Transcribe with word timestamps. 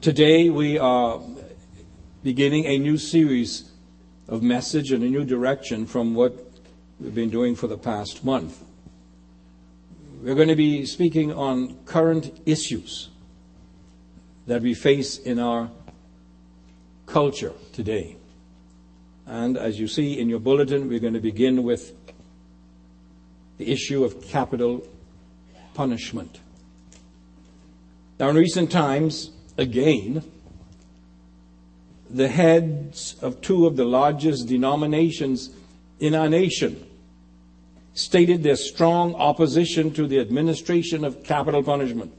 Today 0.00 0.48
we 0.48 0.78
are 0.78 1.20
beginning 2.22 2.66
a 2.66 2.78
new 2.78 2.96
series 2.98 3.68
of 4.28 4.44
message 4.44 4.92
and 4.92 5.02
a 5.02 5.08
new 5.08 5.24
direction 5.24 5.86
from 5.86 6.14
what 6.14 6.36
we've 7.00 7.16
been 7.16 7.30
doing 7.30 7.56
for 7.56 7.66
the 7.66 7.76
past 7.76 8.24
month. 8.24 8.62
We're 10.22 10.36
going 10.36 10.48
to 10.48 10.54
be 10.54 10.86
speaking 10.86 11.32
on 11.32 11.78
current 11.84 12.30
issues 12.46 13.08
that 14.46 14.62
we 14.62 14.72
face 14.72 15.18
in 15.18 15.40
our 15.40 15.68
culture 17.06 17.52
today. 17.72 18.18
And 19.26 19.58
as 19.58 19.80
you 19.80 19.88
see 19.88 20.20
in 20.20 20.28
your 20.28 20.38
bulletin, 20.38 20.88
we're 20.88 21.00
going 21.00 21.14
to 21.14 21.20
begin 21.20 21.64
with 21.64 21.92
the 23.56 23.68
issue 23.72 24.04
of 24.04 24.22
capital 24.22 24.86
punishment. 25.74 26.38
Now, 28.20 28.28
in 28.28 28.36
recent 28.36 28.70
times, 28.70 29.32
again, 29.58 30.22
the 32.08 32.28
heads 32.28 33.16
of 33.20 33.42
two 33.42 33.66
of 33.66 33.76
the 33.76 33.84
largest 33.84 34.48
denominations 34.48 35.50
in 36.00 36.14
our 36.14 36.28
nation 36.28 36.86
stated 37.92 38.42
their 38.42 38.56
strong 38.56 39.14
opposition 39.16 39.92
to 39.92 40.06
the 40.06 40.20
administration 40.20 41.04
of 41.04 41.22
capital 41.24 41.62
punishment 41.62 42.12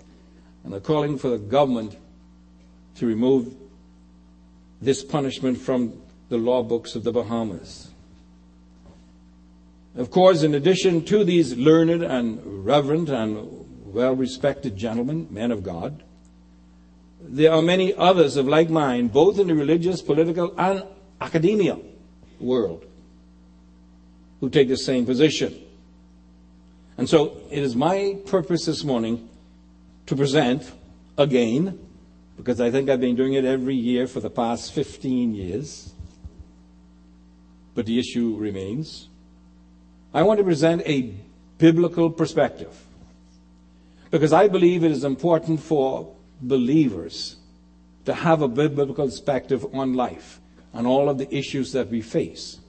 and 0.63 0.73
are 0.73 0.80
calling 0.80 1.17
for 1.17 1.30
the 1.30 1.38
government 1.38 1.95
to 2.95 3.07
remove 3.07 3.55
this 4.81 5.03
punishment 5.03 5.58
from 5.58 5.94
the 6.27 6.38
law 6.38 6.61
books 6.61 6.95
of 6.95 7.03
the 7.03 7.11
Bahamas. 7.11 7.89
Of 9.95 10.11
course, 10.11 10.44
in 10.44 10.53
addition 10.53 11.03
to 11.05 11.23
these 11.23 11.55
learned 11.55 12.03
and 12.03 12.66
reverend 12.66 13.09
and 13.09 13.66
well 13.85 14.16
respected 14.16 14.77
gentlemen, 14.77 15.27
men 15.31 15.52
of 15.52 15.63
God, 15.63 16.03
there 17.21 17.51
are 17.51 17.61
many 17.61 17.93
others 17.93 18.37
of 18.37 18.47
like 18.47 18.69
mind, 18.69 19.11
both 19.11 19.39
in 19.39 19.47
the 19.47 19.55
religious, 19.55 20.01
political, 20.01 20.53
and 20.57 20.83
academia 21.19 21.77
world, 22.39 22.85
who 24.39 24.49
take 24.49 24.69
the 24.69 24.77
same 24.77 25.05
position. 25.05 25.53
And 26.97 27.09
so 27.09 27.38
it 27.49 27.59
is 27.59 27.75
my 27.75 28.17
purpose 28.25 28.66
this 28.66 28.83
morning 28.83 29.29
to 30.05 30.16
present 30.16 30.71
again, 31.17 31.79
because 32.38 32.61
I 32.61 32.71
think 32.71 32.89
I've 32.89 33.02
been 33.02 33.16
doing 33.16 33.33
it 33.33 33.45
every 33.45 33.75
year 33.75 34.07
for 34.07 34.22
the 34.22 34.29
past 34.29 34.73
15 34.73 35.35
years, 35.35 35.94
but 37.75 37.85
the 37.85 37.99
issue 37.99 38.35
remains. 38.38 39.07
I 40.13 40.23
want 40.23 40.39
to 40.39 40.44
present 40.44 40.81
a 40.85 41.13
biblical 41.57 42.09
perspective 42.09 42.75
because 44.09 44.33
I 44.33 44.47
believe 44.47 44.83
it 44.83 44.91
is 44.91 45.03
important 45.03 45.59
for 45.59 46.16
believers 46.41 47.35
to 48.05 48.13
have 48.13 48.41
a 48.41 48.47
biblical 48.47 49.05
perspective 49.05 49.65
on 49.73 49.93
life 49.93 50.39
and 50.73 50.87
all 50.87 51.09
of 51.09 51.17
the 51.17 51.33
issues 51.35 51.71
that 51.73 51.89
we 51.89 52.01
face 52.01 52.59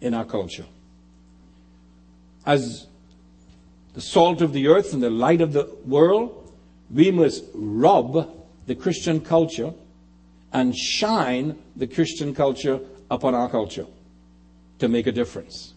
in 0.00 0.14
our 0.14 0.24
culture. 0.24 0.66
As 2.46 2.86
the 3.94 4.00
salt 4.00 4.40
of 4.42 4.52
the 4.52 4.68
earth 4.68 4.92
and 4.92 5.02
the 5.02 5.10
light 5.10 5.40
of 5.40 5.52
the 5.52 5.68
world, 5.84 6.52
we 6.90 7.10
must 7.10 7.44
rub 7.54 8.30
the 8.66 8.74
Christian 8.74 9.20
culture 9.20 9.72
and 10.52 10.74
shine 10.76 11.58
the 11.76 11.86
Christian 11.86 12.34
culture 12.34 12.80
upon 13.10 13.34
our 13.34 13.48
culture 13.48 13.86
to 14.78 14.88
make 14.88 15.06
a 15.06 15.12
difference. 15.12 15.74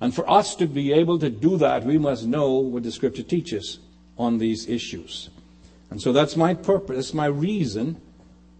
And 0.00 0.14
for 0.14 0.28
us 0.28 0.54
to 0.56 0.66
be 0.66 0.92
able 0.92 1.18
to 1.18 1.30
do 1.30 1.56
that, 1.58 1.84
we 1.84 1.98
must 1.98 2.26
know 2.26 2.54
what 2.54 2.82
the 2.82 2.92
scripture 2.92 3.22
teaches 3.22 3.78
on 4.18 4.38
these 4.38 4.68
issues. 4.68 5.30
And 5.90 6.00
so 6.00 6.12
that's 6.12 6.36
my 6.36 6.54
purpose, 6.54 6.96
that's 6.96 7.14
my 7.14 7.26
reason 7.26 8.00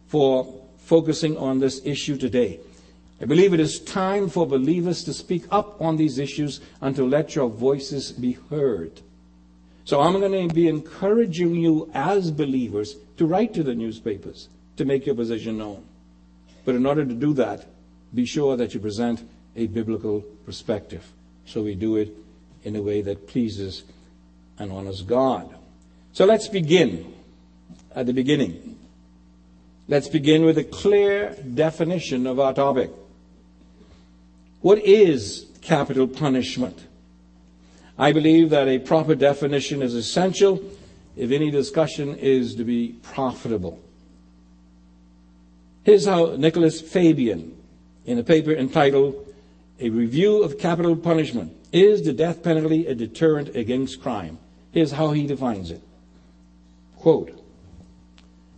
for 0.08 0.60
focusing 0.78 1.36
on 1.36 1.60
this 1.60 1.80
issue 1.84 2.16
today. 2.16 2.58
I 3.20 3.26
believe 3.26 3.52
it 3.52 3.60
is 3.60 3.78
time 3.80 4.28
for 4.28 4.46
believers 4.46 5.04
to 5.04 5.12
speak 5.12 5.44
up 5.50 5.80
on 5.80 5.96
these 5.96 6.18
issues 6.18 6.60
and 6.80 6.96
to 6.96 7.06
let 7.06 7.34
your 7.34 7.48
voices 7.48 8.12
be 8.12 8.32
heard. 8.48 9.00
So 9.84 10.00
I'm 10.00 10.18
going 10.18 10.48
to 10.48 10.54
be 10.54 10.68
encouraging 10.68 11.54
you 11.54 11.90
as 11.94 12.30
believers 12.30 12.96
to 13.18 13.26
write 13.26 13.54
to 13.54 13.62
the 13.62 13.74
newspapers 13.74 14.48
to 14.76 14.84
make 14.84 15.06
your 15.06 15.14
position 15.14 15.58
known. 15.58 15.84
But 16.64 16.74
in 16.74 16.86
order 16.86 17.04
to 17.04 17.14
do 17.14 17.34
that, 17.34 17.66
be 18.14 18.24
sure 18.24 18.56
that 18.56 18.74
you 18.74 18.80
present 18.80 19.28
a 19.54 19.66
biblical 19.66 20.22
perspective. 20.46 21.06
So 21.44 21.62
we 21.62 21.74
do 21.74 21.96
it 21.96 22.14
in 22.64 22.76
a 22.76 22.82
way 22.82 23.02
that 23.02 23.28
pleases 23.28 23.84
and 24.58 24.72
honors 24.72 25.02
God. 25.02 25.54
So 26.12 26.24
let's 26.24 26.48
begin 26.48 27.14
at 27.94 28.06
the 28.06 28.12
beginning. 28.12 28.78
Let's 29.88 30.08
begin 30.08 30.44
with 30.44 30.58
a 30.58 30.64
clear 30.64 31.34
definition 31.54 32.26
of 32.26 32.38
our 32.38 32.54
topic. 32.54 32.90
What 34.60 34.78
is 34.78 35.46
capital 35.62 36.06
punishment? 36.06 36.86
I 37.98 38.12
believe 38.12 38.50
that 38.50 38.68
a 38.68 38.78
proper 38.78 39.14
definition 39.14 39.82
is 39.82 39.94
essential 39.94 40.62
if 41.16 41.32
any 41.32 41.50
discussion 41.50 42.14
is 42.16 42.54
to 42.54 42.64
be 42.64 42.96
profitable. 43.02 43.80
Here's 45.82 46.06
how 46.06 46.36
Nicholas 46.36 46.80
Fabian, 46.80 47.56
in 48.06 48.18
a 48.18 48.22
paper 48.22 48.52
entitled 48.52 49.26
A 49.80 49.90
Review 49.90 50.42
of 50.42 50.58
Capital 50.58 50.94
Punishment, 50.94 51.52
is 51.72 52.02
the 52.02 52.12
death 52.12 52.42
penalty 52.42 52.86
a 52.86 52.94
deterrent 52.94 53.56
against 53.56 54.02
crime? 54.02 54.38
Here's 54.72 54.92
how 54.92 55.12
he 55.12 55.26
defines 55.26 55.70
it. 55.70 55.82
Quote, 56.96 57.39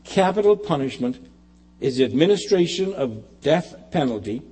capital 0.05 0.57
punishment 0.57 1.19
is 1.81 1.97
the 1.97 2.05
administration 2.05 2.95
of 2.95 3.41
death 3.41 3.75
penalty 3.91 4.43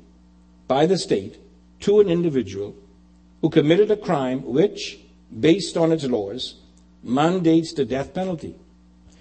by 0.67 0.87
the 0.87 0.99
state 0.99 1.39
to 1.81 2.01
an 2.01 2.09
individual 2.09 2.75
who 3.41 3.51
committed 3.51 3.91
a 3.91 3.97
crime 3.97 4.45
which, 4.45 5.01
based 5.41 5.77
on 5.77 5.93
its 5.93 6.05
laws, 6.05 6.57
mandates 7.03 7.73
the 7.73 7.85
death 7.85 8.13
penalty. 8.13 8.55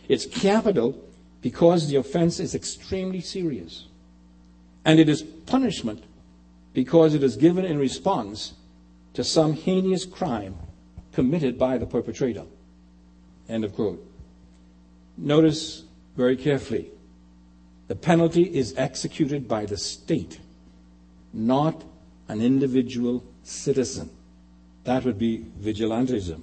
It's 0.07 0.25
capital 0.25 1.01
because 1.41 1.87
the 1.87 1.95
offense 1.95 2.39
is 2.39 2.55
extremely 2.55 3.21
serious. 3.21 3.85
And 4.83 4.99
it 4.99 5.07
is 5.07 5.21
punishment 5.21 6.03
because 6.73 7.13
it 7.13 7.23
is 7.23 7.35
given 7.35 7.65
in 7.65 7.77
response 7.77 8.53
to 9.13 9.23
some 9.23 9.53
heinous 9.53 10.05
crime 10.05 10.55
committed 11.13 11.57
by 11.57 11.77
the 11.77 11.85
perpetrator. 11.85 12.45
End 13.47 13.63
of 13.63 13.73
quote. 13.73 14.05
Notice 15.17 15.83
very 16.19 16.35
carefully 16.35 16.91
the 17.87 17.95
penalty 17.95 18.43
is 18.43 18.75
executed 18.77 19.47
by 19.47 19.65
the 19.65 19.77
state, 19.77 20.39
not 21.33 21.83
an 22.27 22.41
individual 22.41 23.23
citizen. 23.43 24.09
That 24.83 25.05
would 25.05 25.17
be 25.17 25.45
vigilantism. 25.59 26.41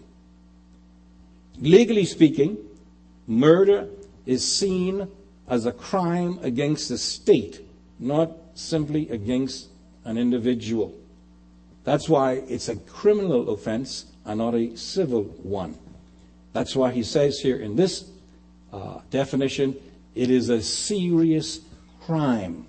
Legally 1.60 2.06
speaking, 2.06 2.56
murder 3.26 3.88
is 4.24 4.42
seen 4.44 5.08
as 5.46 5.66
a 5.66 5.72
crime 5.72 6.40
against 6.42 6.88
the 6.88 6.98
state, 6.98 7.60
not 8.00 8.32
simply 8.54 9.08
against 9.10 9.68
an 10.04 10.16
individual. 10.18 10.92
That's 11.84 12.08
why 12.08 12.42
it's 12.48 12.68
a 12.68 12.76
criminal 12.76 13.50
offense 13.50 14.06
and 14.24 14.38
not 14.38 14.54
a 14.54 14.74
civil 14.76 15.24
one. 15.44 15.76
That's 16.54 16.74
why 16.74 16.92
he 16.92 17.02
says 17.02 17.38
here 17.38 17.58
in 17.58 17.76
this 17.76 18.10
uh, 18.76 19.00
definition 19.10 19.76
it 20.14 20.30
is 20.30 20.48
a 20.48 20.62
serious 20.62 21.60
crime. 22.02 22.66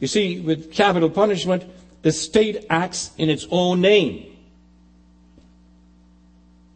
You 0.00 0.08
see, 0.08 0.40
with 0.40 0.72
capital 0.72 1.08
punishment, 1.08 1.64
the 2.02 2.12
state 2.12 2.66
acts 2.68 3.12
in 3.16 3.30
its 3.30 3.46
own 3.50 3.80
name. 3.80 4.36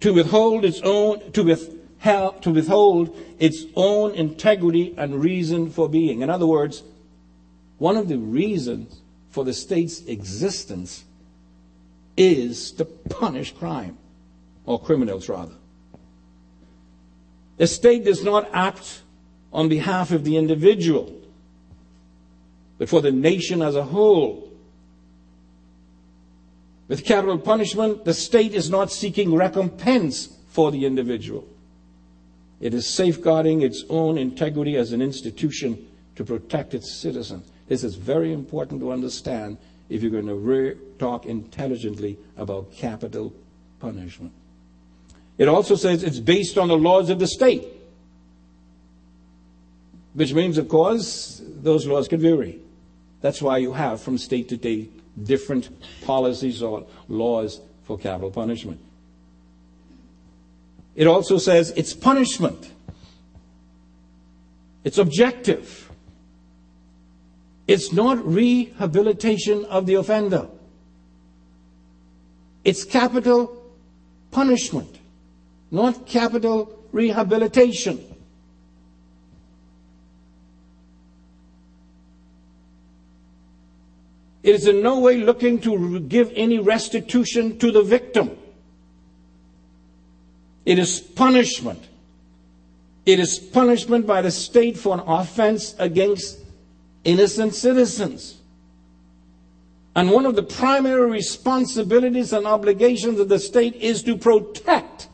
To 0.01 0.15
withhold 0.15 0.65
its 0.65 0.81
own, 0.83 1.33
to, 1.33 1.43
withheld, 1.43 2.43
to 2.43 2.51
withhold 2.51 3.17
its 3.39 3.65
own 3.77 4.15
integrity 4.15 4.95
and 4.97 5.23
reason 5.23 5.71
for 5.71 5.89
being. 5.89 6.23
In 6.23 6.31
other 6.31 6.47
words, 6.47 6.83
one 7.79 7.97
of 7.97 8.09
the 8.09 8.17
reasons 8.17 9.01
for 9.31 9.45
the 9.45 9.53
state's 9.53 10.01
existence 10.07 11.05
is 12.17 12.73
to 12.73 12.85
punish 12.85 13.53
crime, 13.53 13.99
or 14.65 14.81
criminals 14.81 15.29
rather. 15.29 15.55
The 17.61 17.67
state 17.67 18.07
does 18.07 18.25
not 18.25 18.49
act 18.55 19.03
on 19.53 19.69
behalf 19.69 20.13
of 20.13 20.25
the 20.25 20.39
individual, 20.39 21.15
but 22.79 22.89
for 22.89 23.03
the 23.03 23.13
nation 23.13 23.61
as 23.61 23.77
a 23.77 23.83
whole. 23.83 24.51
With 26.89 27.05
capital 27.05 27.37
punishment, 27.37 28.07
the 28.07 28.15
state 28.15 28.55
is 28.55 28.71
not 28.71 28.91
seeking 28.91 29.35
recompense 29.35 30.39
for 30.49 30.71
the 30.71 30.87
individual. 30.87 31.47
It 32.63 32.73
is 32.73 32.87
safeguarding 32.87 33.61
its 33.61 33.85
own 33.91 34.17
integrity 34.17 34.77
as 34.77 34.93
an 34.93 35.03
institution 35.03 35.87
to 36.17 36.25
protect 36.25 36.73
its 36.73 36.91
citizens. 36.91 37.47
This 37.69 37.85
is 37.85 37.95
very 37.95 38.33
important 38.33 38.81
to 38.81 38.91
understand 38.91 39.59
if 39.91 40.01
you're 40.01 40.11
going 40.11 40.29
to 40.29 40.35
re- 40.35 40.77
talk 40.99 41.27
intelligently 41.27 42.17
about 42.39 42.73
capital 42.73 43.35
punishment. 43.81 44.33
It 45.41 45.49
also 45.49 45.75
says 45.75 46.03
it's 46.03 46.19
based 46.19 46.59
on 46.59 46.69
the 46.69 46.77
laws 46.77 47.09
of 47.09 47.19
the 47.19 47.27
state. 47.27 47.67
Which 50.13 50.35
means, 50.35 50.59
of 50.59 50.69
course, 50.69 51.41
those 51.63 51.87
laws 51.87 52.09
can 52.09 52.21
vary. 52.21 52.59
That's 53.23 53.41
why 53.41 53.57
you 53.57 53.73
have 53.73 54.03
from 54.03 54.19
state 54.19 54.51
to 54.51 54.59
state 54.59 54.91
different 55.25 55.71
policies 56.03 56.63
or 56.63 56.87
laws 57.09 57.59
for 57.85 57.97
capital 57.97 58.31
punishment. 58.31 58.81
It 60.95 61.07
also 61.07 61.39
says 61.39 61.71
it's 61.75 61.95
punishment. 61.95 62.71
It's 64.85 64.99
objective. 64.99 65.91
It's 67.67 67.95
not 67.95 68.23
rehabilitation 68.27 69.65
of 69.65 69.87
the 69.87 69.95
offender. 69.95 70.49
It's 72.63 72.85
capital 72.85 73.57
punishment, 74.33 75.00
not 75.71 76.07
capital 76.07 76.79
rehabilitation. 76.93 78.05
It 84.43 84.55
is 84.55 84.67
in 84.67 84.83
no 84.83 85.01
way 85.01 85.19
looking 85.19 85.61
to 85.61 86.01
give 86.01 86.33
any 86.35 86.59
restitution 86.59 87.59
to 87.59 87.71
the 87.71 87.83
victim. 87.83 88.37
It 90.65 90.79
is 90.79 91.01
punishment. 91.01 91.83
It 93.05 93.19
is 93.19 93.39
punishment 93.39 94.07
by 94.07 94.23
the 94.23 94.31
state 94.31 94.79
for 94.79 94.95
an 94.95 95.01
offense 95.01 95.75
against 95.79 96.39
innocent 97.05 97.55
citizens. 97.55 98.39
And 99.95 100.11
one 100.11 100.25
of 100.25 100.37
the 100.37 100.43
primary 100.43 101.11
responsibilities 101.11 102.33
and 102.33 102.47
obligations 102.47 103.21
of 103.21 103.29
the 103.29 103.39
state 103.39 103.75
is 103.77 104.03
to 104.05 104.17
protect 104.17 105.09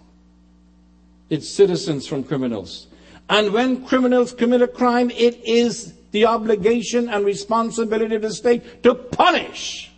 its 1.31 1.49
citizens 1.49 2.07
from 2.07 2.25
criminals. 2.25 2.87
And 3.29 3.53
when 3.53 3.85
criminals 3.85 4.33
commit 4.33 4.63
a 4.63 4.69
crime, 4.69 5.11
it 5.11 5.45
is 5.45 5.95
the 6.13 6.27
obligation 6.27 7.09
and 7.09 7.25
responsibility 7.25 8.15
of 8.15 8.23
the 8.23 8.33
state 8.33 8.83
to 8.83 8.95
punish 8.95 9.91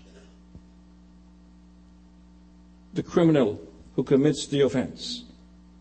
the 2.95 3.03
criminal 3.03 3.61
who 3.95 4.03
commits 4.03 4.47
the 4.47 4.63
offense. 4.63 5.25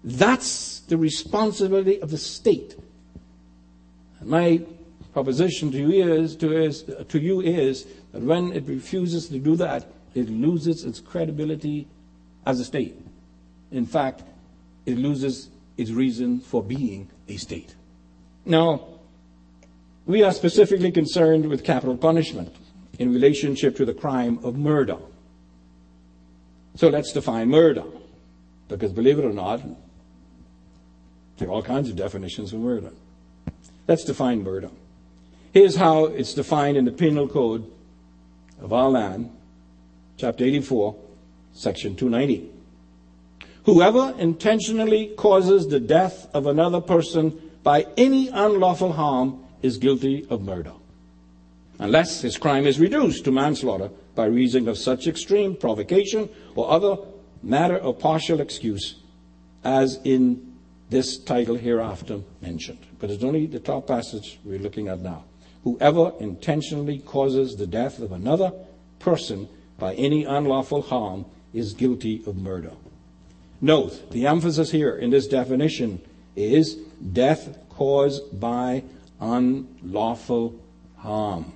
That's 0.04 0.82
the 0.82 0.98
responsibility 0.98 2.02
of 2.02 2.12
the 2.12 2.18
state. 2.18 2.76
My 4.22 4.62
proposition 5.14 5.72
to 5.72 5.78
you 5.78 6.14
is 6.14 6.36
to, 6.36 6.56
is 6.56 6.84
to 7.08 7.20
you 7.20 7.42
is 7.42 7.88
that 8.12 8.22
when 8.22 8.52
it 8.52 8.68
refuses 8.68 9.30
to 9.30 9.40
do 9.40 9.56
that, 9.56 9.88
it 10.14 10.30
loses 10.30 10.84
its 10.84 11.00
credibility 11.00 11.88
as 12.46 12.60
a 12.60 12.66
state. 12.66 12.96
In 13.72 13.86
fact, 13.86 14.24
it 14.88 14.98
loses 14.98 15.50
its 15.75 15.92
reason 15.92 16.39
for 16.39 16.63
being 16.63 17.10
a 17.28 17.36
state. 17.36 17.75
Now, 18.45 18.88
we 20.06 20.24
are 20.24 20.31
specifically 20.31 20.92
concerned 20.92 21.48
with 21.48 21.66
capital 21.66 21.98
punishment 21.98 22.56
in 22.98 23.13
relationship 23.13 23.75
to 23.75 23.86
the 23.86 23.94
crime 23.94 24.39
of 24.44 24.57
murder. 24.57 24.98
So 26.75 26.88
let's 26.88 27.12
define 27.12 27.50
murder. 27.50 27.84
Because 28.69 28.94
believe 28.94 29.19
it 29.19 29.25
or 29.25 29.34
not, 29.34 29.62
there 31.38 31.50
are 31.50 31.51
all 31.51 31.63
kinds 31.63 31.89
of 31.89 31.98
definitions 31.98 32.54
of 32.54 32.60
murder. 32.62 32.92
Let's 33.88 34.06
define 34.06 34.44
murder. 34.44 34.69
Here's 35.54 35.75
how 35.75 36.06
it's 36.06 36.34
defined 36.34 36.78
in 36.78 36.86
the 36.86 36.92
Penal 36.92 37.28
Code 37.28 37.69
of 38.62 38.72
our 38.72 38.89
land, 38.89 39.31
chapter 40.18 40.45
84, 40.45 40.95
section 41.54 41.95
290. 41.95 42.56
Whoever 43.68 44.16
intentionally 44.18 45.08
causes 45.18 45.68
the 45.68 45.81
death 45.81 46.30
of 46.34 46.48
another 46.48 46.80
person 46.80 47.38
by 47.64 47.86
any 47.98 48.30
unlawful 48.30 48.94
harm 48.94 49.44
is 49.62 49.78
guilty 49.78 50.25
of 50.30 50.42
murder, 50.42 50.72
unless 51.78 52.22
his 52.22 52.38
crime 52.38 52.66
is 52.66 52.80
reduced 52.80 53.25
to 53.25 53.31
manslaughter 53.34 53.90
by 54.16 54.24
reason 54.24 54.69
of 54.69 54.78
such 54.78 55.06
extreme 55.06 55.54
provocation 55.54 56.30
or 56.56 56.72
other 56.72 56.96
matter 57.44 57.75
of 57.75 58.00
partial 58.00 58.40
excuse 58.40 59.02
as 59.66 60.00
in 60.06 60.54
this 60.90 61.18
title 61.18 61.56
hereafter 61.56 62.22
mentioned. 62.42 62.80
But 63.00 63.12
it's 63.12 63.25
only 63.25 63.48
the 63.48 63.60
top 63.60 63.86
passage 63.86 64.40
we're 64.46 64.60
looking 64.60 64.88
at 64.88 65.02
now. 65.02 65.25
Whoever 65.66 66.13
intentionally 66.22 67.00
causes 67.00 67.58
the 67.58 67.68
death 67.68 68.00
of 68.00 68.13
another 68.13 68.54
person 69.00 69.50
by 69.78 69.94
any 69.96 70.24
unlawful 70.24 70.84
harm 70.84 71.25
is 71.54 71.74
guilty 71.74 72.24
of 72.25 72.38
murder. 72.38 72.72
Note, 73.59 74.12
the 74.12 74.27
emphasis 74.27 74.71
here 74.71 74.95
in 74.95 75.09
this 75.09 75.27
definition 75.27 76.01
is 76.36 76.75
death 77.13 77.57
caused 77.69 78.39
by 78.39 78.83
unlawful 79.19 80.59
harm. 80.98 81.51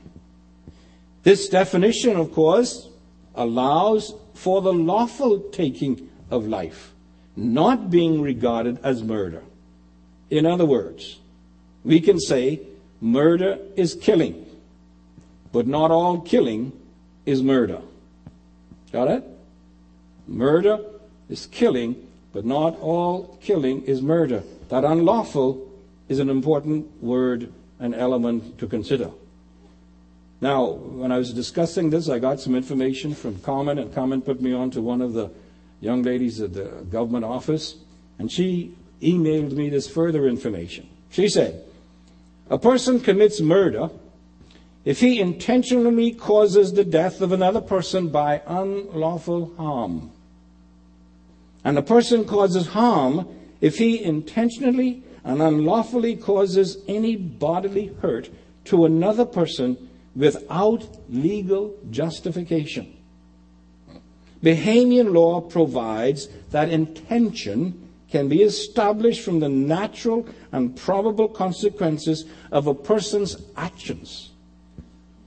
This 1.23 1.49
definition, 1.49 2.17
of 2.17 2.33
course, 2.33 2.89
allows 3.35 4.13
for 4.33 4.61
the 4.61 4.73
lawful 4.73 5.39
taking 5.51 6.09
of 6.31 6.47
life, 6.47 6.91
not 7.35 7.91
being 7.91 8.21
regarded 8.21 8.79
as 8.83 9.03
murder. 9.03 9.43
In 10.31 10.45
other 10.45 10.65
words, 10.65 11.19
we 11.83 11.99
can 11.99 12.19
say 12.19 12.61
murder 12.99 13.59
is 13.75 13.93
killing, 13.93 14.45
but 15.51 15.67
not 15.67 15.91
all 15.91 16.21
killing 16.21 16.71
is 17.25 17.43
murder. 17.43 17.81
Got 18.91 19.09
it? 19.09 19.23
Murder 20.27 20.79
is 21.31 21.47
killing, 21.47 21.95
but 22.33 22.45
not 22.45 22.77
all 22.79 23.37
killing 23.41 23.83
is 23.83 24.01
murder. 24.01 24.43
That 24.69 24.83
unlawful 24.83 25.67
is 26.09 26.19
an 26.19 26.29
important 26.29 27.01
word 27.01 27.51
and 27.79 27.95
element 27.95 28.59
to 28.59 28.67
consider. 28.67 29.09
Now, 30.41 30.65
when 30.71 31.11
I 31.11 31.17
was 31.17 31.33
discussing 31.33 31.89
this, 31.89 32.09
I 32.09 32.19
got 32.19 32.39
some 32.39 32.55
information 32.55 33.13
from 33.13 33.39
Carmen, 33.39 33.77
and 33.77 33.93
Carmen 33.93 34.21
put 34.21 34.41
me 34.41 34.53
on 34.53 34.71
to 34.71 34.81
one 34.81 35.01
of 35.01 35.13
the 35.13 35.29
young 35.79 36.03
ladies 36.03 36.41
at 36.41 36.53
the 36.53 36.65
government 36.89 37.25
office, 37.25 37.75
and 38.19 38.31
she 38.31 38.75
emailed 39.01 39.51
me 39.51 39.69
this 39.69 39.87
further 39.87 40.27
information. 40.27 40.87
She 41.11 41.29
said, 41.29 41.63
A 42.49 42.57
person 42.57 42.99
commits 42.99 43.39
murder 43.39 43.89
if 44.83 44.99
he 44.99 45.19
intentionally 45.19 46.11
causes 46.11 46.73
the 46.73 46.83
death 46.83 47.21
of 47.21 47.31
another 47.31 47.61
person 47.61 48.09
by 48.09 48.41
unlawful 48.47 49.53
harm. 49.57 50.11
And 51.63 51.77
a 51.77 51.83
person 51.83 52.25
causes 52.25 52.67
harm 52.67 53.27
if 53.59 53.77
he 53.77 54.03
intentionally 54.03 55.03
and 55.23 55.41
unlawfully 55.41 56.15
causes 56.15 56.77
any 56.87 57.15
bodily 57.15 57.95
hurt 58.01 58.29
to 58.65 58.85
another 58.85 59.25
person 59.25 59.89
without 60.15 60.87
legal 61.09 61.77
justification. 61.89 62.97
Bahamian 64.43 65.13
law 65.13 65.41
provides 65.41 66.27
that 66.49 66.69
intention 66.69 67.89
can 68.09 68.27
be 68.27 68.41
established 68.41 69.21
from 69.21 69.39
the 69.39 69.47
natural 69.47 70.27
and 70.51 70.75
probable 70.75 71.29
consequences 71.29 72.25
of 72.51 72.67
a 72.67 72.73
person's 72.73 73.37
actions. 73.55 74.31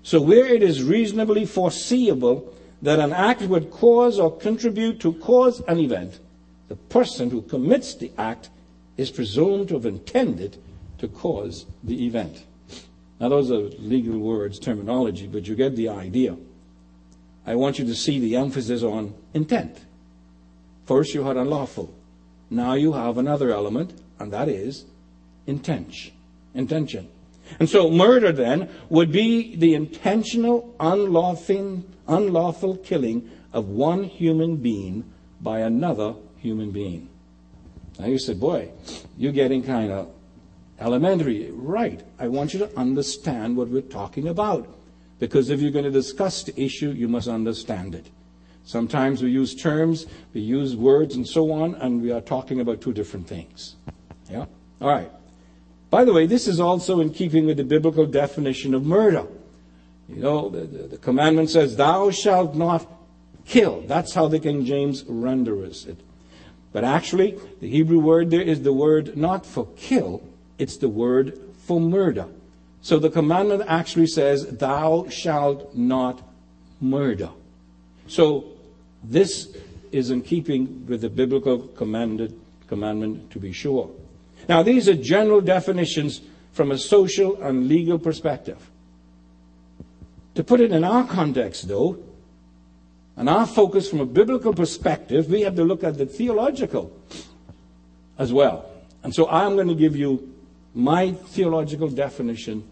So, 0.03 0.21
where 0.21 0.45
it 0.45 0.63
is 0.63 0.83
reasonably 0.83 1.47
foreseeable 1.47 2.53
that 2.83 3.01
an 3.01 3.13
act 3.13 3.43
would 3.43 3.71
cause 3.71 4.19
or 4.19 4.37
contribute 4.37 5.01
to 5.01 5.15
cause 5.15 5.61
an 5.61 5.79
event, 5.79 6.21
the 6.69 6.77
person 6.77 7.31
who 7.31 7.43
commits 7.43 7.95
the 7.95 8.11
act 8.17 8.51
is 8.97 9.11
presumed 9.11 9.69
to 9.69 9.75
have 9.75 9.87
intended 9.87 10.57
to 10.99 11.09
cause 11.09 11.67
the 11.83 12.07
event. 12.07 12.45
Now, 13.21 13.29
those 13.29 13.51
are 13.51 13.61
legal 13.79 14.19
words, 14.19 14.59
terminology, 14.59 15.27
but 15.27 15.47
you 15.47 15.55
get 15.55 15.77
the 15.77 15.89
idea. 15.89 16.37
I 17.47 17.55
want 17.55 17.79
you 17.79 17.85
to 17.87 17.95
see 17.95 18.19
the 18.19 18.37
emphasis 18.37 18.83
on 18.83 19.15
intent. 19.35 19.79
First, 20.87 21.15
you 21.15 21.25
had 21.25 21.37
unlawful. 21.37 21.93
Now 22.51 22.75
you 22.75 22.93
have 22.93 23.19
another 23.19 23.51
element, 23.51 24.01
and 24.19 24.33
that 24.33 24.49
is 24.49 24.85
intention. 25.47 26.13
Intention. 26.55 27.09
And 27.59 27.69
so, 27.69 27.91
murder 27.91 28.33
then 28.33 28.71
would 28.89 29.13
be 29.13 29.57
the 29.57 29.75
intentional, 29.75 30.75
unlawful, 30.81 31.85
unlawful 32.09 32.77
killing 32.79 33.31
of 33.53 33.69
one 33.69 34.05
human 34.05 34.57
being 34.57 35.05
by 35.41 35.61
another 35.61 36.15
human 36.45 36.71
being. 36.71 37.09
Now 37.99 38.07
you 38.07 38.19
said, 38.19 38.39
boy, 38.39 38.71
you're 39.17 39.33
getting 39.33 39.63
kind 39.63 39.91
of 39.91 40.11
elementary. 40.79 41.51
Right. 41.51 42.03
I 42.19 42.29
want 42.29 42.53
you 42.53 42.61
to 42.61 42.79
understand 42.79 43.57
what 43.57 43.69
we're 43.69 43.81
talking 43.81 44.29
about. 44.29 44.69
Because 45.19 45.49
if 45.49 45.61
you're 45.61 45.71
going 45.71 45.87
to 45.87 45.91
discuss 45.91 46.43
the 46.43 46.61
issue, 46.61 46.91
you 46.91 47.09
must 47.09 47.29
understand 47.29 47.95
it. 47.95 48.11
Sometimes 48.65 49.23
we 49.23 49.31
use 49.31 49.55
terms, 49.55 50.07
we 50.33 50.41
use 50.41 50.77
words 50.77 51.15
and 51.17 51.27
so 51.27 51.53
on, 51.53 51.75
and 51.77 52.03
we 52.03 52.11
are 52.13 52.21
talking 52.21 52.61
about 52.61 52.81
two 52.81 52.93
different 52.93 53.27
things. 53.27 53.77
Yeah? 54.29 54.47
All 54.81 54.89
right. 54.89 55.11
By 55.91 56.05
the 56.05 56.13
way, 56.13 56.27
this 56.27 56.49
is 56.49 56.61
also 56.61 57.01
in 57.01 57.11
keeping 57.11 57.47
with 57.47 57.57
the 57.57 57.65
biblical 57.65 58.07
definition 58.07 58.75
of 58.75 58.85
murder. 58.85 59.27
You 60.09 60.17
know, 60.17 60.49
the, 60.49 60.61
the, 60.61 60.83
the 60.89 60.99
commandment 60.99 61.51
says, 61.51 61.77
Thou 61.77 62.11
shalt 62.11 62.55
not 62.55 62.87
kill. 63.45 63.83
That's 63.87 64.13
how 64.13 64.29
the 64.29 64.41
King 64.41 64.65
James 64.65 65.05
renders 65.07 65.87
it. 65.87 66.01
But 66.75 66.83
actually, 66.83 67.39
the 67.61 67.71
Hebrew 67.71 68.01
word 68.01 68.31
there 68.33 68.43
is 68.43 68.63
the 68.63 68.73
word 68.73 69.17
not 69.17 69.47
for 69.47 69.69
kill, 69.77 70.23
it's 70.59 70.77
the 70.77 70.89
word 70.89 71.39
for 71.67 71.81
murder. 71.81 72.27
So 72.83 72.99
the 72.99 73.11
commandment 73.11 73.63
actually 73.69 74.09
says, 74.09 74.45
Thou 74.45 75.07
shalt 75.09 75.77
not 75.77 76.21
murder. 76.81 77.31
So 78.09 78.47
this 79.05 79.57
is 79.93 80.11
in 80.11 80.23
keeping 80.23 80.85
with 80.89 81.03
the 81.03 81.09
biblical 81.09 81.61
commandment 81.69 83.31
to 83.31 83.39
be 83.39 83.53
sure. 83.53 83.89
Now, 84.49 84.65
these 84.65 84.89
are 84.89 84.95
general 84.95 85.41
definitions 85.41 86.23
from 86.53 86.73
a 86.73 86.77
social 86.77 87.41
and 87.41 87.69
legal 87.69 88.01
perspective. 88.01 88.59
To 90.35 90.43
put 90.43 90.61
it 90.61 90.73
in 90.73 90.83
our 90.83 91.07
context, 91.07 91.69
though, 91.69 91.99
and 93.17 93.29
our 93.29 93.47
focus 93.47 93.89
from 93.89 94.01
a 94.01 94.07
biblical 94.07 94.53
perspective, 94.53 95.31
we 95.31 95.43
have 95.43 95.57
to 95.57 95.65
look 95.65 95.85
at 95.85 95.99
the 95.99 96.07
theological 96.07 96.93
as 98.19 98.33
well. 98.33 98.71
And 99.03 99.15
so 99.15 99.29
I'm 99.29 99.55
going 99.55 99.69
to 99.69 99.75
give 99.75 99.97
you 99.97 100.33
my 100.75 101.13
theological 101.13 101.89
definition 101.89 102.65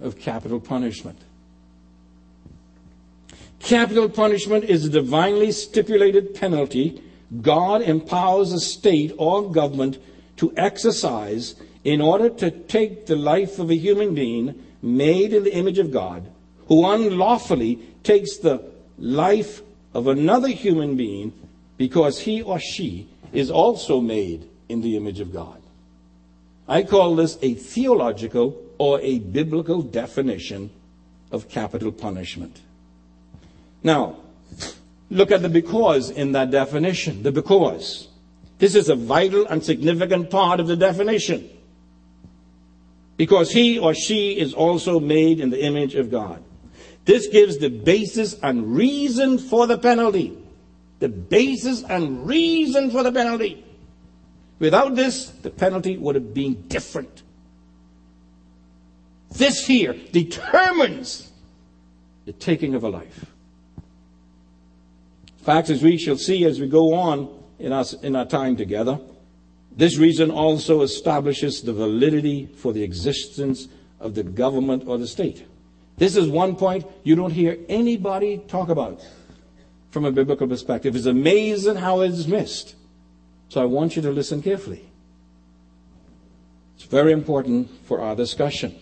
of 0.00 0.18
capital 0.18 0.60
punishment. 0.60 1.18
Capital 3.58 4.08
punishment 4.08 4.64
is 4.64 4.84
a 4.84 4.90
divinely 4.90 5.52
stipulated 5.52 6.34
penalty 6.34 7.02
God 7.42 7.82
empowers 7.82 8.52
a 8.52 8.60
state 8.60 9.12
or 9.18 9.50
government 9.50 9.98
to 10.36 10.52
exercise 10.56 11.56
in 11.82 12.00
order 12.00 12.28
to 12.28 12.50
take 12.50 13.06
the 13.06 13.16
life 13.16 13.58
of 13.58 13.70
a 13.70 13.76
human 13.76 14.14
being 14.14 14.54
made 14.82 15.32
in 15.32 15.44
the 15.44 15.54
image 15.54 15.78
of 15.78 15.90
God 15.90 16.30
who 16.68 16.86
unlawfully 16.86 17.80
takes 18.02 18.36
the 18.38 18.62
life 18.98 19.60
of 19.96 20.08
another 20.08 20.48
human 20.48 20.94
being 20.94 21.32
because 21.78 22.20
he 22.20 22.42
or 22.42 22.60
she 22.60 23.08
is 23.32 23.50
also 23.50 23.98
made 23.98 24.46
in 24.68 24.82
the 24.82 24.94
image 24.94 25.20
of 25.20 25.32
God. 25.32 25.62
I 26.68 26.82
call 26.82 27.16
this 27.16 27.38
a 27.40 27.54
theological 27.54 28.62
or 28.76 29.00
a 29.00 29.20
biblical 29.20 29.80
definition 29.80 30.68
of 31.32 31.48
capital 31.48 31.92
punishment. 31.92 32.60
Now, 33.82 34.18
look 35.08 35.30
at 35.30 35.40
the 35.40 35.48
because 35.48 36.10
in 36.10 36.32
that 36.32 36.50
definition. 36.50 37.22
The 37.22 37.32
because. 37.32 38.08
This 38.58 38.74
is 38.74 38.90
a 38.90 38.96
vital 38.96 39.46
and 39.46 39.64
significant 39.64 40.28
part 40.28 40.60
of 40.60 40.66
the 40.66 40.76
definition. 40.76 41.48
Because 43.16 43.50
he 43.50 43.78
or 43.78 43.94
she 43.94 44.38
is 44.38 44.52
also 44.52 45.00
made 45.00 45.40
in 45.40 45.48
the 45.48 45.64
image 45.64 45.94
of 45.94 46.10
God. 46.10 46.42
This 47.06 47.28
gives 47.28 47.58
the 47.58 47.70
basis 47.70 48.34
and 48.42 48.76
reason 48.76 49.38
for 49.38 49.66
the 49.68 49.78
penalty. 49.78 50.36
The 50.98 51.08
basis 51.08 51.84
and 51.84 52.26
reason 52.26 52.90
for 52.90 53.02
the 53.04 53.12
penalty. 53.12 53.64
Without 54.58 54.96
this, 54.96 55.28
the 55.28 55.50
penalty 55.50 55.96
would 55.96 56.16
have 56.16 56.34
been 56.34 56.66
different. 56.66 57.22
This 59.30 59.66
here 59.66 59.94
determines 60.10 61.30
the 62.24 62.32
taking 62.32 62.74
of 62.74 62.82
a 62.82 62.88
life. 62.88 63.26
Facts 65.42 65.70
as 65.70 65.82
we 65.82 65.96
shall 65.96 66.16
see 66.16 66.44
as 66.44 66.58
we 66.58 66.66
go 66.66 66.92
on 66.94 67.28
in 67.60 67.72
our, 67.72 67.84
in 68.02 68.16
our 68.16 68.26
time 68.26 68.56
together, 68.56 68.98
this 69.70 69.96
reason 69.96 70.32
also 70.32 70.82
establishes 70.82 71.62
the 71.62 71.72
validity 71.72 72.46
for 72.46 72.72
the 72.72 72.82
existence 72.82 73.68
of 74.00 74.14
the 74.14 74.24
government 74.24 74.84
or 74.88 74.98
the 74.98 75.06
state. 75.06 75.46
This 75.96 76.16
is 76.16 76.28
one 76.28 76.56
point 76.56 76.86
you 77.04 77.16
don't 77.16 77.30
hear 77.30 77.58
anybody 77.68 78.38
talk 78.38 78.68
about 78.68 79.00
from 79.90 80.04
a 80.04 80.10
biblical 80.10 80.46
perspective. 80.46 80.94
It's 80.94 81.06
amazing 81.06 81.76
how 81.76 82.02
it 82.02 82.10
is 82.10 82.28
missed. 82.28 82.74
So 83.48 83.62
I 83.62 83.64
want 83.64 83.96
you 83.96 84.02
to 84.02 84.10
listen 84.10 84.42
carefully. 84.42 84.84
It's 86.76 86.84
very 86.84 87.12
important 87.12 87.70
for 87.86 88.00
our 88.02 88.14
discussion. 88.14 88.76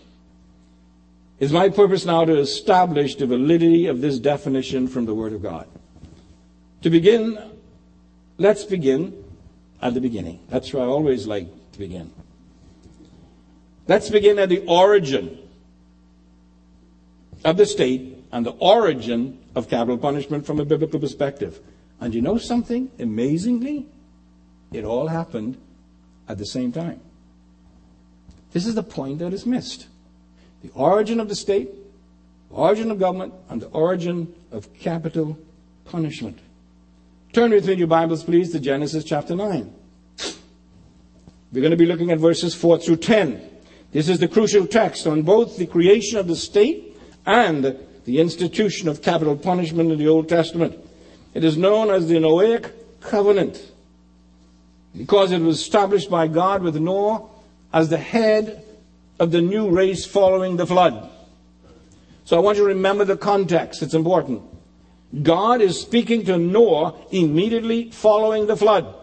It's 1.39 1.53
my 1.53 1.69
purpose 1.69 2.05
now 2.05 2.25
to 2.25 2.37
establish 2.37 3.15
the 3.15 3.27
validity 3.27 3.87
of 3.87 4.01
this 4.01 4.19
definition 4.19 4.87
from 4.87 5.05
the 5.05 5.13
Word 5.13 5.33
of 5.33 5.41
God. 5.41 5.67
To 6.81 6.89
begin, 6.89 7.39
let's 8.37 8.65
begin 8.65 9.23
at 9.81 9.93
the 9.93 10.01
beginning. 10.01 10.39
That's 10.49 10.73
where 10.73 10.83
I 10.83 10.87
always 10.87 11.27
like 11.27 11.47
to 11.73 11.79
begin. 11.79 12.11
Let's 13.87 14.09
begin 14.09 14.39
at 14.39 14.49
the 14.49 14.65
origin 14.67 15.37
of 17.45 17.57
the 17.57 17.65
state 17.65 18.17
and 18.31 18.45
the 18.45 18.55
origin 18.59 19.39
of 19.55 19.69
capital 19.69 19.97
punishment 19.97 20.45
from 20.45 20.59
a 20.59 20.65
biblical 20.65 20.99
perspective. 20.99 21.61
And 22.01 22.13
you 22.13 22.21
know 22.21 22.37
something? 22.37 22.91
Amazingly, 22.99 23.85
it 24.73 24.83
all 24.83 25.07
happened 25.07 25.57
at 26.27 26.37
the 26.37 26.45
same 26.45 26.71
time. 26.71 26.99
This 28.51 28.65
is 28.65 28.75
the 28.75 28.83
point 28.83 29.19
that 29.19 29.31
is 29.31 29.45
missed. 29.45 29.87
The 30.63 30.71
origin 30.73 31.19
of 31.19 31.29
the 31.29 31.35
state, 31.35 31.69
the 32.49 32.55
origin 32.55 32.89
of 32.89 32.99
government, 32.99 33.33
and 33.47 33.61
the 33.61 33.67
origin 33.67 34.33
of 34.51 34.73
capital 34.73 35.37
punishment. 35.85 36.39
Turn 37.31 37.51
with 37.51 37.67
me 37.67 37.73
in 37.73 37.79
your 37.79 37.87
Bibles, 37.87 38.23
please, 38.23 38.51
to 38.53 38.59
Genesis 38.59 39.03
chapter 39.03 39.35
9. 39.35 39.71
We're 41.51 41.61
going 41.61 41.71
to 41.71 41.77
be 41.77 41.85
looking 41.85 42.11
at 42.11 42.17
verses 42.17 42.55
4 42.55 42.79
through 42.79 42.97
10. 42.97 43.49
This 43.91 44.09
is 44.09 44.19
the 44.19 44.27
crucial 44.27 44.65
text 44.65 45.05
on 45.05 45.21
both 45.21 45.57
the 45.57 45.67
creation 45.67 46.17
of 46.17 46.27
the 46.27 46.35
state 46.35 46.94
and 47.25 47.77
the 48.05 48.19
institution 48.19 48.87
of 48.87 49.01
capital 49.01 49.35
punishment 49.35 49.91
in 49.91 49.97
the 49.97 50.07
Old 50.07 50.29
Testament. 50.29 50.77
It 51.33 51.43
is 51.43 51.57
known 51.57 51.89
as 51.89 52.07
the 52.07 52.15
Noahic 52.15 52.71
covenant 53.01 53.61
because 54.95 55.31
it 55.31 55.41
was 55.41 55.59
established 55.59 56.09
by 56.09 56.27
God 56.27 56.61
with 56.63 56.75
Noah 56.75 57.27
as 57.73 57.89
the 57.89 57.97
head 57.97 58.63
of 59.19 59.31
the 59.31 59.41
new 59.41 59.69
race 59.69 60.05
following 60.05 60.57
the 60.57 60.67
flood. 60.67 61.09
So 62.25 62.37
I 62.37 62.39
want 62.39 62.57
you 62.57 62.63
to 62.63 62.69
remember 62.69 63.05
the 63.05 63.17
context. 63.17 63.81
It's 63.81 63.93
important. 63.93 64.41
God 65.21 65.61
is 65.61 65.79
speaking 65.79 66.25
to 66.25 66.37
Noah 66.37 66.95
immediately 67.11 67.91
following 67.91 68.47
the 68.47 68.57
flood 68.57 68.93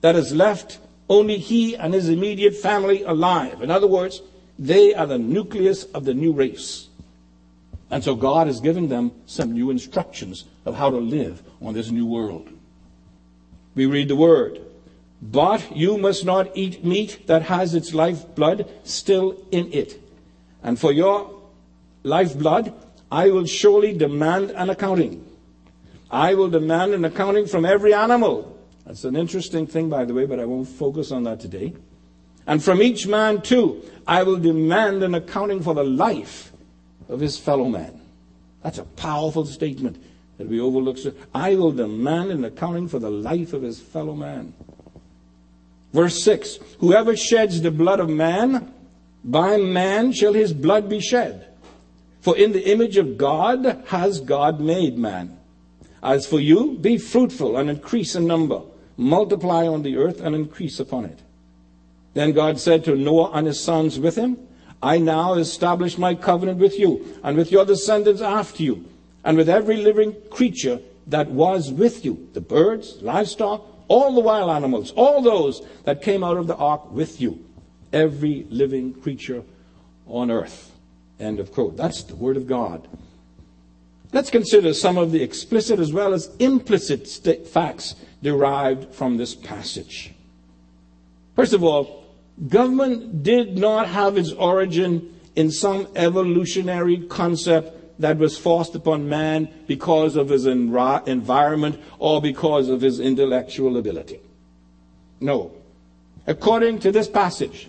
that 0.00 0.14
has 0.14 0.32
left 0.32 0.78
only 1.08 1.38
he 1.38 1.76
and 1.76 1.92
his 1.92 2.08
immediate 2.08 2.54
family 2.54 3.02
alive. 3.02 3.62
In 3.62 3.70
other 3.70 3.88
words, 3.88 4.22
they 4.58 4.94
are 4.94 5.06
the 5.06 5.18
nucleus 5.18 5.84
of 5.84 6.04
the 6.04 6.14
new 6.14 6.32
race. 6.32 6.89
And 7.90 8.04
so 8.04 8.14
God 8.14 8.46
has 8.46 8.60
given 8.60 8.88
them 8.88 9.12
some 9.26 9.52
new 9.52 9.70
instructions 9.70 10.44
of 10.64 10.76
how 10.76 10.90
to 10.90 10.96
live 10.96 11.42
on 11.60 11.74
this 11.74 11.90
new 11.90 12.06
world. 12.06 12.48
We 13.74 13.86
read 13.86 14.08
the 14.08 14.16
word. 14.16 14.60
But 15.22 15.76
you 15.76 15.98
must 15.98 16.24
not 16.24 16.56
eat 16.56 16.84
meat 16.84 17.26
that 17.26 17.42
has 17.42 17.74
its 17.74 17.92
lifeblood 17.92 18.70
still 18.84 19.36
in 19.50 19.72
it. 19.72 20.00
And 20.62 20.78
for 20.78 20.92
your 20.92 21.42
lifeblood, 22.02 22.72
I 23.12 23.30
will 23.30 23.44
surely 23.44 23.92
demand 23.92 24.50
an 24.52 24.70
accounting. 24.70 25.26
I 26.10 26.34
will 26.34 26.48
demand 26.48 26.94
an 26.94 27.04
accounting 27.04 27.46
from 27.46 27.64
every 27.64 27.92
animal. 27.92 28.56
That's 28.86 29.04
an 29.04 29.16
interesting 29.16 29.66
thing, 29.66 29.90
by 29.90 30.04
the 30.04 30.14
way, 30.14 30.26
but 30.26 30.40
I 30.40 30.44
won't 30.44 30.68
focus 30.68 31.12
on 31.12 31.24
that 31.24 31.40
today. 31.40 31.74
And 32.46 32.62
from 32.62 32.82
each 32.82 33.06
man, 33.06 33.42
too, 33.42 33.82
I 34.06 34.22
will 34.22 34.38
demand 34.38 35.02
an 35.02 35.14
accounting 35.14 35.62
for 35.62 35.74
the 35.74 35.84
life 35.84 36.49
of 37.10 37.20
his 37.20 37.36
fellow 37.36 37.66
man. 37.66 38.00
That's 38.62 38.78
a 38.78 38.84
powerful 38.84 39.44
statement 39.44 40.02
that 40.38 40.48
we 40.48 40.60
overlook. 40.60 40.98
I 41.34 41.56
will 41.56 41.72
demand 41.72 42.30
an 42.30 42.44
accounting 42.44 42.88
for 42.88 42.98
the 42.98 43.10
life 43.10 43.52
of 43.52 43.62
his 43.62 43.80
fellow 43.80 44.14
man. 44.14 44.54
Verse 45.92 46.22
6 46.22 46.58
Whoever 46.78 47.16
sheds 47.16 47.60
the 47.60 47.70
blood 47.70 48.00
of 48.00 48.08
man, 48.08 48.72
by 49.24 49.56
man 49.56 50.12
shall 50.12 50.32
his 50.32 50.52
blood 50.52 50.88
be 50.88 51.00
shed. 51.00 51.46
For 52.20 52.36
in 52.36 52.52
the 52.52 52.70
image 52.70 52.96
of 52.96 53.18
God 53.18 53.84
has 53.88 54.20
God 54.20 54.60
made 54.60 54.98
man. 54.98 55.38
As 56.02 56.26
for 56.26 56.38
you, 56.38 56.78
be 56.78 56.96
fruitful 56.96 57.56
and 57.56 57.68
increase 57.68 58.14
in 58.14 58.26
number, 58.26 58.62
multiply 58.96 59.66
on 59.66 59.82
the 59.82 59.96
earth 59.96 60.20
and 60.20 60.34
increase 60.34 60.80
upon 60.80 61.06
it. 61.06 61.18
Then 62.14 62.32
God 62.32 62.58
said 62.58 62.84
to 62.84 62.96
Noah 62.96 63.30
and 63.32 63.46
his 63.46 63.60
sons 63.60 63.98
with 63.98 64.16
him, 64.16 64.38
I 64.82 64.98
now 64.98 65.34
establish 65.34 65.98
my 65.98 66.14
covenant 66.14 66.58
with 66.58 66.78
you 66.78 67.18
and 67.22 67.36
with 67.36 67.52
your 67.52 67.64
descendants 67.64 68.22
after 68.22 68.62
you, 68.62 68.84
and 69.24 69.36
with 69.36 69.48
every 69.48 69.76
living 69.76 70.16
creature 70.30 70.80
that 71.06 71.30
was 71.30 71.70
with 71.70 72.04
you, 72.04 72.28
the 72.32 72.40
birds, 72.40 73.02
livestock, 73.02 73.66
all 73.88 74.14
the 74.14 74.20
wild 74.20 74.50
animals, 74.50 74.92
all 74.92 75.20
those 75.20 75.62
that 75.84 76.00
came 76.00 76.24
out 76.24 76.36
of 76.36 76.46
the 76.46 76.56
ark 76.56 76.90
with 76.90 77.20
you, 77.20 77.44
every 77.92 78.46
living 78.48 78.94
creature 78.94 79.42
on 80.06 80.30
earth. 80.30 80.72
End 81.18 81.40
of 81.40 81.52
quote. 81.52 81.76
That's 81.76 82.04
the 82.04 82.16
word 82.16 82.36
of 82.36 82.46
God. 82.46 82.88
Let's 84.12 84.30
consider 84.30 84.72
some 84.74 84.96
of 84.96 85.12
the 85.12 85.22
explicit 85.22 85.78
as 85.78 85.92
well 85.92 86.14
as 86.14 86.34
implicit 86.38 87.06
facts 87.46 87.94
derived 88.22 88.94
from 88.94 89.16
this 89.16 89.34
passage. 89.34 90.12
First 91.36 91.52
of 91.52 91.62
all, 91.62 92.04
government 92.48 93.22
did 93.22 93.58
not 93.58 93.88
have 93.88 94.16
its 94.16 94.32
origin 94.32 95.14
in 95.36 95.50
some 95.50 95.88
evolutionary 95.96 96.98
concept 97.08 98.00
that 98.00 98.16
was 98.18 98.38
forced 98.38 98.74
upon 98.74 99.08
man 99.08 99.48
because 99.66 100.16
of 100.16 100.28
his 100.28 100.46
environment 100.46 101.78
or 101.98 102.20
because 102.20 102.68
of 102.68 102.80
his 102.80 102.98
intellectual 102.98 103.76
ability. 103.76 104.20
No. 105.20 105.52
According 106.26 106.78
to 106.80 106.92
this 106.92 107.08
passage, 107.08 107.68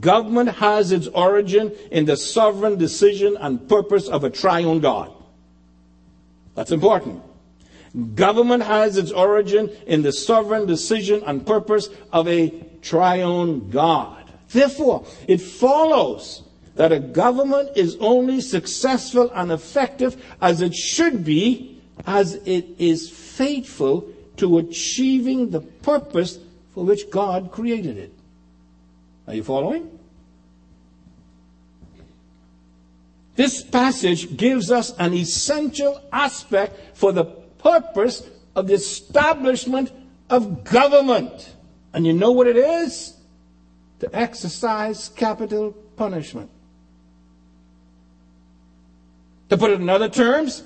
Government 0.00 0.48
has 0.48 0.90
its 0.90 1.06
origin 1.08 1.72
in 1.92 2.04
the 2.04 2.16
sovereign 2.16 2.78
decision 2.78 3.36
and 3.38 3.68
purpose 3.68 4.08
of 4.08 4.24
a 4.24 4.30
triune 4.30 4.80
God. 4.80 5.12
That's 6.56 6.72
important. 6.72 7.22
Government 8.16 8.64
has 8.64 8.96
its 8.96 9.12
origin 9.12 9.70
in 9.86 10.02
the 10.02 10.12
sovereign 10.12 10.66
decision 10.66 11.22
and 11.24 11.46
purpose 11.46 11.88
of 12.12 12.26
a 12.26 12.52
triune 12.82 13.70
God. 13.70 14.24
Therefore, 14.48 15.06
it 15.26 15.40
follows 15.40 16.42
that 16.76 16.92
a 16.92 17.00
government 17.00 17.70
is 17.76 17.96
only 18.00 18.40
successful 18.40 19.30
and 19.34 19.50
effective 19.50 20.22
as 20.40 20.60
it 20.60 20.74
should 20.74 21.24
be 21.24 21.80
as 22.06 22.34
it 22.34 22.66
is 22.78 23.10
faithful 23.10 24.08
to 24.36 24.58
achieving 24.58 25.50
the 25.50 25.60
purpose 25.60 26.38
for 26.72 26.84
which 26.84 27.10
God 27.10 27.50
created 27.50 27.98
it. 27.98 28.12
Are 29.26 29.34
you 29.34 29.42
following? 29.42 29.98
This 33.34 33.62
passage 33.62 34.36
gives 34.36 34.70
us 34.70 34.92
an 34.98 35.14
essential 35.14 36.00
aspect 36.12 36.96
for 36.96 37.12
the 37.12 37.24
purpose 37.24 38.28
of 38.54 38.66
the 38.66 38.74
establishment 38.74 39.92
of 40.30 40.64
government. 40.64 41.54
And 41.98 42.06
you 42.06 42.12
know 42.12 42.30
what 42.30 42.46
it 42.46 42.56
is? 42.56 43.16
To 43.98 44.16
exercise 44.16 45.08
capital 45.08 45.72
punishment. 45.96 46.48
To 49.48 49.58
put 49.58 49.72
it 49.72 49.80
in 49.80 49.88
other 49.88 50.08
terms, 50.08 50.62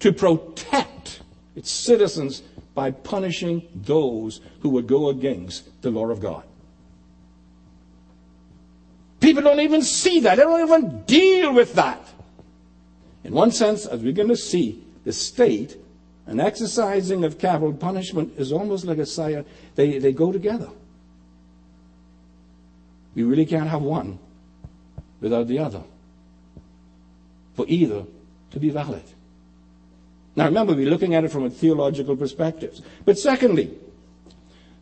to 0.00 0.12
protect 0.12 1.22
its 1.54 1.70
citizens 1.70 2.42
by 2.74 2.90
punishing 2.90 3.62
those 3.76 4.40
who 4.62 4.70
would 4.70 4.88
go 4.88 5.10
against 5.10 5.82
the 5.82 5.90
law 5.92 6.08
of 6.08 6.18
God. 6.18 6.42
People 9.20 9.44
don't 9.44 9.60
even 9.60 9.82
see 9.82 10.18
that. 10.18 10.34
They 10.34 10.42
don't 10.42 10.68
even 10.68 11.02
deal 11.02 11.54
with 11.54 11.74
that. 11.74 12.04
In 13.22 13.34
one 13.34 13.52
sense, 13.52 13.86
as 13.86 14.02
we're 14.02 14.10
going 14.10 14.26
to 14.30 14.36
see, 14.36 14.82
the 15.04 15.12
state 15.12 15.76
and 16.26 16.40
exercising 16.40 17.24
of 17.24 17.38
capital 17.38 17.72
punishment 17.72 18.34
is 18.38 18.52
almost 18.52 18.84
like 18.84 18.98
a 18.98 19.06
sire. 19.06 19.44
They, 19.74 19.98
they 19.98 20.12
go 20.12 20.32
together. 20.32 20.68
We 23.14 23.24
really 23.24 23.46
can't 23.46 23.68
have 23.68 23.82
one 23.82 24.18
without 25.20 25.48
the 25.48 25.58
other. 25.58 25.82
For 27.54 27.66
either 27.68 28.04
to 28.52 28.60
be 28.60 28.70
valid. 28.70 29.02
Now 30.34 30.46
remember, 30.46 30.74
we're 30.74 30.88
looking 30.88 31.14
at 31.14 31.24
it 31.24 31.30
from 31.30 31.44
a 31.44 31.50
theological 31.50 32.16
perspective. 32.16 32.80
But 33.04 33.18
secondly, 33.18 33.76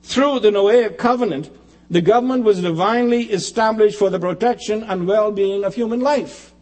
through 0.02 0.40
the 0.40 0.50
Noahic 0.50 0.97
covenant, 0.97 1.50
the 1.90 2.00
government 2.00 2.44
was 2.44 2.61
divinely 2.61 3.25
established 3.25 3.99
for 3.99 4.11
the 4.11 4.20
protection 4.20 4.85
and 4.85 5.09
well-being 5.09 5.64
of 5.64 5.75
human 5.75 6.00
life. 6.00 6.52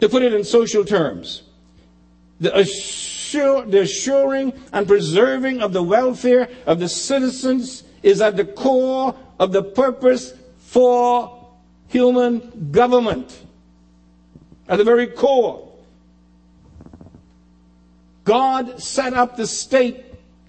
To 0.00 0.08
put 0.10 0.22
it 0.22 0.34
in 0.34 0.44
social 0.44 0.84
terms, 0.84 1.42
the, 2.40 2.56
assure, 2.56 3.64
the 3.64 3.80
assuring 3.80 4.52
and 4.72 4.86
preserving 4.86 5.62
of 5.62 5.72
the 5.72 5.82
welfare 5.82 6.48
of 6.66 6.78
the 6.78 6.88
citizens 6.88 7.84
is 8.02 8.20
at 8.20 8.36
the 8.36 8.44
core 8.44 9.14
of 9.38 9.52
the 9.52 9.62
purpose 9.62 10.34
for 10.58 11.46
human 11.88 12.70
government. 12.70 13.42
At 14.68 14.78
the 14.78 14.84
very 14.84 15.06
core. 15.06 15.66
God 18.24 18.82
set 18.82 19.14
up 19.14 19.36
the 19.36 19.46
state 19.46 20.04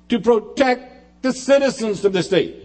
to 0.10 0.20
protect 0.20 1.22
the 1.22 1.32
citizens 1.32 2.04
of 2.04 2.14
the 2.14 2.24
state. 2.24 2.64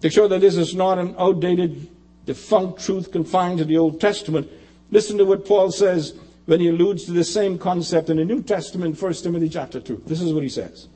To 0.00 0.10
show 0.10 0.28
that 0.28 0.40
this 0.40 0.56
is 0.56 0.74
not 0.74 0.98
an 0.98 1.14
outdated, 1.18 1.88
defunct 2.26 2.82
truth 2.82 3.12
confined 3.12 3.58
to 3.58 3.64
the 3.64 3.76
Old 3.76 4.00
Testament, 4.00 4.50
listen 4.90 5.18
to 5.18 5.24
what 5.24 5.46
Paul 5.46 5.70
says 5.70 6.14
when 6.46 6.60
he 6.60 6.68
alludes 6.68 7.04
to 7.04 7.12
the 7.12 7.24
same 7.24 7.58
concept 7.58 8.10
in 8.10 8.18
the 8.18 8.24
New 8.24 8.42
Testament, 8.42 9.00
1 9.00 9.12
Timothy 9.14 9.48
chapter 9.48 9.80
2. 9.80 10.02
This 10.06 10.20
is 10.20 10.32
what 10.32 10.42
he 10.42 10.48
says. 10.48 10.88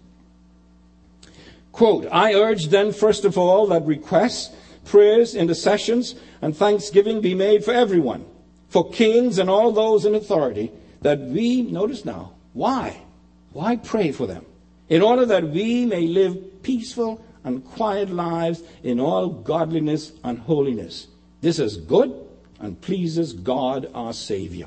Quote, 1.72 2.06
I 2.10 2.34
urge 2.34 2.66
then, 2.68 2.92
first 2.92 3.24
of 3.24 3.38
all, 3.38 3.66
that 3.68 3.86
requests, 3.86 4.54
prayers, 4.84 5.34
intercessions, 5.34 6.16
and 6.42 6.56
thanksgiving 6.56 7.20
be 7.20 7.34
made 7.34 7.64
for 7.64 7.72
everyone, 7.72 8.24
for 8.68 8.90
kings 8.90 9.38
and 9.38 9.48
all 9.48 9.72
those 9.72 10.04
in 10.04 10.14
authority, 10.14 10.72
that 11.02 11.20
we, 11.20 11.62
notice 11.62 12.04
now, 12.04 12.32
why? 12.52 13.02
Why 13.52 13.76
pray 13.76 14.12
for 14.12 14.26
them? 14.26 14.44
In 14.88 15.02
order 15.02 15.24
that 15.26 15.48
we 15.48 15.86
may 15.86 16.06
live 16.06 16.62
peaceful 16.62 17.24
and 17.44 17.64
quiet 17.64 18.10
lives 18.10 18.62
in 18.82 19.00
all 19.00 19.28
godliness 19.28 20.12
and 20.24 20.38
holiness. 20.38 21.06
This 21.40 21.58
is 21.58 21.76
good 21.76 22.12
and 22.60 22.80
pleases 22.80 23.32
God 23.32 23.90
our 23.94 24.12
Savior. 24.12 24.66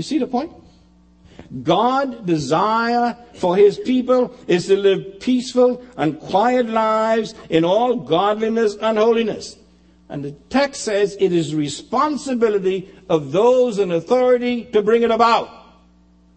You 0.00 0.04
see 0.04 0.16
the 0.16 0.26
point? 0.26 0.50
God's 1.62 2.24
desire 2.24 3.18
for 3.34 3.54
his 3.54 3.78
people 3.78 4.34
is 4.46 4.66
to 4.68 4.76
live 4.78 5.20
peaceful 5.20 5.84
and 5.94 6.18
quiet 6.18 6.70
lives 6.70 7.34
in 7.50 7.66
all 7.66 7.96
godliness 7.96 8.76
and 8.80 8.96
holiness. 8.96 9.58
And 10.08 10.24
the 10.24 10.32
text 10.48 10.84
says 10.84 11.18
it 11.20 11.34
is 11.34 11.54
responsibility 11.54 12.88
of 13.10 13.30
those 13.30 13.78
in 13.78 13.92
authority 13.92 14.64
to 14.72 14.80
bring 14.80 15.02
it 15.02 15.10
about. 15.10 15.50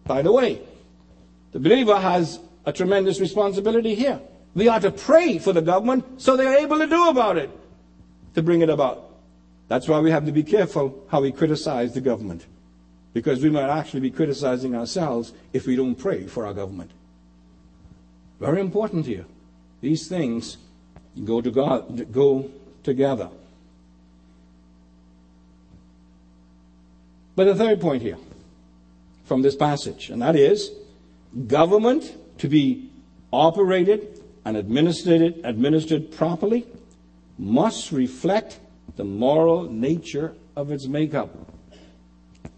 By 0.03 0.23
the 0.23 0.33
way, 0.33 0.59
the 1.53 1.59
believer 1.59 1.97
has 1.97 2.41
a 2.65 2.73
tremendous 2.73 3.21
responsibility 3.21 3.95
here. 3.95 4.19
We 4.55 4.67
are 4.67 4.81
to 4.81 4.91
pray 4.91 5.37
for 5.37 5.53
the 5.53 5.61
government 5.61 6.21
so 6.21 6.35
they're 6.35 6.57
able 6.57 6.79
to 6.79 6.87
do 6.87 7.07
about 7.07 7.37
it, 7.37 7.49
to 8.35 8.41
bring 8.41 8.59
it 8.59 8.69
about. 8.69 9.09
That's 9.69 9.87
why 9.87 10.01
we 10.01 10.11
have 10.11 10.25
to 10.25 10.33
be 10.33 10.43
careful 10.43 11.07
how 11.09 11.21
we 11.21 11.31
criticize 11.31 11.93
the 11.93 12.01
government. 12.01 12.45
Because 13.13 13.43
we 13.43 13.49
might 13.49 13.69
actually 13.69 13.99
be 13.99 14.11
criticizing 14.11 14.75
ourselves 14.75 15.33
if 15.53 15.67
we 15.67 15.75
don't 15.75 15.95
pray 15.95 16.25
for 16.25 16.45
our 16.45 16.53
government. 16.53 16.91
Very 18.39 18.59
important 18.59 19.05
here. 19.05 19.25
These 19.81 20.07
things 20.07 20.57
go 21.23 21.39
to 21.41 21.51
God, 21.51 22.11
go 22.11 22.49
together. 22.83 23.29
But 27.35 27.45
the 27.45 27.55
third 27.55 27.81
point 27.81 28.01
here 28.01 28.17
from 29.25 29.41
this 29.41 29.55
passage, 29.55 30.09
and 30.09 30.21
that 30.21 30.35
is 30.35 30.71
government 31.47 32.15
to 32.39 32.47
be 32.47 32.89
operated 33.31 34.21
and 34.45 34.57
administered, 34.57 35.39
administered 35.43 36.11
properly 36.11 36.65
must 37.37 37.91
reflect 37.91 38.59
the 38.95 39.03
moral 39.03 39.63
nature 39.63 40.33
of 40.55 40.71
its 40.71 40.87
makeup. 40.87 41.52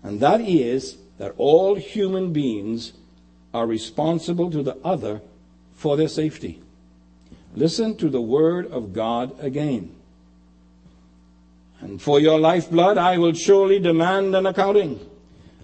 And 0.06 0.20
that 0.20 0.39
is 0.39 0.98
that 1.18 1.34
all 1.38 1.74
human 1.74 2.32
beings 2.32 2.94
are 3.56 3.65
responsible 3.65 4.52
to 4.52 4.62
the 4.62 4.78
other 4.84 5.22
for 5.74 5.98
their 5.98 6.08
safety. 6.08 6.62
Listen 7.56 7.98
to 7.98 8.10
the 8.10 8.22
word 8.22 8.72
of 8.72 8.94
God 8.94 9.36
again. 9.44 9.96
And 11.80 12.00
for 12.00 12.20
your 12.20 12.39
lifeblood, 12.39 13.00
I 13.00 13.18
will 13.18 13.34
surely 13.34 13.80
demand 13.80 14.36
an 14.36 14.46
accounting. 14.46 15.00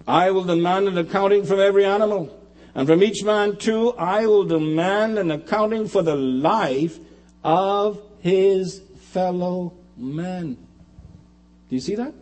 I 0.08 0.32
will 0.32 0.43
demand 0.43 0.88
an 0.88 0.97
accounting 0.97 1.45
from 1.45 1.60
every 1.60 1.86
animal. 1.86 2.36
And 2.73 2.88
from 2.88 3.04
each 3.04 3.23
man, 3.23 3.58
too, 3.58 3.93
I 3.93 4.25
will 4.25 4.45
demand 4.45 5.19
an 5.19 5.30
accounting 5.30 5.88
for 5.88 6.01
the 6.01 6.15
life 6.15 6.97
of 7.43 8.01
his 8.21 8.82
fellow 9.12 9.73
man. 9.95 10.56
Do 11.69 11.75
you 11.75 11.80
see 11.80 11.95
that? 11.95 12.15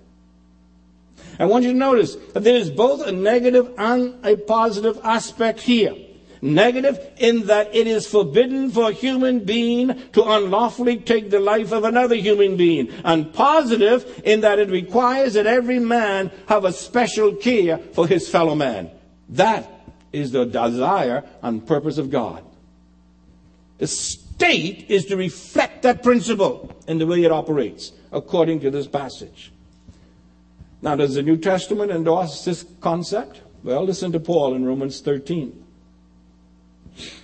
I 1.40 1.46
want 1.46 1.64
you 1.64 1.72
to 1.72 1.78
notice 1.78 2.16
that 2.34 2.44
there 2.44 2.56
is 2.56 2.70
both 2.70 3.06
a 3.06 3.12
negative 3.12 3.74
and 3.78 4.26
a 4.26 4.36
positive 4.36 5.00
aspect 5.04 5.62
here. 5.62 5.96
Negative 6.42 6.98
in 7.18 7.48
that 7.48 7.76
it 7.76 7.86
is 7.86 8.08
forbidden 8.08 8.72
for 8.72 8.90
a 8.90 8.94
human 8.94 9.44
being 9.44 10.02
to 10.14 10.24
unlawfully 10.24 10.98
take 10.98 11.30
the 11.30 11.40
life 11.40 11.74
of 11.74 11.84
another 11.84 12.16
human 12.16 12.56
being. 12.56 12.90
And 13.04 13.34
positive 13.34 14.22
in 14.24 14.42
that 14.42 14.60
it 14.60 14.70
requires 14.70 15.34
that 15.34 15.48
every 15.48 15.80
man 15.80 16.32
have 16.48 16.64
a 16.64 16.72
special 16.72 17.34
care 17.36 17.78
for 17.78 18.08
his 18.08 18.30
fellow 18.30 18.56
man. 18.56 18.90
That 19.30 19.70
is 20.14 20.32
the 20.32 20.46
desire 20.46 21.24
and 21.42 21.66
purpose 21.66 21.98
of 21.98 22.10
God. 22.10 22.44
The 23.78 23.88
state 23.88 24.86
is 24.90 25.06
to 25.08 25.18
reflect 25.18 25.84
that 25.84 26.04
principle 26.04 26.76
in 26.88 26.98
the 26.98 27.08
way 27.08 27.24
it 27.24 27.32
operates, 27.32 27.92
according 28.12 28.62
to 28.62 28.72
this 28.72 28.88
passage. 28.88 29.52
Now, 30.82 30.96
does 30.96 31.16
the 31.16 31.22
New 31.22 31.38
Testament 31.38 31.92
endorse 31.92 32.46
this 32.46 32.66
concept? 32.80 33.42
Well, 33.64 33.84
listen 33.84 34.12
to 34.14 34.20
Paul 34.20 34.56
in 34.56 34.66
Romans 34.66 35.02
13. 35.02 35.66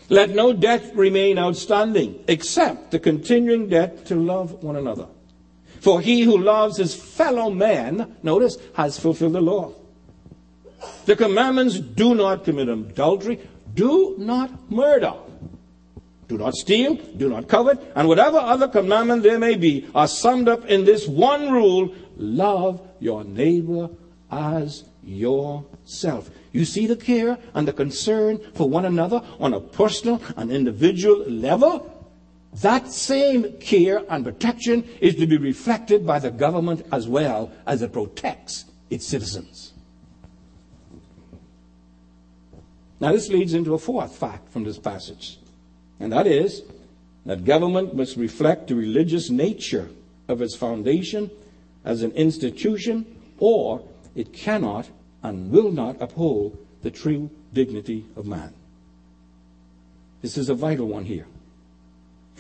Let 0.09 0.31
no 0.31 0.53
debt 0.53 0.91
remain 0.95 1.39
outstanding 1.39 2.23
except 2.27 2.91
the 2.91 2.99
continuing 2.99 3.69
debt 3.69 4.05
to 4.07 4.15
love 4.15 4.63
one 4.63 4.75
another. 4.75 5.07
For 5.79 6.01
he 6.01 6.21
who 6.21 6.37
loves 6.37 6.77
his 6.77 6.93
fellow 6.93 7.49
man, 7.49 8.15
notice, 8.23 8.57
has 8.73 8.99
fulfilled 8.99 9.33
the 9.33 9.41
law. 9.41 9.73
The 11.05 11.15
commandments 11.15 11.79
do 11.79 12.13
not 12.13 12.43
commit 12.43 12.69
adultery, 12.69 13.39
do 13.73 14.15
not 14.17 14.71
murder. 14.71 15.13
do 16.27 16.37
not 16.37 16.55
steal, 16.55 16.95
do 16.95 17.29
not 17.29 17.47
covet, 17.47 17.79
and 17.95 18.07
whatever 18.07 18.37
other 18.37 18.67
commandment 18.67 19.21
there 19.21 19.37
may 19.37 19.55
be 19.55 19.87
are 19.93 20.07
summed 20.07 20.49
up 20.49 20.65
in 20.65 20.83
this 20.83 21.07
one 21.07 21.51
rule 21.51 21.93
love 22.17 22.81
your 23.05 23.23
neighbor 23.23 23.89
as 24.29 24.83
yourself. 25.03 26.29
You 26.51 26.65
see 26.65 26.87
the 26.87 26.95
care 26.95 27.37
and 27.53 27.67
the 27.67 27.73
concern 27.73 28.39
for 28.53 28.67
one 28.67 28.85
another 28.85 29.21
on 29.39 29.53
a 29.53 29.61
personal 29.61 30.21
and 30.35 30.51
individual 30.51 31.19
level? 31.29 31.91
That 32.61 32.91
same 32.91 33.59
care 33.59 34.03
and 34.09 34.23
protection 34.23 34.87
is 34.99 35.15
to 35.15 35.27
be 35.27 35.37
reflected 35.37 36.05
by 36.05 36.19
the 36.19 36.31
government 36.31 36.85
as 36.91 37.07
well 37.07 37.51
as 37.67 37.81
it 37.81 37.93
protects 37.93 38.65
its 38.89 39.05
citizens. 39.05 39.73
Now, 42.99 43.11
this 43.11 43.27
leads 43.27 43.53
into 43.53 43.73
a 43.73 43.77
fourth 43.77 44.15
fact 44.15 44.51
from 44.51 44.63
this 44.63 44.79
passage, 44.79 45.37
and 45.99 46.13
that 46.13 46.27
is 46.27 46.63
that 47.25 47.43
government 47.43 47.93
must 47.93 48.15
reflect 48.15 48.69
the 48.69 48.75
religious 48.75 49.29
nature 49.29 49.89
of 50.29 50.41
its 50.41 50.55
foundation 50.55 51.29
as 51.85 52.01
an 52.01 52.11
institution, 52.11 53.05
or 53.39 53.81
it 54.15 54.33
cannot 54.33 54.89
and 55.23 55.51
will 55.51 55.71
not 55.71 56.01
uphold 56.01 56.57
the 56.81 56.91
true 56.91 57.29
dignity 57.53 58.05
of 58.15 58.25
man. 58.25 58.53
This 60.21 60.37
is 60.37 60.49
a 60.49 60.55
vital 60.55 60.87
one 60.87 61.05
here. 61.05 61.27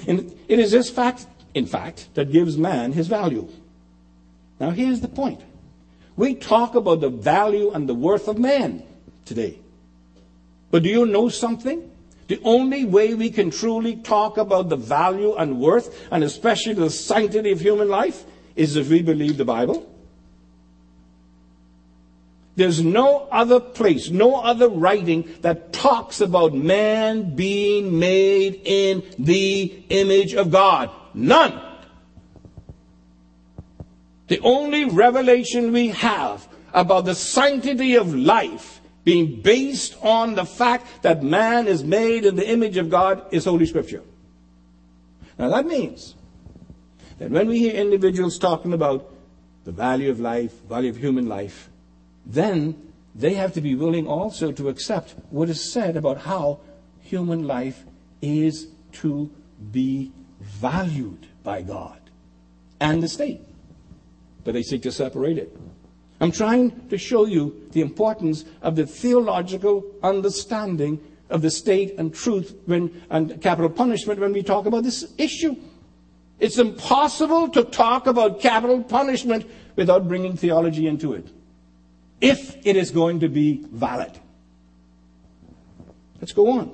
And 0.07 0.37
it 0.47 0.59
is 0.59 0.71
this 0.71 0.89
fact, 0.89 1.25
in 1.53 1.65
fact, 1.65 2.09
that 2.15 2.31
gives 2.31 2.57
man 2.57 2.91
his 2.91 3.07
value. 3.07 3.47
Now, 4.59 4.71
here's 4.71 5.01
the 5.01 5.07
point. 5.07 5.41
We 6.17 6.35
talk 6.35 6.75
about 6.75 7.01
the 7.01 7.09
value 7.09 7.71
and 7.71 7.87
the 7.87 7.93
worth 7.93 8.27
of 8.27 8.37
man 8.37 8.83
today. 9.25 9.59
But 10.71 10.83
do 10.83 10.89
you 10.89 11.05
know 11.05 11.29
something? 11.29 11.91
The 12.27 12.39
only 12.43 12.85
way 12.85 13.13
we 13.13 13.29
can 13.29 13.51
truly 13.51 13.97
talk 13.97 14.37
about 14.37 14.69
the 14.69 14.75
value 14.75 15.35
and 15.35 15.59
worth, 15.59 16.07
and 16.11 16.23
especially 16.23 16.73
the 16.73 16.89
sanctity 16.89 17.51
of 17.51 17.61
human 17.61 17.87
life, 17.87 18.25
is 18.55 18.75
if 18.75 18.89
we 18.89 19.01
believe 19.01 19.37
the 19.37 19.45
Bible. 19.45 19.91
There's 22.55 22.81
no 22.81 23.27
other 23.31 23.59
place, 23.59 24.09
no 24.09 24.35
other 24.35 24.69
writing 24.69 25.29
that 25.41 25.73
talks 25.73 26.21
about 26.21 26.53
man 26.53 27.35
being 27.35 27.99
made 27.99 28.61
in 28.63 29.03
the 29.19 29.83
image 29.89 30.33
of 30.33 30.51
God. 30.51 30.89
None. 31.13 31.61
The 34.27 34.39
only 34.39 34.85
revelation 34.85 35.73
we 35.73 35.89
have 35.89 36.47
about 36.73 37.05
the 37.05 37.15
sanctity 37.15 37.95
of 37.95 38.15
life 38.15 38.81
being 39.03 39.41
based 39.41 39.95
on 40.01 40.35
the 40.35 40.45
fact 40.45 41.03
that 41.03 41.21
man 41.23 41.67
is 41.67 41.83
made 41.83 42.25
in 42.25 42.35
the 42.35 42.49
image 42.49 42.77
of 42.77 42.89
God 42.89 43.23
is 43.31 43.45
Holy 43.45 43.65
Scripture. 43.65 44.01
Now 45.37 45.49
that 45.49 45.65
means 45.65 46.15
that 47.19 47.31
when 47.31 47.47
we 47.47 47.59
hear 47.59 47.73
individuals 47.73 48.37
talking 48.37 48.73
about 48.73 49.11
the 49.63 49.71
value 49.71 50.09
of 50.09 50.19
life, 50.19 50.53
value 50.65 50.89
of 50.89 50.97
human 50.97 51.27
life, 51.27 51.69
then 52.25 52.91
they 53.13 53.33
have 53.33 53.53
to 53.53 53.61
be 53.61 53.75
willing 53.75 54.07
also 54.07 54.51
to 54.51 54.69
accept 54.69 55.15
what 55.29 55.49
is 55.49 55.71
said 55.71 55.95
about 55.95 56.19
how 56.19 56.59
human 57.01 57.47
life 57.47 57.83
is 58.21 58.67
to 58.91 59.29
be 59.71 60.11
valued 60.41 61.27
by 61.43 61.61
God 61.61 61.99
and 62.79 63.01
the 63.01 63.07
state. 63.07 63.41
But 64.43 64.53
they 64.53 64.63
seek 64.63 64.83
to 64.83 64.91
separate 64.91 65.37
it. 65.37 65.55
I'm 66.19 66.31
trying 66.31 66.87
to 66.89 66.97
show 66.97 67.25
you 67.25 67.67
the 67.71 67.81
importance 67.81 68.45
of 68.61 68.75
the 68.75 68.85
theological 68.85 69.85
understanding 70.03 70.99
of 71.29 71.41
the 71.41 71.49
state 71.49 71.95
and 71.97 72.13
truth 72.13 72.55
when, 72.65 73.01
and 73.09 73.41
capital 73.41 73.69
punishment 73.69 74.19
when 74.19 74.33
we 74.33 74.43
talk 74.43 74.65
about 74.65 74.83
this 74.83 75.13
issue. 75.17 75.55
It's 76.39 76.57
impossible 76.57 77.49
to 77.49 77.63
talk 77.63 78.07
about 78.07 78.41
capital 78.41 78.83
punishment 78.83 79.49
without 79.75 80.07
bringing 80.07 80.35
theology 80.35 80.87
into 80.87 81.13
it 81.13 81.27
if 82.21 82.65
it 82.65 82.75
is 82.75 82.91
going 82.91 83.19
to 83.21 83.29
be 83.29 83.65
valid. 83.71 84.11
Let's 86.19 86.33
go 86.33 86.59
on. 86.59 86.71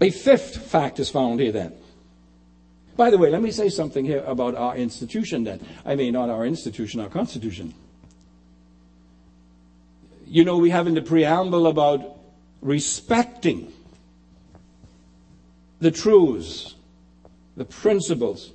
A 0.00 0.10
fifth 0.10 0.56
fact 0.56 0.98
is 0.98 1.10
found 1.10 1.40
here 1.40 1.52
then. 1.52 1.74
By 2.96 3.10
the 3.10 3.18
way, 3.18 3.30
let 3.30 3.42
me 3.42 3.50
say 3.50 3.68
something 3.68 4.04
here 4.04 4.24
about 4.26 4.54
our 4.54 4.76
institution 4.76 5.44
then. 5.44 5.60
I 5.84 5.94
mean, 5.94 6.12
not 6.12 6.30
our 6.30 6.44
institution, 6.44 7.00
our 7.00 7.08
constitution. 7.08 7.74
You 10.26 10.44
know, 10.44 10.56
we 10.58 10.70
have 10.70 10.86
in 10.86 10.94
the 10.94 11.02
preamble 11.02 11.66
about 11.66 12.18
respecting 12.60 13.72
the 15.80 15.90
truths, 15.90 16.74
the 17.56 17.64
principles 17.64 18.52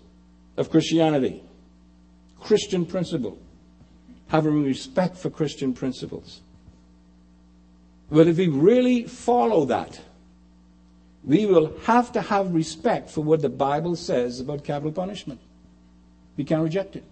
of 0.57 0.69
Christianity. 0.69 1.43
Christian 2.39 2.85
principle. 2.85 3.37
Having 4.27 4.63
respect 4.63 5.17
for 5.17 5.29
Christian 5.29 5.73
principles. 5.73 6.41
But 8.11 8.27
if 8.27 8.37
we 8.37 8.47
really 8.47 9.03
follow 9.03 9.65
that, 9.65 9.99
we 11.23 11.47
will 11.47 11.75
have 11.83 12.11
to 12.11 12.21
have 12.21 12.53
respect 12.53 13.09
for 13.09 13.21
what 13.21 13.41
the 13.41 13.49
Bible 13.49 13.95
says 13.95 14.39
about 14.39 14.63
capital 14.63 14.91
punishment. 14.91 15.39
We 16.37 16.43
can't 16.43 16.61
reject 16.61 16.95
it. 16.95 17.03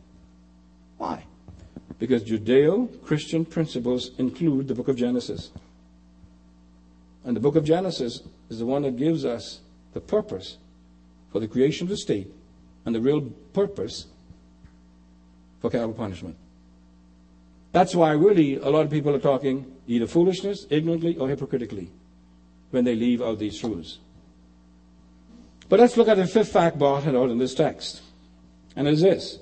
Why? 0.98 1.24
Because 1.98 2.24
Judeo 2.24 3.04
Christian 3.04 3.46
principles 3.46 4.12
include 4.20 4.68
the 4.68 4.76
book 4.76 4.88
of 4.88 4.96
Genesis. 4.96 5.52
And 7.24 7.36
the 7.36 7.40
book 7.40 7.56
of 7.56 7.64
Genesis 7.64 8.22
is 8.50 8.60
the 8.60 8.66
one 8.66 8.84
that 8.84 8.98
gives 8.98 9.26
us 9.26 9.62
the 9.94 10.02
purpose 10.02 10.58
for 11.32 11.40
the 11.40 11.48
creation 11.48 11.86
of 11.86 11.90
the 11.90 11.98
state 11.98 12.32
and 12.86 12.94
the 12.94 13.02
real 13.02 13.22
purpose 13.54 14.08
for 15.62 15.70
capital 15.70 15.94
punishment. 15.94 16.36
That's 17.72 17.96
why, 17.96 18.12
really, 18.12 18.58
a 18.58 18.70
lot 18.70 18.86
of 18.86 18.92
people 18.92 19.16
are 19.16 19.20
talking 19.20 19.66
either 19.88 20.06
foolishness, 20.06 20.68
ignorantly, 20.70 21.18
or 21.18 21.28
hypocritically 21.28 21.90
when 22.70 22.84
they 22.86 22.96
leave 22.96 23.22
out 23.22 23.40
these 23.40 23.58
truths. 23.58 24.00
But 25.70 25.80
let's 25.80 25.98
look 25.98 26.08
at 26.08 26.18
the 26.18 26.28
fifth 26.28 26.52
fact 26.52 26.78
brought 26.78 27.08
out 27.08 27.30
in 27.32 27.40
this 27.40 27.56
text. 27.56 28.02
And 28.76 28.88
it 28.88 28.94
is 28.94 29.02
this. 29.02 29.40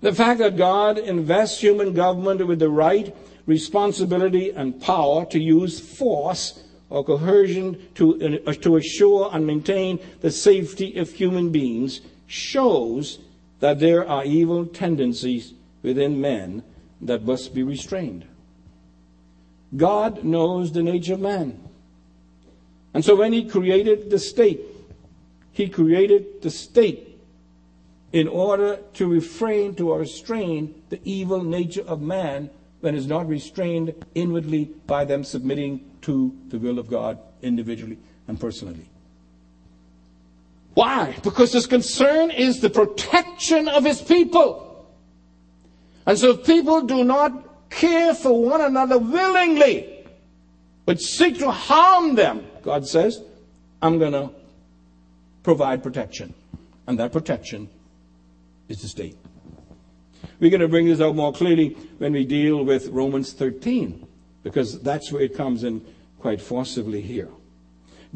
The 0.00 0.14
fact 0.14 0.38
that 0.40 0.56
God 0.56 0.98
invests 0.98 1.60
human 1.60 1.92
government 1.92 2.46
with 2.46 2.58
the 2.58 2.70
right, 2.70 3.14
responsibility, 3.46 4.50
and 4.50 4.80
power 4.80 5.26
to 5.26 5.38
use 5.38 5.80
force 5.80 6.63
or 6.94 7.02
coercion 7.02 7.76
to, 7.96 8.40
uh, 8.46 8.52
to 8.52 8.76
assure 8.76 9.28
and 9.32 9.44
maintain 9.44 9.98
the 10.20 10.30
safety 10.30 10.96
of 10.96 11.10
human 11.10 11.50
beings 11.50 12.00
shows 12.28 13.18
that 13.58 13.80
there 13.80 14.08
are 14.08 14.24
evil 14.24 14.64
tendencies 14.64 15.54
within 15.82 16.20
men 16.20 16.62
that 17.00 17.24
must 17.24 17.52
be 17.52 17.64
restrained. 17.64 18.24
God 19.76 20.22
knows 20.22 20.70
the 20.70 20.84
nature 20.84 21.14
of 21.14 21.20
man. 21.20 21.60
And 22.94 23.04
so 23.04 23.16
when 23.16 23.32
He 23.32 23.44
created 23.44 24.08
the 24.08 24.20
state, 24.20 24.60
He 25.50 25.68
created 25.68 26.42
the 26.42 26.50
state 26.50 27.18
in 28.12 28.28
order 28.28 28.78
to 28.94 29.08
refrain, 29.08 29.74
to 29.74 29.92
restrain 29.94 30.80
the 30.90 31.00
evil 31.02 31.42
nature 31.42 31.82
of 31.88 32.00
man 32.00 32.50
when 32.82 32.94
it's 32.94 33.06
not 33.06 33.26
restrained 33.26 33.92
inwardly 34.14 34.66
by 34.86 35.04
them 35.04 35.24
submitting 35.24 35.90
to 36.04 36.36
the 36.48 36.58
will 36.58 36.78
of 36.78 36.88
God 36.88 37.18
individually 37.42 37.98
and 38.28 38.38
personally. 38.38 38.88
Why? 40.74 41.16
Because 41.22 41.52
his 41.52 41.66
concern 41.66 42.30
is 42.30 42.60
the 42.60 42.70
protection 42.70 43.68
of 43.68 43.84
his 43.84 44.02
people. 44.02 44.86
And 46.06 46.18
so 46.18 46.30
if 46.32 46.46
people 46.46 46.82
do 46.82 47.04
not 47.04 47.70
care 47.70 48.14
for 48.14 48.42
one 48.44 48.60
another 48.60 48.98
willingly, 48.98 50.04
but 50.84 51.00
seek 51.00 51.38
to 51.38 51.50
harm 51.50 52.14
them. 52.14 52.46
God 52.62 52.86
says, 52.86 53.22
I'm 53.80 53.98
going 53.98 54.12
to 54.12 54.30
provide 55.42 55.82
protection. 55.82 56.34
And 56.86 56.98
that 56.98 57.12
protection 57.12 57.68
is 58.68 58.82
the 58.82 58.88
state. 58.88 59.16
We're 60.40 60.50
going 60.50 60.60
to 60.60 60.68
bring 60.68 60.86
this 60.86 61.00
out 61.00 61.14
more 61.14 61.32
clearly 61.32 61.70
when 61.98 62.12
we 62.12 62.24
deal 62.24 62.64
with 62.64 62.88
Romans 62.88 63.32
13, 63.32 64.06
because 64.44 64.80
that's 64.82 65.10
where 65.10 65.22
it 65.22 65.34
comes 65.34 65.64
in 65.64 65.84
quite 66.20 66.40
forcibly 66.40 67.00
here. 67.00 67.28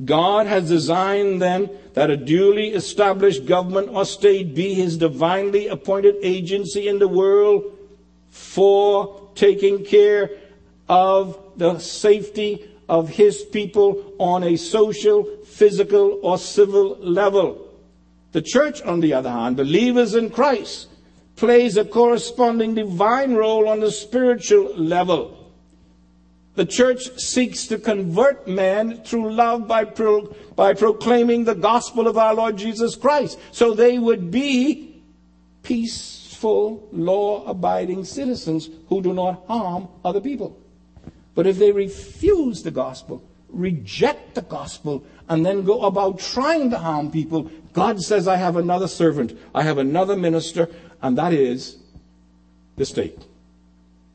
God 0.04 0.46
has 0.46 0.68
designed 0.68 1.42
then 1.42 1.70
that 1.94 2.10
a 2.10 2.16
duly 2.16 2.68
established 2.68 3.46
government 3.46 3.88
or 3.88 4.04
state 4.04 4.54
be 4.54 4.74
his 4.74 4.96
divinely 4.96 5.66
appointed 5.66 6.14
agency 6.22 6.86
in 6.86 7.00
the 7.00 7.08
world 7.08 7.76
for 8.30 9.28
taking 9.34 9.84
care 9.84 10.30
of 10.88 11.36
the 11.56 11.80
safety 11.80 12.70
of 12.88 13.08
his 13.08 13.42
people 13.42 14.14
on 14.18 14.44
a 14.44 14.56
social, 14.56 15.24
physical, 15.44 16.20
or 16.22 16.38
civil 16.38 16.96
level. 16.98 17.68
The 18.32 18.42
church, 18.42 18.80
on 18.82 19.00
the 19.00 19.14
other 19.14 19.30
hand, 19.30 19.56
believers 19.56 20.14
in 20.14 20.30
Christ, 20.30 20.88
plays 21.34 21.76
a 21.76 21.84
corresponding 21.84 22.74
divine 22.74 23.34
role 23.34 23.68
on 23.68 23.80
the 23.80 23.90
spiritual 23.90 24.76
level. 24.76 25.37
The 26.58 26.66
church 26.66 27.16
seeks 27.20 27.68
to 27.68 27.78
convert 27.78 28.48
man 28.48 29.04
through 29.04 29.32
love 29.32 29.68
by, 29.68 29.84
pro- 29.84 30.34
by 30.56 30.74
proclaiming 30.74 31.44
the 31.44 31.54
gospel 31.54 32.08
of 32.08 32.18
our 32.18 32.34
Lord 32.34 32.56
Jesus 32.56 32.96
Christ. 32.96 33.38
So 33.52 33.74
they 33.74 33.96
would 33.96 34.32
be 34.32 35.00
peaceful, 35.62 36.88
law 36.90 37.46
abiding 37.46 38.06
citizens 38.06 38.68
who 38.88 39.00
do 39.00 39.12
not 39.12 39.46
harm 39.46 39.86
other 40.04 40.20
people. 40.20 40.60
But 41.36 41.46
if 41.46 41.60
they 41.60 41.70
refuse 41.70 42.64
the 42.64 42.72
gospel, 42.72 43.22
reject 43.50 44.34
the 44.34 44.42
gospel, 44.42 45.06
and 45.28 45.46
then 45.46 45.62
go 45.62 45.82
about 45.82 46.18
trying 46.18 46.70
to 46.70 46.78
harm 46.78 47.12
people, 47.12 47.52
God 47.72 48.00
says, 48.00 48.26
I 48.26 48.34
have 48.34 48.56
another 48.56 48.88
servant, 48.88 49.38
I 49.54 49.62
have 49.62 49.78
another 49.78 50.16
minister, 50.16 50.68
and 51.00 51.16
that 51.18 51.32
is 51.32 51.76
the 52.74 52.84
state. 52.84 53.26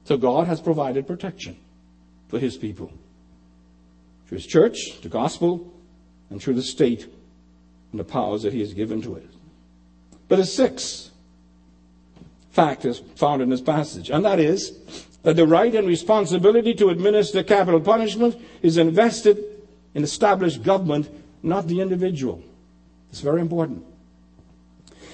So 0.03 0.17
God 0.17 0.47
has 0.47 0.59
provided 0.59 1.07
protection 1.07 1.55
for 2.33 2.39
his 2.39 2.57
people 2.57 2.91
through 4.25 4.37
his 4.39 4.47
church, 4.47 4.99
the 5.03 5.07
gospel, 5.07 5.71
and 6.31 6.41
through 6.41 6.55
the 6.55 6.63
state 6.63 7.07
and 7.91 7.99
the 7.99 8.03
powers 8.03 8.41
that 8.41 8.51
he 8.51 8.59
has 8.59 8.73
given 8.73 9.03
to 9.03 9.13
it. 9.13 9.29
But 10.27 10.39
a 10.39 10.45
sixth 10.45 11.11
fact 12.49 12.85
is 12.85 13.03
found 13.17 13.43
in 13.43 13.51
this 13.51 13.61
passage, 13.61 14.09
and 14.09 14.25
that 14.25 14.39
is 14.39 14.75
that 15.21 15.35
the 15.35 15.45
right 15.45 15.75
and 15.75 15.87
responsibility 15.87 16.73
to 16.73 16.89
administer 16.89 17.43
capital 17.43 17.79
punishment 17.79 18.35
is 18.63 18.77
invested 18.77 19.37
in 19.93 20.03
established 20.03 20.63
government, 20.63 21.07
not 21.43 21.67
the 21.67 21.81
individual. 21.81 22.41
It's 23.11 23.21
very 23.21 23.41
important. 23.41 23.85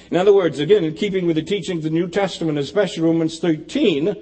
In 0.10 0.16
other 0.16 0.34
words, 0.34 0.60
again, 0.60 0.86
in 0.86 0.94
keeping 0.94 1.28
with 1.28 1.36
the 1.36 1.44
teachings 1.44 1.80
of 1.80 1.92
the 1.92 2.00
New 2.00 2.08
Testament, 2.08 2.58
especially 2.58 3.04
Romans 3.04 3.40
13, 3.40 4.16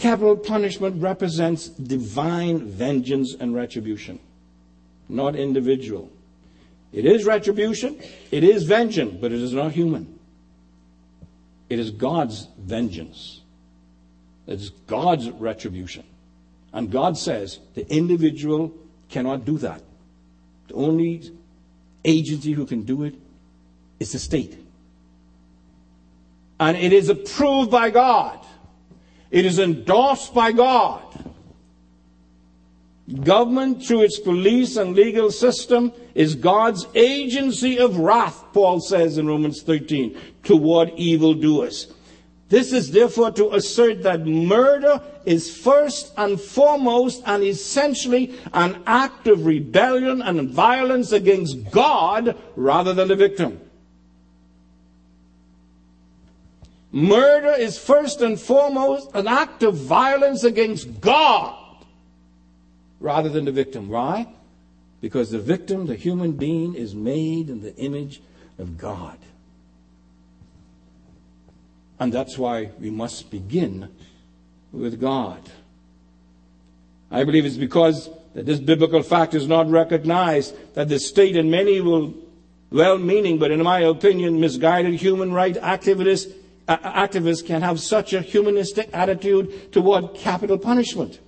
capital 0.00 0.36
punishment 0.36 1.00
represents 1.00 1.68
divine 1.68 2.66
vengeance 2.66 3.36
and 3.38 3.54
retribution, 3.54 4.18
not 5.08 5.36
individual. 5.36 6.10
It 6.92 7.04
is 7.04 7.24
retribution, 7.24 8.00
it 8.30 8.42
is 8.42 8.64
vengeance, 8.64 9.18
but 9.20 9.30
it 9.30 9.40
is 9.40 9.52
not 9.52 9.72
human. 9.72 10.18
It 11.68 11.78
is 11.78 11.92
God's 11.92 12.48
vengeance. 12.58 13.42
It 14.48 14.54
is 14.54 14.70
God's 14.88 15.30
retribution. 15.30 16.02
And 16.72 16.90
God 16.90 17.16
says 17.16 17.60
the 17.74 17.88
individual 17.94 18.74
cannot 19.08 19.44
do 19.44 19.58
that. 19.58 19.82
The 20.68 20.74
only 20.74 21.30
agency 22.04 22.52
who 22.52 22.66
can 22.66 22.82
do 22.82 23.04
it 23.04 23.14
is 24.00 24.12
the 24.12 24.18
state. 24.18 24.58
And 26.58 26.76
it 26.76 26.92
is 26.92 27.08
approved 27.08 27.70
by 27.70 27.90
God. 27.90 28.44
It 29.30 29.44
is 29.44 29.58
endorsed 29.58 30.34
by 30.34 30.52
God. 30.52 31.02
Government, 33.24 33.84
through 33.84 34.02
its 34.02 34.20
police 34.20 34.76
and 34.76 34.94
legal 34.94 35.30
system, 35.30 35.92
is 36.14 36.34
God's 36.34 36.86
agency 36.94 37.78
of 37.78 37.98
wrath, 37.98 38.44
Paul 38.52 38.80
says 38.80 39.18
in 39.18 39.26
Romans 39.26 39.62
13, 39.62 40.16
toward 40.44 40.90
evildoers. 40.96 41.92
This 42.48 42.72
is 42.72 42.90
therefore 42.90 43.30
to 43.32 43.54
assert 43.54 44.02
that 44.02 44.26
murder 44.26 45.00
is 45.24 45.56
first 45.56 46.12
and 46.16 46.40
foremost 46.40 47.22
and 47.26 47.44
essentially 47.44 48.34
an 48.52 48.82
act 48.86 49.28
of 49.28 49.46
rebellion 49.46 50.20
and 50.20 50.50
violence 50.50 51.12
against 51.12 51.70
God 51.70 52.36
rather 52.56 52.92
than 52.92 53.08
the 53.08 53.16
victim. 53.16 53.60
Murder 56.92 57.52
is 57.52 57.78
first 57.78 58.20
and 58.20 58.38
foremost 58.38 59.10
an 59.14 59.28
act 59.28 59.62
of 59.62 59.76
violence 59.76 60.42
against 60.44 61.00
God 61.00 61.56
rather 62.98 63.28
than 63.28 63.44
the 63.44 63.52
victim. 63.52 63.88
Why? 63.88 64.26
Because 65.00 65.30
the 65.30 65.38
victim, 65.38 65.86
the 65.86 65.94
human 65.94 66.32
being, 66.32 66.74
is 66.74 66.94
made 66.94 67.48
in 67.48 67.62
the 67.62 67.74
image 67.76 68.20
of 68.58 68.76
God. 68.76 69.18
And 71.98 72.12
that's 72.12 72.36
why 72.36 72.70
we 72.80 72.90
must 72.90 73.30
begin 73.30 73.88
with 74.72 75.00
God. 75.00 75.40
I 77.10 77.24
believe 77.24 77.44
it's 77.44 77.56
because 77.56 78.08
that 78.34 78.46
this 78.46 78.60
biblical 78.60 79.02
fact 79.02 79.34
is 79.34 79.46
not 79.46 79.68
recognized 79.68 80.54
that 80.74 80.88
the 80.88 80.98
state 80.98 81.36
and 81.36 81.50
many 81.50 81.80
will 81.80 82.14
well 82.70 82.98
meaning, 82.98 83.38
but 83.38 83.50
in 83.50 83.62
my 83.62 83.80
opinion, 83.80 84.40
misguided 84.40 84.94
human 84.94 85.32
rights 85.32 85.58
activists, 85.58 86.32
activists 86.78 87.44
can 87.44 87.62
have 87.62 87.80
such 87.80 88.12
a 88.12 88.20
humanistic 88.20 88.90
attitude 88.92 89.72
toward 89.72 90.14
capital 90.14 90.58
punishment. 90.58 91.20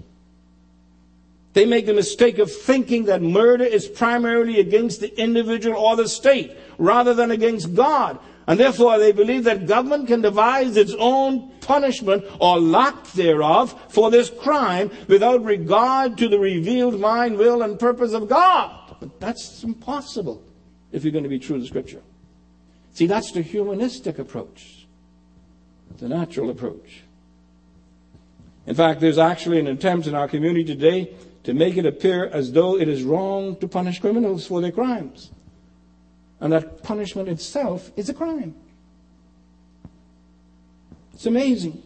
They 1.52 1.66
make 1.66 1.86
the 1.86 1.94
mistake 1.94 2.38
of 2.38 2.50
thinking 2.50 3.04
that 3.06 3.20
murder 3.20 3.64
is 3.64 3.86
primarily 3.86 4.58
against 4.58 5.00
the 5.00 5.20
individual 5.20 5.76
or 5.76 5.96
the 5.96 6.08
state 6.08 6.56
rather 6.78 7.12
than 7.12 7.30
against 7.30 7.74
God. 7.74 8.18
And 8.46 8.58
therefore, 8.58 8.98
they 8.98 9.12
believe 9.12 9.44
that 9.44 9.66
government 9.66 10.08
can 10.08 10.20
devise 10.20 10.76
its 10.76 10.94
own 10.98 11.50
punishment 11.60 12.24
or 12.40 12.58
lack 12.58 13.06
thereof 13.12 13.78
for 13.88 14.10
this 14.10 14.30
crime 14.30 14.90
without 15.06 15.44
regard 15.44 16.18
to 16.18 16.28
the 16.28 16.38
revealed 16.38 16.98
mind, 16.98 17.36
will, 17.36 17.62
and 17.62 17.78
purpose 17.78 18.12
of 18.12 18.28
God. 18.28 18.96
But 18.98 19.20
that's 19.20 19.62
impossible 19.62 20.42
if 20.90 21.04
you're 21.04 21.12
going 21.12 21.24
to 21.24 21.30
be 21.30 21.38
true 21.38 21.58
to 21.58 21.66
Scripture. 21.66 22.02
See, 22.94 23.06
that's 23.06 23.30
the 23.32 23.42
humanistic 23.42 24.18
approach, 24.18 24.81
the 25.98 26.08
natural 26.08 26.50
approach. 26.50 27.02
In 28.66 28.74
fact, 28.74 29.00
there's 29.00 29.18
actually 29.18 29.58
an 29.58 29.66
attempt 29.66 30.06
in 30.06 30.14
our 30.14 30.28
community 30.28 30.64
today 30.64 31.14
to 31.44 31.54
make 31.54 31.76
it 31.76 31.86
appear 31.86 32.26
as 32.26 32.52
though 32.52 32.78
it 32.78 32.88
is 32.88 33.02
wrong 33.02 33.56
to 33.56 33.66
punish 33.66 34.00
criminals 34.00 34.46
for 34.46 34.60
their 34.60 34.70
crimes. 34.70 35.30
And 36.40 36.52
that 36.52 36.82
punishment 36.82 37.28
itself 37.28 37.90
is 37.96 38.08
a 38.08 38.14
crime. 38.14 38.54
It's 41.14 41.26
amazing. 41.26 41.82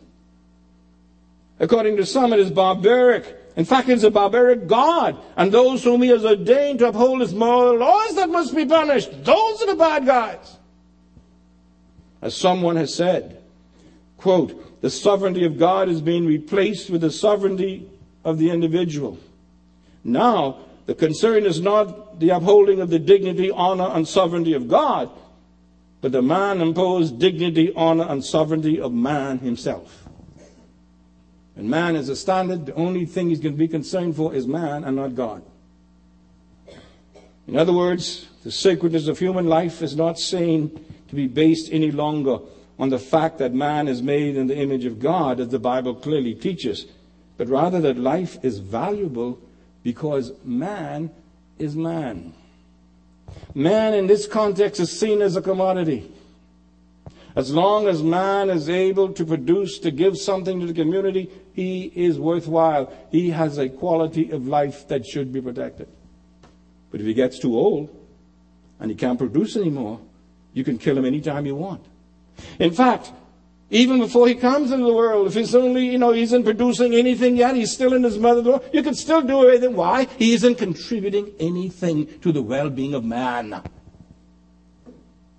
According 1.59 1.97
to 1.97 2.07
some, 2.07 2.33
it 2.33 2.39
is 2.39 2.51
barbaric. 2.51 3.43
In 3.57 3.65
fact, 3.65 3.89
it's 3.89 4.03
a 4.03 4.11
barbaric 4.11 4.67
God. 4.67 5.19
And 5.37 5.51
those 5.51 5.83
whom 5.83 6.03
he 6.03 6.09
has 6.11 6.25
ordained 6.25 6.81
to 6.81 6.89
uphold 6.89 7.21
his 7.21 7.35
moral 7.35 7.79
laws 7.79 8.15
that 8.17 8.29
must 8.29 8.55
be 8.55 8.67
punished. 8.67 9.25
Those 9.25 9.63
are 9.63 9.67
the 9.67 9.77
bad 9.77 10.05
guys. 10.05 10.57
As 12.21 12.37
someone 12.37 12.77
has 12.77 12.95
said, 12.95 13.36
quote, 14.17 14.81
the 14.81 14.91
sovereignty 14.91 15.45
of 15.45 15.59
God 15.59 15.89
is 15.89 16.01
being 16.01 16.27
replaced 16.27 16.91
with 16.91 17.01
the 17.01 17.11
sovereignty 17.11 17.89
of 18.25 18.39
the 18.39 18.51
individual. 18.51 19.19
Now, 20.05 20.59
the 20.87 20.95
concern 20.95 21.45
is 21.47 21.61
not 21.61 22.21
the 22.21 22.31
upholding 22.31 22.81
of 22.81 22.91
the 22.91 22.99
dignity, 22.99 23.51
honor, 23.51 23.89
and 23.93 24.07
sovereignty 24.07 24.53
of 24.53 24.69
God, 24.69 25.11
but 26.01 26.13
the 26.13 26.23
man 26.23 26.61
imposed 26.61 27.19
dignity, 27.19 27.73
honor, 27.75 28.07
and 28.09 28.25
sovereignty 28.25 28.81
of 28.81 28.93
man 28.93 29.39
himself. 29.39 30.05
And 31.57 31.69
man 31.71 31.97
is 31.97 32.09
a 32.09 32.17
standard. 32.17 32.67
The 32.67 32.75
only 32.75 33.07
thing 33.07 33.31
he's 33.31 33.41
going 33.41 33.55
to 33.55 33.59
be 33.59 33.67
concerned 33.67 34.15
for 34.15 34.35
is 34.35 34.47
man 34.47 34.85
and 34.85 34.97
not 34.97 35.15
God. 35.15 35.43
In 37.49 37.57
other 37.57 37.73
words, 37.73 38.27
the 38.45 38.53
sacredness 38.53 39.09
of 39.09 39.19
human 39.19 39.47
life 39.47 39.83
is 39.83 39.97
not 39.97 40.19
seen 40.19 40.85
to 41.09 41.15
be 41.15 41.27
based 41.27 41.73
any 41.73 41.91
longer 41.91 42.39
on 42.79 42.91
the 42.91 42.99
fact 42.99 43.39
that 43.39 43.55
man 43.55 43.89
is 43.89 44.03
made 44.03 44.37
in 44.37 44.47
the 44.47 44.57
image 44.57 44.85
of 44.85 45.01
God, 45.01 45.41
as 45.41 45.49
the 45.49 45.59
Bible 45.59 45.95
clearly 45.95 46.35
teaches, 46.35 46.87
but 47.37 47.49
rather 47.49 47.81
that 47.81 47.99
life 47.99 48.39
is 48.43 48.59
valuable 48.59 49.39
because 49.83 50.33
man 50.45 51.11
is 51.59 51.75
man. 51.77 52.35
Man 53.55 53.95
in 53.95 54.07
this 54.07 54.27
context 54.27 54.81
is 54.81 54.99
seen 54.99 55.23
as 55.23 55.37
a 55.37 55.43
commodity. 55.43 56.11
As 57.35 57.53
long 57.53 57.87
as 57.87 58.03
man 58.03 58.49
is 58.49 58.69
able 58.69 59.13
to 59.13 59.25
produce, 59.25 59.79
to 59.81 59.91
give 59.91 60.17
something 60.17 60.59
to 60.61 60.67
the 60.67 60.73
community, 60.73 61.31
he 61.53 61.93
is 61.95 62.19
worthwhile. 62.19 62.93
He 63.11 63.31
has 63.31 63.59
a 63.59 63.69
quality 63.69 64.31
of 64.31 64.47
life 64.47 64.89
that 64.89 65.05
should 65.05 65.33
be 65.33 65.43
protected. 65.43 65.89
But 66.91 67.01
if 67.01 67.07
he 67.07 67.13
gets 67.13 67.39
too 67.39 67.59
old 67.59 67.95
and 68.81 68.91
he 68.91 68.97
can't 68.97 69.19
produce 69.19 69.57
anymore, 69.57 70.01
you 70.55 70.65
can 70.65 70.79
kill 70.79 70.97
him 70.97 71.05
anytime 71.05 71.45
you 71.45 71.55
want. 71.55 71.85
In 72.59 72.73
fact, 72.73 73.13
even 73.71 73.99
before 73.99 74.29
he 74.29 74.35
comes 74.35 74.71
into 74.71 74.87
the 74.87 74.95
world, 74.95 75.27
if 75.27 75.35
he's 75.35 75.55
only, 75.55 75.87
you 75.87 75.99
know, 75.99 76.13
he 76.13 76.23
isn't 76.23 76.45
producing 76.45 76.95
anything 76.95 77.37
yet, 77.37 77.57
he's 77.57 77.73
still 77.73 77.95
in 77.95 78.05
his 78.05 78.19
mother's 78.19 78.45
womb, 78.45 78.61
you 78.73 78.83
can 78.83 78.95
still 78.95 79.23
do 79.23 79.45
everything. 79.47 79.75
Why? 79.75 80.05
He 80.19 80.35
isn't 80.35 80.57
contributing 80.57 81.33
anything 81.41 82.21
to 82.21 82.31
the 82.31 82.43
well-being 82.43 82.95
of 82.95 83.05
man. 83.05 83.63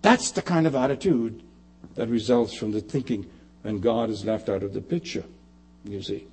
That's 0.01 0.31
the 0.31 0.41
kind 0.41 0.67
of 0.67 0.75
attitude 0.75 1.41
that 1.95 2.09
results 2.09 2.53
from 2.53 2.71
the 2.71 2.81
thinking 2.81 3.29
when 3.61 3.79
God 3.79 4.09
is 4.09 4.25
left 4.25 4.49
out 4.49 4.61
of 4.61 4.73
the 4.73 4.81
picture, 4.81 5.23
you 5.85 6.01
see. 6.01 6.27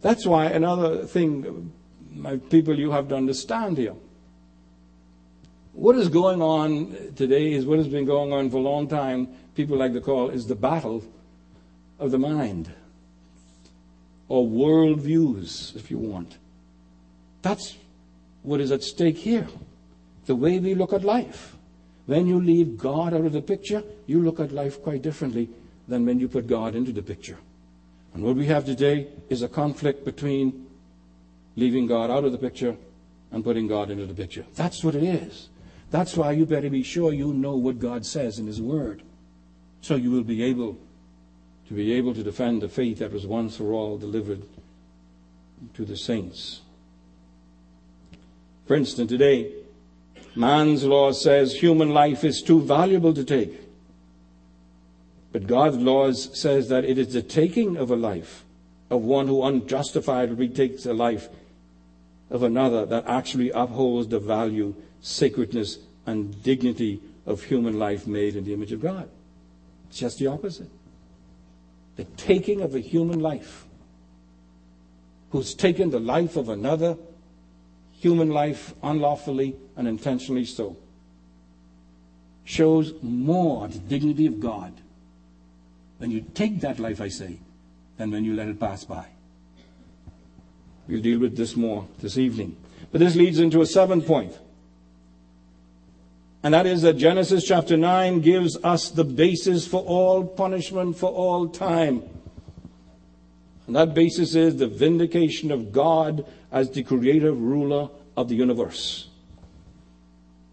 That's 0.00 0.26
why 0.26 0.46
another 0.46 1.04
thing, 1.04 1.72
my 2.14 2.36
people, 2.36 2.78
you 2.78 2.90
have 2.90 3.08
to 3.08 3.16
understand 3.16 3.78
here 3.78 3.94
what 5.78 5.94
is 5.94 6.08
going 6.08 6.42
on 6.42 7.14
today 7.14 7.52
is 7.52 7.64
what 7.64 7.78
has 7.78 7.86
been 7.86 8.04
going 8.04 8.32
on 8.32 8.50
for 8.50 8.56
a 8.56 8.60
long 8.60 8.88
time, 8.88 9.28
people 9.54 9.76
like 9.76 9.92
to 9.92 10.00
call, 10.00 10.28
is 10.28 10.46
the 10.48 10.56
battle 10.56 11.04
of 12.00 12.10
the 12.10 12.18
mind, 12.18 12.68
or 14.28 14.44
worldviews, 14.44 15.76
if 15.76 15.88
you 15.88 15.98
want. 15.98 16.36
That's 17.42 17.76
what 18.42 18.60
is 18.60 18.72
at 18.72 18.82
stake 18.82 19.18
here. 19.18 19.46
The 20.26 20.34
way 20.34 20.58
we 20.58 20.74
look 20.74 20.92
at 20.92 21.04
life. 21.04 21.54
When 22.06 22.26
you 22.26 22.40
leave 22.40 22.76
God 22.76 23.14
out 23.14 23.24
of 23.24 23.32
the 23.32 23.40
picture, 23.40 23.84
you 24.06 24.20
look 24.20 24.40
at 24.40 24.50
life 24.50 24.82
quite 24.82 25.02
differently 25.02 25.48
than 25.86 26.04
when 26.04 26.18
you 26.18 26.26
put 26.26 26.48
God 26.48 26.74
into 26.74 26.90
the 26.90 27.02
picture. 27.02 27.38
And 28.14 28.24
what 28.24 28.34
we 28.34 28.46
have 28.46 28.64
today 28.64 29.08
is 29.28 29.42
a 29.42 29.48
conflict 29.48 30.04
between 30.04 30.66
leaving 31.54 31.86
God 31.86 32.10
out 32.10 32.24
of 32.24 32.32
the 32.32 32.38
picture 32.38 32.76
and 33.30 33.44
putting 33.44 33.68
God 33.68 33.90
into 33.90 34.06
the 34.06 34.14
picture. 34.14 34.44
That's 34.56 34.82
what 34.82 34.96
it 34.96 35.04
is. 35.04 35.48
That's 35.90 36.16
why 36.16 36.32
you 36.32 36.44
better 36.46 36.70
be 36.70 36.82
sure 36.82 37.12
you 37.12 37.32
know 37.32 37.56
what 37.56 37.78
God 37.78 38.04
says 38.04 38.38
in 38.38 38.46
His 38.46 38.60
Word. 38.60 39.02
So 39.80 39.96
you 39.96 40.10
will 40.10 40.24
be 40.24 40.42
able 40.42 40.76
to 41.68 41.74
be 41.74 41.92
able 41.92 42.14
to 42.14 42.22
defend 42.22 42.62
the 42.62 42.68
faith 42.68 42.98
that 42.98 43.12
was 43.12 43.26
once 43.26 43.56
for 43.56 43.72
all 43.72 43.98
delivered 43.98 44.42
to 45.74 45.84
the 45.84 45.96
saints. 45.96 46.62
For 48.66 48.74
instance, 48.74 49.10
today, 49.10 49.52
man's 50.34 50.84
law 50.84 51.12
says 51.12 51.54
human 51.54 51.90
life 51.90 52.24
is 52.24 52.42
too 52.42 52.60
valuable 52.60 53.14
to 53.14 53.24
take. 53.24 53.60
But 55.32 55.46
God's 55.46 55.76
law 55.76 56.12
says 56.12 56.68
that 56.68 56.84
it 56.84 56.98
is 56.98 57.12
the 57.12 57.22
taking 57.22 57.76
of 57.76 57.90
a 57.90 57.96
life 57.96 58.44
of 58.90 59.02
one 59.02 59.26
who 59.26 59.42
unjustifiably 59.42 60.48
takes 60.48 60.86
a 60.86 60.94
life 60.94 61.28
of 62.30 62.42
another 62.42 62.86
that 62.86 63.06
actually 63.06 63.50
upholds 63.50 64.08
the 64.08 64.18
value, 64.18 64.74
sacredness, 65.00 65.78
and 66.06 66.42
dignity 66.42 67.00
of 67.26 67.42
human 67.42 67.78
life 67.78 68.06
made 68.06 68.34
in 68.34 68.44
the 68.44 68.54
image 68.54 68.72
of 68.72 68.80
God. 68.80 69.08
It's 69.88 69.98
just 69.98 70.18
the 70.18 70.26
opposite. 70.26 70.70
The 71.96 72.04
taking 72.04 72.62
of 72.62 72.74
a 72.74 72.80
human 72.80 73.20
life 73.20 73.66
who's 75.30 75.54
taken 75.54 75.90
the 75.90 76.00
life 76.00 76.36
of 76.36 76.48
another 76.48 76.96
human 77.92 78.30
life 78.30 78.74
unlawfully 78.82 79.56
and 79.76 79.86
intentionally 79.86 80.44
so 80.44 80.76
shows 82.44 82.94
more 83.02 83.68
the 83.68 83.78
dignity 83.78 84.26
of 84.26 84.40
God 84.40 84.72
when 85.98 86.10
you 86.10 86.24
take 86.32 86.60
that 86.60 86.78
life, 86.78 87.00
I 87.00 87.08
say, 87.08 87.38
than 87.98 88.10
when 88.10 88.24
you 88.24 88.34
let 88.34 88.48
it 88.48 88.58
pass 88.58 88.84
by. 88.84 89.04
We'll 90.86 91.02
deal 91.02 91.18
with 91.18 91.36
this 91.36 91.56
more 91.56 91.86
this 91.98 92.16
evening. 92.16 92.56
But 92.90 93.00
this 93.00 93.16
leads 93.16 93.38
into 93.38 93.60
a 93.60 93.66
seventh 93.66 94.06
point. 94.06 94.32
And 96.42 96.54
that 96.54 96.66
is 96.66 96.82
that 96.82 96.94
Genesis 96.94 97.44
chapter 97.44 97.76
9 97.76 98.20
gives 98.20 98.56
us 98.62 98.90
the 98.90 99.04
basis 99.04 99.66
for 99.66 99.82
all 99.82 100.24
punishment 100.24 100.96
for 100.96 101.10
all 101.10 101.48
time. 101.48 102.02
And 103.66 103.76
that 103.76 103.92
basis 103.92 104.34
is 104.34 104.56
the 104.56 104.68
vindication 104.68 105.50
of 105.50 105.72
God 105.72 106.24
as 106.50 106.70
the 106.70 106.82
creative 106.82 107.38
ruler 107.40 107.90
of 108.16 108.28
the 108.28 108.36
universe. 108.36 109.08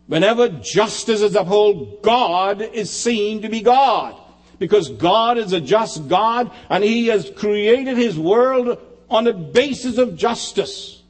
Whenever 0.08 0.50
justice 0.50 1.22
is 1.22 1.36
upheld, 1.36 2.02
God 2.02 2.62
is 2.62 2.92
seen 2.92 3.42
to 3.42 3.50
be 3.50 3.62
God. 3.62 4.20
Because 4.60 4.90
God 4.90 5.38
is 5.38 5.54
a 5.54 5.62
just 5.62 6.08
God 6.08 6.52
and 6.70 6.84
He 6.84 7.08
has 7.08 7.32
created 7.36 7.98
His 7.98 8.18
world 8.18 8.80
on 9.10 9.28
a 9.28 9.34
basis 9.34 9.98
of 9.98 10.16
justice. 10.16 11.02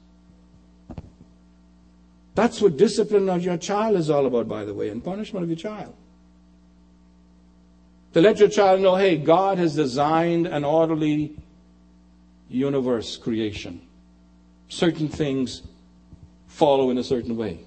That's 2.36 2.62
what 2.62 2.78
discipline 2.78 3.30
of 3.30 3.44
your 3.44 3.58
child 3.58 3.96
is 3.96 4.10
all 4.10 4.26
about, 4.26 4.48
by 4.48 4.66
the 4.66 4.74
way, 4.74 4.90
and 4.90 5.04
punishment 5.04 5.44
of 5.44 5.50
your 5.50 5.58
child. 5.58 5.96
To 8.14 8.22
let 8.22 8.40
your 8.40 8.50
child 8.50 8.82
know, 8.82 8.96
hey, 8.96 9.18
God 9.18 9.58
has 9.58 9.76
designed 9.76 10.46
an 10.46 10.64
orderly 10.64 11.38
universe 12.50 13.18
creation. 13.18 13.82
Certain 14.68 15.08
things 15.08 15.64
follow 16.48 16.90
in 16.90 16.98
a 16.98 17.04
certain 17.04 17.38
way. 17.38 17.60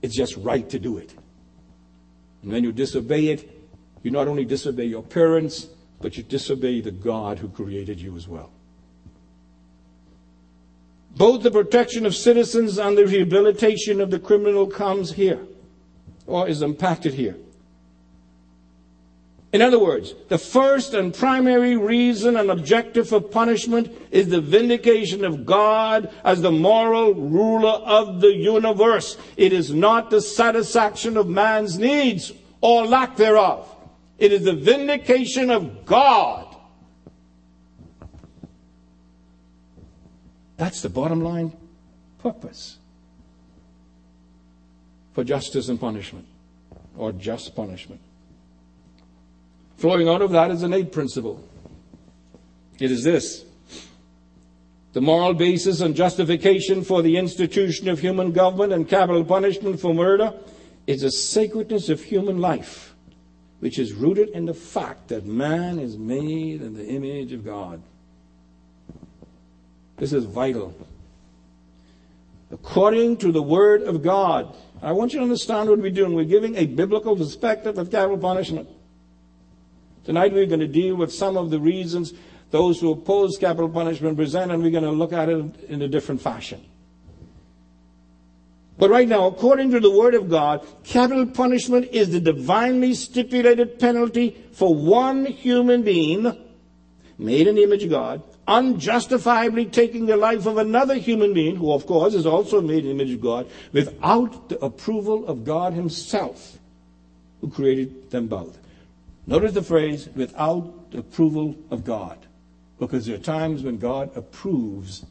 It's 0.00 0.16
just 0.16 0.36
right 0.36 0.68
to 0.70 0.78
do 0.78 0.98
it. 0.98 1.14
And 2.42 2.52
when 2.52 2.64
you 2.64 2.72
disobey 2.72 3.28
it, 3.28 3.48
you 4.02 4.10
not 4.10 4.26
only 4.26 4.44
disobey 4.44 4.86
your 4.86 5.02
parents, 5.02 5.68
but 6.00 6.16
you 6.16 6.22
disobey 6.22 6.80
the 6.80 6.90
God 6.90 7.38
who 7.38 7.48
created 7.48 8.00
you 8.00 8.16
as 8.16 8.26
well. 8.26 8.50
Both 11.16 11.42
the 11.42 11.50
protection 11.50 12.06
of 12.06 12.14
citizens 12.14 12.78
and 12.78 12.96
the 12.96 13.06
rehabilitation 13.06 14.00
of 14.00 14.10
the 14.10 14.18
criminal 14.18 14.66
comes 14.66 15.12
here, 15.12 15.40
or 16.26 16.48
is 16.48 16.62
impacted 16.62 17.14
here. 17.14 17.36
In 19.52 19.60
other 19.60 19.78
words, 19.78 20.14
the 20.28 20.38
first 20.38 20.94
and 20.94 21.12
primary 21.12 21.76
reason 21.76 22.38
and 22.38 22.50
objective 22.50 23.10
for 23.10 23.20
punishment 23.20 23.92
is 24.10 24.30
the 24.30 24.40
vindication 24.40 25.26
of 25.26 25.44
God 25.44 26.10
as 26.24 26.40
the 26.40 26.50
moral 26.50 27.12
ruler 27.12 27.68
of 27.68 28.22
the 28.22 28.32
universe. 28.32 29.18
It 29.36 29.52
is 29.52 29.70
not 29.70 30.08
the 30.08 30.22
satisfaction 30.22 31.18
of 31.18 31.28
man's 31.28 31.78
needs 31.78 32.32
or 32.62 32.86
lack 32.86 33.16
thereof. 33.16 33.68
It 34.18 34.32
is 34.32 34.44
the 34.44 34.54
vindication 34.54 35.50
of 35.50 35.84
God 35.84 36.51
That's 40.62 40.80
the 40.80 40.88
bottom 40.88 41.22
line 41.24 41.52
purpose 42.22 42.78
for 45.12 45.24
justice 45.24 45.68
and 45.68 45.80
punishment, 45.80 46.24
or 46.96 47.10
just 47.10 47.56
punishment. 47.56 48.00
Flowing 49.76 50.08
out 50.08 50.22
of 50.22 50.30
that 50.30 50.52
is 50.52 50.62
an 50.62 50.72
eighth 50.72 50.92
principle. 50.92 51.42
It 52.78 52.92
is 52.92 53.02
this 53.02 53.44
the 54.92 55.00
moral 55.00 55.34
basis 55.34 55.80
and 55.80 55.96
justification 55.96 56.84
for 56.84 57.02
the 57.02 57.16
institution 57.16 57.88
of 57.88 57.98
human 57.98 58.30
government 58.30 58.72
and 58.72 58.88
capital 58.88 59.24
punishment 59.24 59.80
for 59.80 59.92
murder 59.92 60.32
is 60.86 61.02
the 61.02 61.10
sacredness 61.10 61.88
of 61.88 62.04
human 62.04 62.40
life, 62.40 62.94
which 63.58 63.80
is 63.80 63.94
rooted 63.94 64.28
in 64.28 64.46
the 64.46 64.54
fact 64.54 65.08
that 65.08 65.26
man 65.26 65.80
is 65.80 65.98
made 65.98 66.62
in 66.62 66.74
the 66.74 66.86
image 66.86 67.32
of 67.32 67.44
God. 67.44 67.82
This 70.02 70.12
is 70.12 70.24
vital. 70.24 70.74
According 72.50 73.18
to 73.18 73.30
the 73.30 73.40
Word 73.40 73.82
of 73.82 74.02
God. 74.02 74.52
I 74.82 74.90
want 74.90 75.12
you 75.12 75.20
to 75.20 75.22
understand 75.22 75.70
what 75.70 75.78
we're 75.78 75.92
doing. 75.92 76.14
We're 76.14 76.24
giving 76.24 76.56
a 76.56 76.66
biblical 76.66 77.16
perspective 77.16 77.78
of 77.78 77.88
capital 77.88 78.18
punishment. 78.18 78.68
Tonight 80.04 80.32
we're 80.32 80.46
going 80.46 80.58
to 80.58 80.66
deal 80.66 80.96
with 80.96 81.12
some 81.14 81.36
of 81.36 81.50
the 81.50 81.60
reasons 81.60 82.14
those 82.50 82.80
who 82.80 82.90
oppose 82.90 83.38
capital 83.38 83.68
punishment 83.68 84.16
present, 84.16 84.50
and 84.50 84.60
we're 84.60 84.72
going 84.72 84.82
to 84.82 84.90
look 84.90 85.12
at 85.12 85.28
it 85.28 85.54
in 85.68 85.82
a 85.82 85.86
different 85.86 86.20
fashion. 86.20 86.60
But 88.78 88.90
right 88.90 89.06
now, 89.06 89.28
according 89.28 89.70
to 89.70 89.78
the 89.78 89.92
Word 89.92 90.16
of 90.16 90.28
God, 90.28 90.66
capital 90.82 91.26
punishment 91.26 91.90
is 91.92 92.10
the 92.10 92.18
divinely 92.18 92.94
stipulated 92.94 93.78
penalty 93.78 94.36
for 94.50 94.74
one 94.74 95.26
human 95.26 95.84
being 95.84 96.36
made 97.18 97.46
in 97.46 97.54
the 97.54 97.62
image 97.62 97.84
of 97.84 97.90
God 97.90 98.22
unjustifiably 98.52 99.66
taking 99.66 100.06
the 100.06 100.16
life 100.16 100.46
of 100.46 100.58
another 100.58 100.94
human 100.94 101.32
being, 101.32 101.56
who 101.56 101.72
of 101.72 101.86
course 101.86 102.14
is 102.14 102.26
also 102.26 102.60
made 102.60 102.84
in 102.84 102.96
the 102.96 103.02
image 103.02 103.14
of 103.14 103.20
God, 103.20 103.48
without 103.72 104.48
the 104.48 104.62
approval 104.62 105.26
of 105.26 105.44
God 105.44 105.72
Himself, 105.72 106.58
who 107.40 107.48
created 107.48 108.10
them 108.10 108.28
both. 108.28 108.58
Notice 109.26 109.52
the 109.52 109.62
phrase, 109.62 110.08
without 110.14 110.90
the 110.90 110.98
approval 110.98 111.56
of 111.70 111.84
God. 111.84 112.18
Because 112.78 113.06
there 113.06 113.14
are 113.14 113.20
times 113.20 113.62
when 113.62 113.78
God 113.78 114.10
approves 114.16 115.06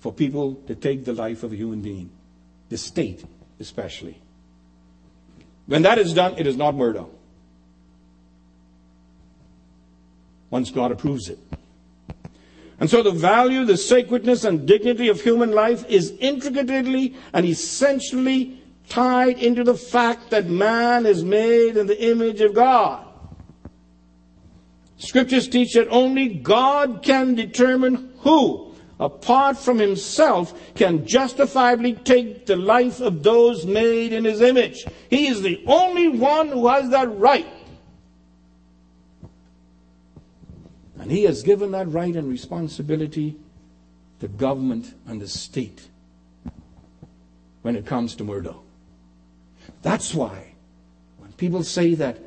for 0.00 0.12
people 0.12 0.54
to 0.66 0.74
take 0.74 1.04
the 1.04 1.12
life 1.12 1.42
of 1.42 1.52
a 1.52 1.56
human 1.56 1.80
being, 1.80 2.10
the 2.68 2.76
state 2.76 3.24
especially. 3.58 4.20
When 5.66 5.82
that 5.82 5.98
is 5.98 6.14
done, 6.14 6.34
it 6.38 6.46
is 6.46 6.56
not 6.56 6.74
murder. 6.74 7.04
Once 10.50 10.70
God 10.70 10.92
approves 10.92 11.28
it. 11.28 11.38
And 12.80 12.88
so 12.88 13.02
the 13.02 13.10
value, 13.10 13.66
the 13.66 13.76
sacredness, 13.76 14.44
and 14.44 14.66
dignity 14.66 15.08
of 15.08 15.20
human 15.20 15.52
life 15.52 15.84
is 15.88 16.14
intricately 16.18 17.14
and 17.34 17.44
essentially 17.44 18.58
tied 18.88 19.38
into 19.38 19.62
the 19.62 19.76
fact 19.76 20.30
that 20.30 20.46
man 20.46 21.04
is 21.04 21.22
made 21.22 21.76
in 21.76 21.86
the 21.86 22.02
image 22.02 22.40
of 22.40 22.54
God. 22.54 23.06
Scriptures 24.96 25.46
teach 25.46 25.74
that 25.74 25.88
only 25.88 26.28
God 26.28 27.02
can 27.02 27.34
determine 27.34 28.12
who, 28.18 28.74
apart 28.98 29.58
from 29.58 29.78
himself, 29.78 30.54
can 30.74 31.06
justifiably 31.06 31.94
take 31.94 32.46
the 32.46 32.56
life 32.56 33.00
of 33.00 33.22
those 33.22 33.66
made 33.66 34.14
in 34.14 34.24
his 34.24 34.40
image. 34.40 34.86
He 35.10 35.26
is 35.26 35.42
the 35.42 35.62
only 35.66 36.08
one 36.08 36.48
who 36.48 36.66
has 36.68 36.88
that 36.90 37.14
right. 37.18 37.46
And 41.00 41.10
he 41.10 41.24
has 41.24 41.42
given 41.42 41.70
that 41.70 41.88
right 41.88 42.14
and 42.14 42.28
responsibility 42.28 43.36
to 44.20 44.28
government 44.28 44.94
and 45.06 45.18
the 45.18 45.28
state 45.28 45.88
when 47.62 47.74
it 47.74 47.86
comes 47.86 48.14
to 48.16 48.24
murder. 48.24 48.54
That's 49.80 50.14
why 50.14 50.52
when 51.18 51.32
people 51.32 51.64
say 51.64 51.94
that 51.94 52.18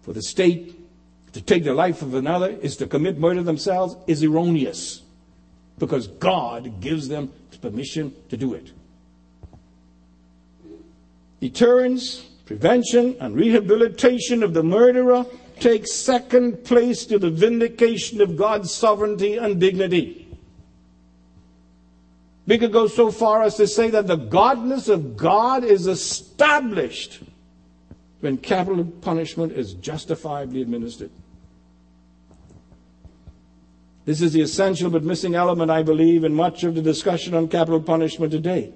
for 0.00 0.14
the 0.14 0.22
state 0.22 0.74
to 1.34 1.42
take 1.42 1.64
the 1.64 1.74
life 1.74 2.00
of 2.00 2.14
another 2.14 2.48
is 2.48 2.78
to 2.78 2.86
commit 2.86 3.18
murder 3.18 3.42
themselves 3.42 3.94
is 4.06 4.24
erroneous 4.24 5.02
because 5.78 6.06
God 6.06 6.80
gives 6.80 7.08
them 7.08 7.30
permission 7.60 8.14
to 8.30 8.38
do 8.38 8.54
it. 8.54 8.72
Deterrence, 11.40 12.24
prevention, 12.46 13.16
and 13.20 13.36
rehabilitation 13.36 14.42
of 14.42 14.54
the 14.54 14.62
murderer 14.62 15.26
takes 15.60 15.92
second 15.92 16.64
place 16.64 17.06
to 17.06 17.18
the 17.18 17.30
vindication 17.30 18.20
of 18.20 18.36
God's 18.36 18.72
sovereignty 18.72 19.36
and 19.36 19.60
dignity. 19.60 20.26
We 22.46 22.56
could 22.56 22.72
go 22.72 22.86
so 22.86 23.10
far 23.10 23.42
as 23.42 23.56
to 23.56 23.66
say 23.66 23.90
that 23.90 24.06
the 24.06 24.16
godness 24.16 24.88
of 24.88 25.16
God 25.16 25.64
is 25.64 25.86
established 25.86 27.20
when 28.20 28.38
capital 28.38 28.84
punishment 28.84 29.52
is 29.52 29.74
justifiably 29.74 30.62
administered. 30.62 31.10
This 34.06 34.22
is 34.22 34.32
the 34.32 34.40
essential 34.40 34.88
but 34.88 35.04
missing 35.04 35.34
element, 35.34 35.70
I 35.70 35.82
believe, 35.82 36.24
in 36.24 36.32
much 36.32 36.64
of 36.64 36.74
the 36.74 36.80
discussion 36.80 37.34
on 37.34 37.48
capital 37.48 37.82
punishment 37.82 38.32
today. 38.32 38.72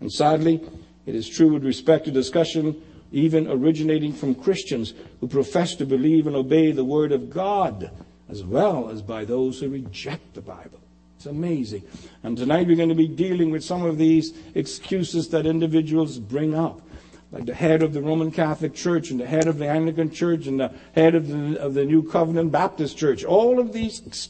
And 0.00 0.12
sadly, 0.12 0.60
it 1.06 1.16
is 1.16 1.28
true 1.28 1.52
with 1.52 1.64
respect 1.64 2.04
to 2.04 2.12
discussion 2.12 2.80
even 3.12 3.48
originating 3.48 4.12
from 4.12 4.34
Christians 4.34 4.94
who 5.20 5.28
profess 5.28 5.74
to 5.76 5.86
believe 5.86 6.26
and 6.26 6.36
obey 6.36 6.72
the 6.72 6.84
Word 6.84 7.12
of 7.12 7.30
God, 7.30 7.90
as 8.28 8.42
well 8.42 8.90
as 8.90 9.02
by 9.02 9.24
those 9.24 9.60
who 9.60 9.68
reject 9.68 10.34
the 10.34 10.40
Bible. 10.40 10.80
It's 11.16 11.26
amazing. 11.26 11.82
And 12.22 12.36
tonight 12.36 12.66
we're 12.66 12.76
going 12.76 12.88
to 12.90 12.94
be 12.94 13.08
dealing 13.08 13.50
with 13.50 13.64
some 13.64 13.84
of 13.84 13.98
these 13.98 14.34
excuses 14.54 15.28
that 15.30 15.46
individuals 15.46 16.18
bring 16.18 16.54
up 16.54 16.82
like 17.32 17.46
the 17.46 17.54
head 17.54 17.82
of 17.82 17.92
the 17.92 18.00
Roman 18.00 18.30
Catholic 18.30 18.74
Church 18.74 19.10
and 19.10 19.18
the 19.18 19.26
head 19.26 19.48
of 19.48 19.58
the 19.58 19.68
Anglican 19.68 20.10
Church 20.10 20.46
and 20.46 20.60
the 20.60 20.72
head 20.94 21.14
of 21.14 21.28
the, 21.28 21.60
of 21.60 21.74
the 21.74 21.84
New 21.84 22.02
Covenant 22.02 22.52
Baptist 22.52 22.96
Church. 22.96 23.24
All 23.24 23.58
of 23.58 23.72
these 23.72 24.28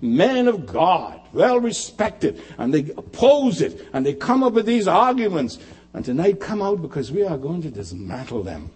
men 0.00 0.46
of 0.46 0.64
God, 0.64 1.20
well 1.32 1.58
respected, 1.58 2.40
and 2.56 2.72
they 2.72 2.90
oppose 2.96 3.60
it, 3.60 3.88
and 3.92 4.06
they 4.06 4.14
come 4.14 4.44
up 4.44 4.52
with 4.52 4.66
these 4.66 4.86
arguments. 4.86 5.58
And 5.96 6.04
tonight 6.04 6.40
come 6.40 6.60
out 6.60 6.82
because 6.82 7.10
we 7.10 7.24
are 7.24 7.38
going 7.38 7.62
to 7.62 7.70
dismantle 7.70 8.42
them. 8.42 8.70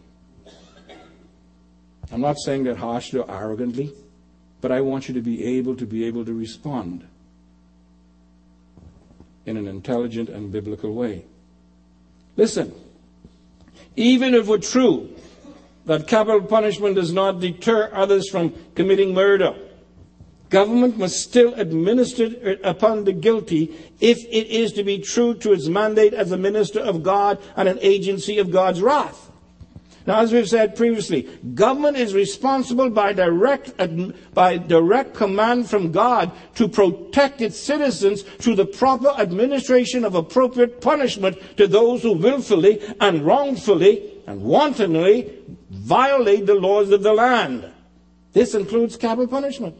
I'm 2.10 2.22
not 2.22 2.38
saying 2.38 2.64
that 2.64 2.78
harshly 2.78 3.20
or 3.20 3.30
arrogantly, 3.30 3.92
but 4.62 4.72
I 4.72 4.80
want 4.80 5.06
you 5.06 5.12
to 5.12 5.20
be 5.20 5.44
able 5.58 5.76
to 5.76 5.84
be 5.84 6.04
able 6.06 6.24
to 6.24 6.32
respond 6.32 7.06
in 9.44 9.58
an 9.58 9.68
intelligent 9.68 10.30
and 10.30 10.50
biblical 10.50 10.94
way. 10.94 11.26
Listen, 12.38 12.72
even 13.96 14.32
if 14.32 14.46
it 14.46 14.48
were 14.48 14.58
true 14.58 15.14
that 15.84 16.08
capital 16.08 16.40
punishment 16.40 16.94
does 16.94 17.12
not 17.12 17.38
deter 17.38 17.90
others 17.92 18.30
from 18.30 18.54
committing 18.74 19.12
murder, 19.12 19.54
government 20.50 20.98
must 20.98 21.22
still 21.22 21.54
administer 21.54 22.58
upon 22.62 23.04
the 23.04 23.12
guilty 23.12 23.74
if 24.00 24.18
it 24.18 24.48
is 24.48 24.72
to 24.72 24.82
be 24.82 24.98
true 24.98 25.34
to 25.34 25.52
its 25.52 25.68
mandate 25.68 26.12
as 26.12 26.32
a 26.32 26.36
minister 26.36 26.80
of 26.80 27.02
God 27.02 27.38
and 27.56 27.68
an 27.68 27.78
agency 27.80 28.38
of 28.38 28.50
God's 28.50 28.82
wrath. 28.82 29.30
Now, 30.06 30.20
as 30.20 30.32
we've 30.32 30.48
said 30.48 30.76
previously, 30.76 31.22
government 31.54 31.96
is 31.96 32.14
responsible 32.14 32.90
by 32.90 33.12
direct, 33.12 33.74
by 34.34 34.56
direct 34.56 35.14
command 35.14 35.68
from 35.70 35.92
God 35.92 36.32
to 36.56 36.68
protect 36.68 37.40
its 37.40 37.58
citizens 37.60 38.22
through 38.22 38.56
the 38.56 38.64
proper 38.64 39.10
administration 39.18 40.04
of 40.04 40.14
appropriate 40.14 40.80
punishment 40.80 41.38
to 41.58 41.68
those 41.68 42.02
who 42.02 42.12
willfully 42.12 42.80
and 42.98 43.24
wrongfully 43.24 44.10
and 44.26 44.42
wantonly 44.42 45.32
violate 45.70 46.46
the 46.46 46.54
laws 46.54 46.90
of 46.90 47.02
the 47.02 47.12
land. 47.12 47.70
This 48.32 48.54
includes 48.54 48.96
capital 48.96 49.28
punishment. 49.28 49.76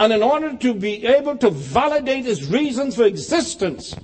And 0.00 0.14
in 0.14 0.22
order 0.22 0.56
to 0.56 0.72
be 0.72 1.04
able 1.04 1.36
to 1.36 1.50
validate 1.50 2.26
its 2.26 2.44
reasons 2.44 2.96
for 2.96 3.04
existence, 3.04 3.94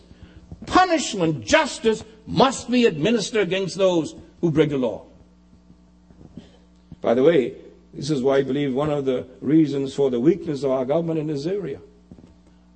punishment, 0.67 1.43
justice 1.43 2.05
must 2.27 2.71
be 2.71 2.85
administered 2.85 3.41
against 3.49 3.77
those 3.77 4.15
who 4.43 4.51
break 4.51 4.69
the 4.69 4.77
law. 4.77 5.07
By 7.01 7.15
the 7.15 7.23
way, 7.23 7.55
this 7.95 8.11
is 8.11 8.23
why 8.23 8.37
I 8.37 8.43
believe 8.43 8.75
one 8.75 8.91
of 8.91 9.07
the 9.07 9.27
reasons 9.41 9.95
for 9.95 10.11
the 10.11 10.21
weakness 10.21 10.65
of 10.65 10.71
our 10.71 10.85
government 10.85 11.19
in 11.19 11.29
this 11.29 11.47
area. 11.47 11.81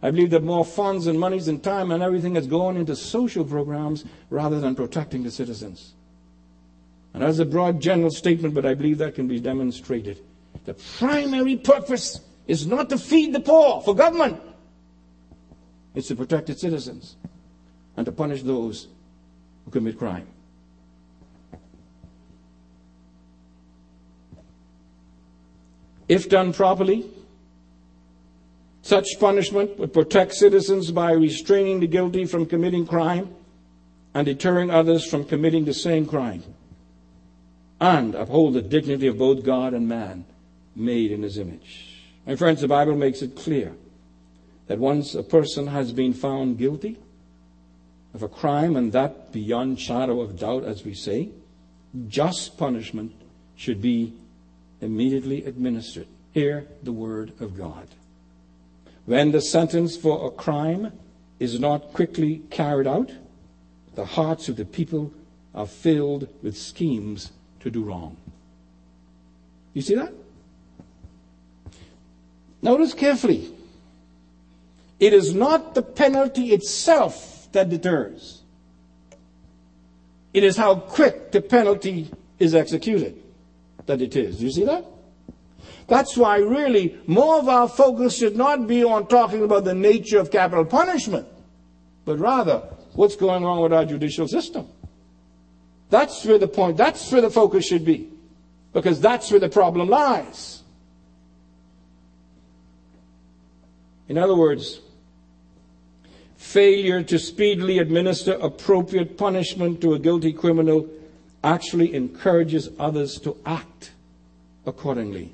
I 0.02 0.10
believe 0.10 0.30
that 0.30 0.42
more 0.42 0.64
funds 0.64 1.06
and 1.06 1.20
monies 1.20 1.46
and 1.46 1.62
time 1.62 1.90
and 1.90 2.02
everything 2.02 2.36
is 2.36 2.46
going 2.46 2.78
into 2.78 2.96
social 2.96 3.44
programs 3.44 4.06
rather 4.30 4.60
than 4.60 4.74
protecting 4.74 5.24
the 5.24 5.30
citizens. 5.30 5.92
And 7.12 7.22
that's 7.22 7.38
a 7.38 7.44
broad 7.44 7.82
general 7.82 8.10
statement, 8.10 8.54
but 8.54 8.64
I 8.64 8.72
believe 8.72 8.96
that 8.96 9.14
can 9.14 9.28
be 9.28 9.40
demonstrated. 9.40 10.22
The 10.64 10.72
primary 10.72 11.56
purpose 11.56 12.20
is 12.46 12.66
not 12.66 12.88
to 12.90 12.98
feed 12.98 13.32
the 13.32 13.40
poor 13.40 13.80
for 13.82 13.94
government. 13.94 14.40
It's 15.94 16.08
to 16.08 16.16
protect 16.16 16.50
its 16.50 16.60
citizens 16.60 17.16
and 17.96 18.06
to 18.06 18.12
punish 18.12 18.42
those 18.42 18.88
who 19.64 19.70
commit 19.70 19.98
crime. 19.98 20.26
If 26.08 26.28
done 26.28 26.52
properly, 26.52 27.06
such 28.82 29.06
punishment 29.20 29.78
would 29.78 29.92
protect 29.92 30.34
citizens 30.34 30.90
by 30.90 31.12
restraining 31.12 31.80
the 31.80 31.86
guilty 31.86 32.24
from 32.24 32.46
committing 32.46 32.86
crime 32.86 33.32
and 34.14 34.26
deterring 34.26 34.70
others 34.70 35.08
from 35.08 35.24
committing 35.24 35.64
the 35.64 35.74
same 35.74 36.06
crime, 36.06 36.42
and 37.80 38.16
uphold 38.16 38.54
the 38.54 38.62
dignity 38.62 39.06
of 39.06 39.18
both 39.18 39.44
God 39.44 39.72
and 39.72 39.88
man 39.88 40.24
made 40.74 41.12
in 41.12 41.22
his 41.22 41.38
image. 41.38 41.89
My 42.26 42.36
friends, 42.36 42.60
the 42.60 42.68
Bible 42.68 42.96
makes 42.96 43.22
it 43.22 43.36
clear 43.36 43.72
that 44.66 44.78
once 44.78 45.14
a 45.14 45.22
person 45.22 45.66
has 45.68 45.92
been 45.92 46.12
found 46.12 46.58
guilty, 46.58 46.98
of 48.14 48.22
a 48.22 48.28
crime, 48.28 48.76
and 48.76 48.92
that 48.92 49.32
beyond 49.32 49.78
shadow 49.78 50.20
of 50.20 50.38
doubt, 50.38 50.64
as 50.64 50.84
we 50.84 50.94
say, 50.94 51.28
just 52.08 52.58
punishment 52.58 53.12
should 53.56 53.80
be 53.80 54.12
immediately 54.80 55.44
administered. 55.44 56.06
Hear 56.32 56.66
the 56.82 56.92
word 56.92 57.32
of 57.40 57.56
God. 57.56 57.88
When 59.06 59.32
the 59.32 59.40
sentence 59.40 59.96
for 59.96 60.26
a 60.26 60.30
crime 60.30 60.92
is 61.38 61.58
not 61.58 61.92
quickly 61.92 62.42
carried 62.50 62.86
out, 62.86 63.10
the 63.94 64.04
hearts 64.04 64.48
of 64.48 64.56
the 64.56 64.64
people 64.64 65.12
are 65.54 65.66
filled 65.66 66.28
with 66.42 66.56
schemes 66.56 67.32
to 67.60 67.70
do 67.70 67.82
wrong. 67.82 68.16
You 69.74 69.82
see 69.82 69.94
that? 69.94 70.12
Notice 72.62 72.94
carefully. 72.94 73.52
It 74.98 75.12
is 75.12 75.34
not 75.34 75.74
the 75.74 75.82
penalty 75.82 76.52
itself 76.52 77.48
that 77.52 77.70
deters. 77.70 78.42
It 80.32 80.44
is 80.44 80.56
how 80.56 80.76
quick 80.76 81.32
the 81.32 81.40
penalty 81.40 82.10
is 82.38 82.54
executed 82.54 83.20
that 83.86 84.00
it 84.00 84.14
is. 84.14 84.38
Do 84.38 84.44
you 84.44 84.52
see 84.52 84.64
that? 84.64 84.84
That's 85.88 86.16
why 86.16 86.36
really 86.38 86.98
more 87.06 87.38
of 87.38 87.48
our 87.48 87.68
focus 87.68 88.16
should 88.16 88.36
not 88.36 88.68
be 88.68 88.84
on 88.84 89.08
talking 89.08 89.42
about 89.42 89.64
the 89.64 89.74
nature 89.74 90.20
of 90.20 90.30
capital 90.30 90.64
punishment, 90.64 91.26
but 92.04 92.18
rather 92.18 92.62
what's 92.92 93.16
going 93.16 93.44
on 93.44 93.60
with 93.62 93.72
our 93.72 93.84
judicial 93.84 94.28
system. 94.28 94.68
That's 95.88 96.24
where 96.24 96.38
the 96.38 96.46
point, 96.46 96.76
that's 96.76 97.10
where 97.10 97.20
the 97.20 97.30
focus 97.30 97.66
should 97.66 97.84
be. 97.84 98.08
Because 98.72 99.00
that's 99.00 99.30
where 99.32 99.40
the 99.40 99.48
problem 99.48 99.88
lies. 99.88 100.59
In 104.10 104.18
other 104.18 104.34
words, 104.34 104.80
failure 106.36 107.00
to 107.00 107.16
speedily 107.16 107.78
administer 107.78 108.32
appropriate 108.32 109.16
punishment 109.16 109.80
to 109.82 109.94
a 109.94 110.00
guilty 110.00 110.32
criminal 110.32 110.88
actually 111.44 111.94
encourages 111.94 112.70
others 112.76 113.20
to 113.20 113.36
act 113.46 113.92
accordingly. 114.66 115.32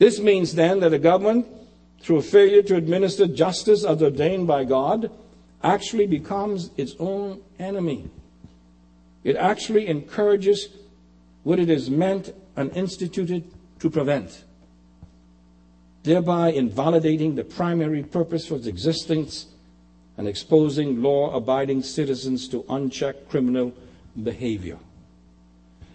This 0.00 0.18
means 0.18 0.56
then 0.56 0.80
that 0.80 0.92
a 0.92 0.98
government, 0.98 1.46
through 2.00 2.16
a 2.16 2.22
failure 2.22 2.62
to 2.62 2.74
administer 2.74 3.28
justice 3.28 3.84
as 3.84 4.02
ordained 4.02 4.48
by 4.48 4.64
God, 4.64 5.08
actually 5.62 6.08
becomes 6.08 6.70
its 6.76 6.96
own 6.98 7.40
enemy. 7.60 8.10
It 9.22 9.36
actually 9.36 9.86
encourages 9.86 10.68
what 11.44 11.60
it 11.60 11.70
is 11.70 11.90
meant 11.90 12.34
and 12.56 12.76
instituted 12.76 13.44
to 13.78 13.88
prevent, 13.88 14.42
thereby 16.06 16.52
invalidating 16.52 17.34
the 17.34 17.42
primary 17.42 18.02
purpose 18.02 18.46
for 18.46 18.54
its 18.54 18.68
existence 18.68 19.46
and 20.16 20.28
exposing 20.28 21.02
law 21.02 21.34
abiding 21.34 21.82
citizens 21.82 22.48
to 22.48 22.64
unchecked 22.68 23.28
criminal 23.28 23.74
behavior. 24.22 24.78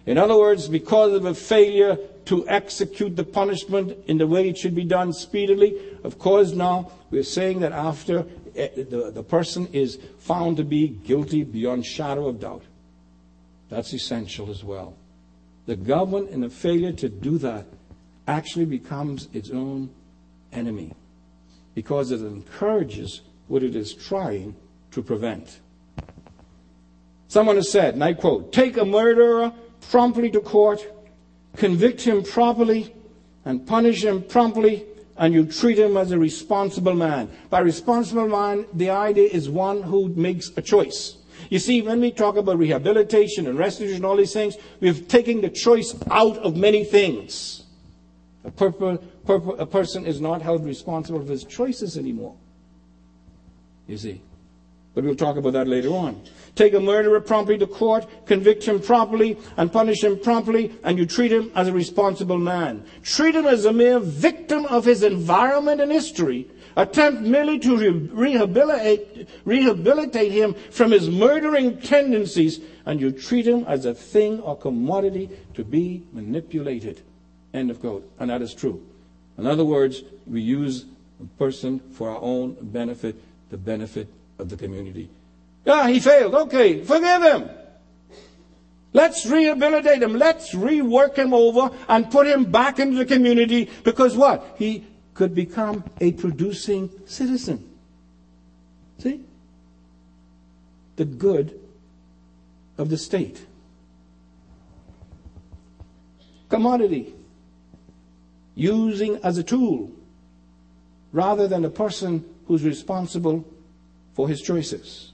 In 0.04 0.18
other 0.18 0.36
words, 0.36 0.68
because 0.68 1.14
of 1.14 1.24
a 1.24 1.34
failure 1.34 1.96
to 2.26 2.46
execute 2.46 3.16
the 3.16 3.24
punishment 3.24 3.96
in 4.06 4.18
the 4.18 4.26
way 4.26 4.48
it 4.48 4.58
should 4.58 4.74
be 4.74 4.84
done 4.84 5.14
speedily, 5.14 5.80
of 6.04 6.18
course, 6.18 6.52
now 6.52 6.92
we're 7.10 7.22
saying 7.22 7.60
that 7.60 7.72
after 7.72 8.26
eh, 8.54 8.68
the, 8.76 9.10
the 9.14 9.22
person 9.22 9.66
is 9.72 9.98
found 10.18 10.58
to 10.58 10.64
be 10.64 10.88
guilty 10.88 11.42
beyond 11.42 11.86
shadow 11.86 12.28
of 12.28 12.38
doubt. 12.38 12.62
That's 13.70 13.94
essential 13.94 14.50
as 14.50 14.62
well. 14.62 14.94
the 15.64 15.76
government, 15.76 16.30
in 16.30 16.44
a 16.44 16.50
failure 16.50 16.92
to 16.92 17.08
do 17.08 17.38
that, 17.38 17.64
actually 18.26 18.66
becomes 18.66 19.28
its 19.32 19.50
own 19.50 19.88
enemy 20.52 20.92
because 21.74 22.10
it 22.10 22.20
encourages 22.20 23.22
what 23.48 23.62
it 23.62 23.74
is 23.74 23.94
trying 23.94 24.54
to 24.90 25.02
prevent. 25.02 25.60
Someone 27.28 27.56
has 27.56 27.70
said, 27.70 27.94
and 27.94 28.04
I 28.04 28.12
quote, 28.12 28.52
take 28.52 28.76
a 28.76 28.84
murderer 28.84 29.52
promptly 29.90 30.30
to 30.30 30.40
court, 30.40 30.86
convict 31.56 32.02
him 32.02 32.22
properly, 32.22 32.94
and 33.44 33.66
punish 33.66 34.04
him 34.04 34.22
promptly, 34.22 34.84
and 35.16 35.32
you 35.34 35.46
treat 35.46 35.78
him 35.78 35.96
as 35.96 36.12
a 36.12 36.18
responsible 36.18 36.94
man. 36.94 37.30
By 37.50 37.60
responsible 37.60 38.28
man, 38.28 38.66
the 38.74 38.90
idea 38.90 39.28
is 39.28 39.48
one 39.48 39.82
who 39.82 40.08
makes 40.10 40.50
a 40.56 40.62
choice. 40.62 41.16
You 41.50 41.58
see, 41.58 41.82
when 41.82 42.00
we 42.00 42.12
talk 42.12 42.36
about 42.36 42.58
rehabilitation 42.58 43.46
and 43.46 43.58
restitution 43.58 43.96
and 43.96 44.06
all 44.06 44.16
these 44.16 44.32
things, 44.32 44.56
we're 44.80 44.94
taking 44.94 45.40
the 45.40 45.50
choice 45.50 45.94
out 46.10 46.38
of 46.38 46.56
many 46.56 46.84
things. 46.84 47.64
A, 48.44 48.50
purpose, 48.50 48.98
a 49.28 49.66
person 49.66 50.06
is 50.06 50.20
not 50.20 50.42
held 50.42 50.64
responsible 50.64 51.20
for 51.24 51.30
his 51.30 51.44
choices 51.44 51.96
anymore. 51.96 52.36
You 53.86 53.98
see. 53.98 54.20
But 54.94 55.04
we'll 55.04 55.16
talk 55.16 55.36
about 55.36 55.54
that 55.54 55.68
later 55.68 55.88
on. 55.88 56.20
Take 56.54 56.74
a 56.74 56.80
murderer 56.80 57.20
promptly 57.20 57.56
to 57.58 57.66
court, 57.66 58.06
convict 58.26 58.64
him 58.64 58.78
properly, 58.78 59.38
and 59.56 59.72
punish 59.72 60.04
him 60.04 60.18
promptly, 60.18 60.74
and 60.84 60.98
you 60.98 61.06
treat 61.06 61.32
him 61.32 61.50
as 61.54 61.68
a 61.68 61.72
responsible 61.72 62.36
man. 62.36 62.84
Treat 63.02 63.34
him 63.34 63.46
as 63.46 63.64
a 63.64 63.72
mere 63.72 63.98
victim 63.98 64.66
of 64.66 64.84
his 64.84 65.02
environment 65.02 65.80
and 65.80 65.90
history. 65.90 66.50
Attempt 66.76 67.22
merely 67.22 67.58
to 67.60 67.76
rehabilitate, 68.12 69.28
rehabilitate 69.44 70.32
him 70.32 70.54
from 70.70 70.90
his 70.90 71.08
murdering 71.08 71.78
tendencies, 71.80 72.60
and 72.84 73.00
you 73.00 73.12
treat 73.12 73.46
him 73.46 73.64
as 73.66 73.86
a 73.86 73.94
thing 73.94 74.40
or 74.40 74.56
commodity 74.56 75.30
to 75.54 75.64
be 75.64 76.02
manipulated. 76.12 77.00
End 77.54 77.70
of 77.70 77.80
quote. 77.80 78.10
And 78.18 78.28
that 78.28 78.42
is 78.42 78.52
true. 78.52 78.82
In 79.38 79.46
other 79.46 79.64
words, 79.64 80.02
we 80.26 80.40
use 80.40 80.84
a 81.20 81.26
person 81.38 81.80
for 81.92 82.10
our 82.10 82.20
own 82.20 82.56
benefit, 82.60 83.16
the 83.50 83.56
benefit 83.56 84.08
of 84.38 84.48
the 84.48 84.56
community. 84.56 85.08
Yeah, 85.64 85.88
he 85.88 86.00
failed. 86.00 86.34
Okay, 86.34 86.82
forgive 86.84 87.22
him. 87.22 87.50
Let's 88.92 89.24
rehabilitate 89.24 90.02
him. 90.02 90.14
Let's 90.14 90.54
rework 90.54 91.16
him 91.16 91.32
over 91.32 91.70
and 91.88 92.10
put 92.10 92.26
him 92.26 92.50
back 92.50 92.78
into 92.78 92.98
the 92.98 93.06
community 93.06 93.70
because 93.84 94.16
what? 94.16 94.56
He 94.58 94.84
could 95.14 95.34
become 95.34 95.84
a 96.00 96.12
producing 96.12 96.90
citizen. 97.06 97.70
See? 98.98 99.24
The 100.96 101.04
good 101.06 101.58
of 102.76 102.90
the 102.90 102.98
state. 102.98 103.46
Commodity. 106.50 107.14
Using 108.54 109.16
as 109.24 109.38
a 109.38 109.42
tool 109.42 109.90
rather 111.12 111.46
than 111.46 111.64
a 111.64 111.70
person 111.70 112.24
who's 112.46 112.64
responsible 112.64 113.44
for 114.14 114.28
his 114.28 114.40
choices. 114.40 115.12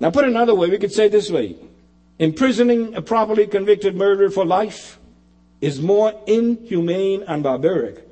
Now, 0.00 0.10
put 0.10 0.24
another 0.24 0.54
way, 0.54 0.70
we 0.70 0.78
could 0.78 0.92
say 0.92 1.08
this 1.08 1.30
way 1.30 1.56
imprisoning 2.18 2.94
a 2.94 3.02
properly 3.02 3.46
convicted 3.46 3.94
murderer 3.94 4.30
for 4.30 4.44
life 4.44 4.98
is 5.60 5.80
more 5.80 6.12
inhumane 6.26 7.22
and 7.22 7.42
barbaric 7.42 8.06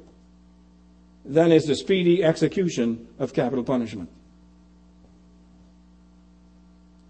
than 1.25 1.51
is 1.51 1.65
the 1.65 1.75
speedy 1.75 2.23
execution 2.23 3.09
of 3.19 3.33
capital 3.33 3.65
punishment. 3.65 4.09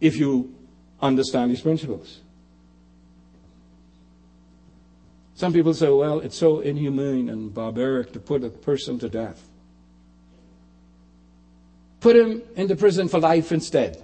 If 0.00 0.16
you 0.16 0.54
understand 1.00 1.50
these 1.50 1.60
principles. 1.60 2.20
Some 5.36 5.52
people 5.52 5.74
say, 5.74 5.90
well, 5.90 6.20
it's 6.20 6.36
so 6.36 6.60
inhumane 6.60 7.28
and 7.28 7.52
barbaric 7.52 8.12
to 8.14 8.18
put 8.18 8.42
a 8.42 8.48
person 8.48 8.98
to 9.00 9.08
death. 9.10 9.46
Put 12.00 12.16
him 12.16 12.42
into 12.56 12.74
prison 12.74 13.06
for 13.08 13.20
life 13.20 13.52
instead. 13.52 14.02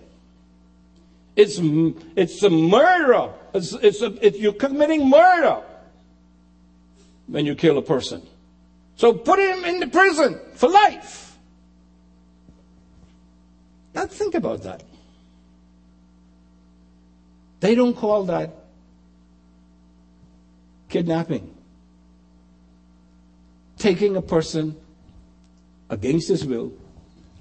It's, 1.35 1.59
it's 1.59 2.43
a 2.43 2.51
murder. 2.51 3.33
It's, 3.55 3.73
it's, 3.73 4.03
a, 4.03 4.27
it's 4.27 4.39
you're 4.39 4.53
committing 4.53 5.09
murder 5.09 5.63
when 7.29 7.47
you 7.47 7.55
kill 7.55 7.79
a 7.79 7.83
person. 7.83 8.21
So 8.97 9.15
put 9.15 9.39
him 9.39 9.65
into 9.65 9.87
prison 9.87 10.39
for 10.53 10.69
life. 10.69 11.39
Now 13.95 14.05
think 14.05 14.35
about 14.35 14.65
that. 14.65 14.83
They 17.61 17.75
don't 17.75 17.97
call 17.97 18.25
that 18.25 18.62
kidnapping. 20.93 21.51
Taking 23.79 24.17
a 24.17 24.23
person 24.23 24.77
against 25.89 26.29
his 26.29 26.45
will 26.45 26.73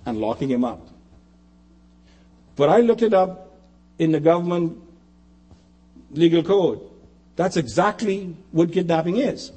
and 0.06 0.18
locking 0.20 0.49
him 0.49 0.64
up. 0.64 0.88
But 2.56 2.70
I 2.70 2.80
looked 2.80 3.02
it 3.02 3.14
up 3.14 3.52
in 3.99 4.12
the 4.12 4.20
government 4.20 4.80
legal 6.12 6.43
code. 6.43 6.82
That's 7.36 7.58
exactly 7.58 8.36
what 8.52 8.72
kidnapping 8.72 9.18
is. 9.18 9.52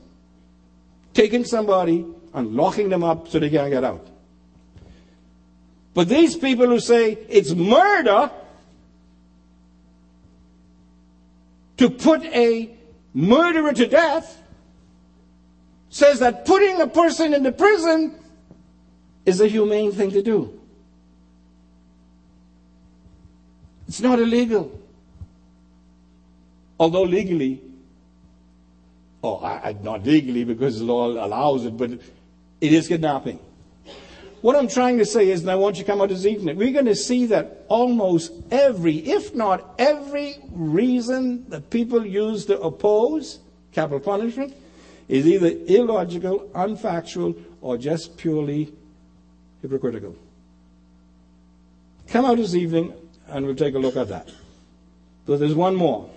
Taking 1.12 1.44
somebody 1.44 2.04
and 2.34 2.54
locking 2.54 2.88
them 2.88 3.04
up 3.04 3.28
so 3.28 3.38
they 3.38 3.50
can't 3.50 3.70
get 3.70 3.84
out. 3.84 4.06
But 5.94 6.08
these 6.08 6.36
people 6.36 6.66
who 6.66 6.80
say 6.80 7.12
it's 7.28 7.52
murder 7.52 8.30
to 11.76 11.90
put 11.90 12.24
a 12.24 12.76
murderer 13.14 13.72
to 13.72 13.86
death 13.86 14.42
says 15.88 16.18
that 16.18 16.44
putting 16.44 16.80
a 16.80 16.86
person 16.86 17.32
in 17.32 17.44
the 17.44 17.52
prison 17.52 18.12
is 19.24 19.40
a 19.40 19.46
humane 19.46 19.92
thing 19.92 20.10
to 20.10 20.22
do. 20.22 20.60
It's 23.86 24.00
not 24.00 24.18
illegal. 24.18 24.80
Although 26.80 27.04
legally, 27.04 27.62
oh, 29.22 29.36
uh, 29.36 29.60
I, 29.62 29.68
I, 29.68 29.72
not 29.80 30.04
legally 30.04 30.42
because 30.42 30.80
the 30.80 30.84
law 30.84 31.06
allows 31.06 31.64
it, 31.64 31.76
but 31.76 31.90
it 31.92 32.72
is 32.72 32.88
kidnapping. 32.88 33.38
What 34.44 34.56
I'm 34.56 34.68
trying 34.68 34.98
to 34.98 35.06
say 35.06 35.30
is, 35.30 35.40
and 35.40 35.50
I 35.50 35.54
want 35.54 35.78
you 35.78 35.84
to 35.84 35.90
come 35.90 36.02
out 36.02 36.10
this 36.10 36.26
evening, 36.26 36.58
we're 36.58 36.74
going 36.74 36.84
to 36.84 36.94
see 36.94 37.24
that 37.28 37.64
almost 37.68 38.30
every, 38.50 38.96
if 38.96 39.34
not 39.34 39.74
every 39.78 40.36
reason 40.50 41.48
that 41.48 41.70
people 41.70 42.04
use 42.04 42.44
to 42.44 42.60
oppose 42.60 43.38
capital 43.72 44.00
punishment 44.00 44.54
is 45.08 45.26
either 45.26 45.48
illogical, 45.48 46.50
unfactual, 46.54 47.42
or 47.62 47.78
just 47.78 48.18
purely 48.18 48.70
hypocritical. 49.62 50.14
Come 52.08 52.26
out 52.26 52.36
this 52.36 52.54
evening 52.54 52.92
and 53.28 53.46
we'll 53.46 53.54
take 53.54 53.74
a 53.74 53.78
look 53.78 53.96
at 53.96 54.08
that. 54.08 54.28
So 55.26 55.38
there's 55.38 55.54
one 55.54 55.74
more. 55.74 56.10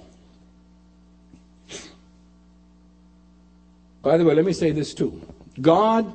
By 4.02 4.18
the 4.18 4.26
way, 4.26 4.36
let 4.36 4.44
me 4.44 4.52
say 4.52 4.72
this 4.72 4.94
too. 4.94 5.22
God 5.62 6.14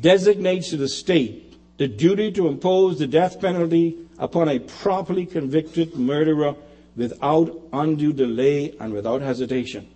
designates 0.00 0.70
to 0.70 0.76
the 0.76 0.88
state 0.88 1.46
the 1.78 1.88
duty 1.88 2.32
to 2.32 2.48
impose 2.48 2.98
the 2.98 3.06
death 3.06 3.40
penalty 3.40 3.96
upon 4.18 4.48
a 4.48 4.58
properly 4.58 5.26
convicted 5.26 5.94
murderer 5.94 6.54
without 6.96 7.60
undue 7.72 8.12
delay 8.12 8.74
and 8.80 8.92
without 8.92 9.20
hesitation. 9.20 9.86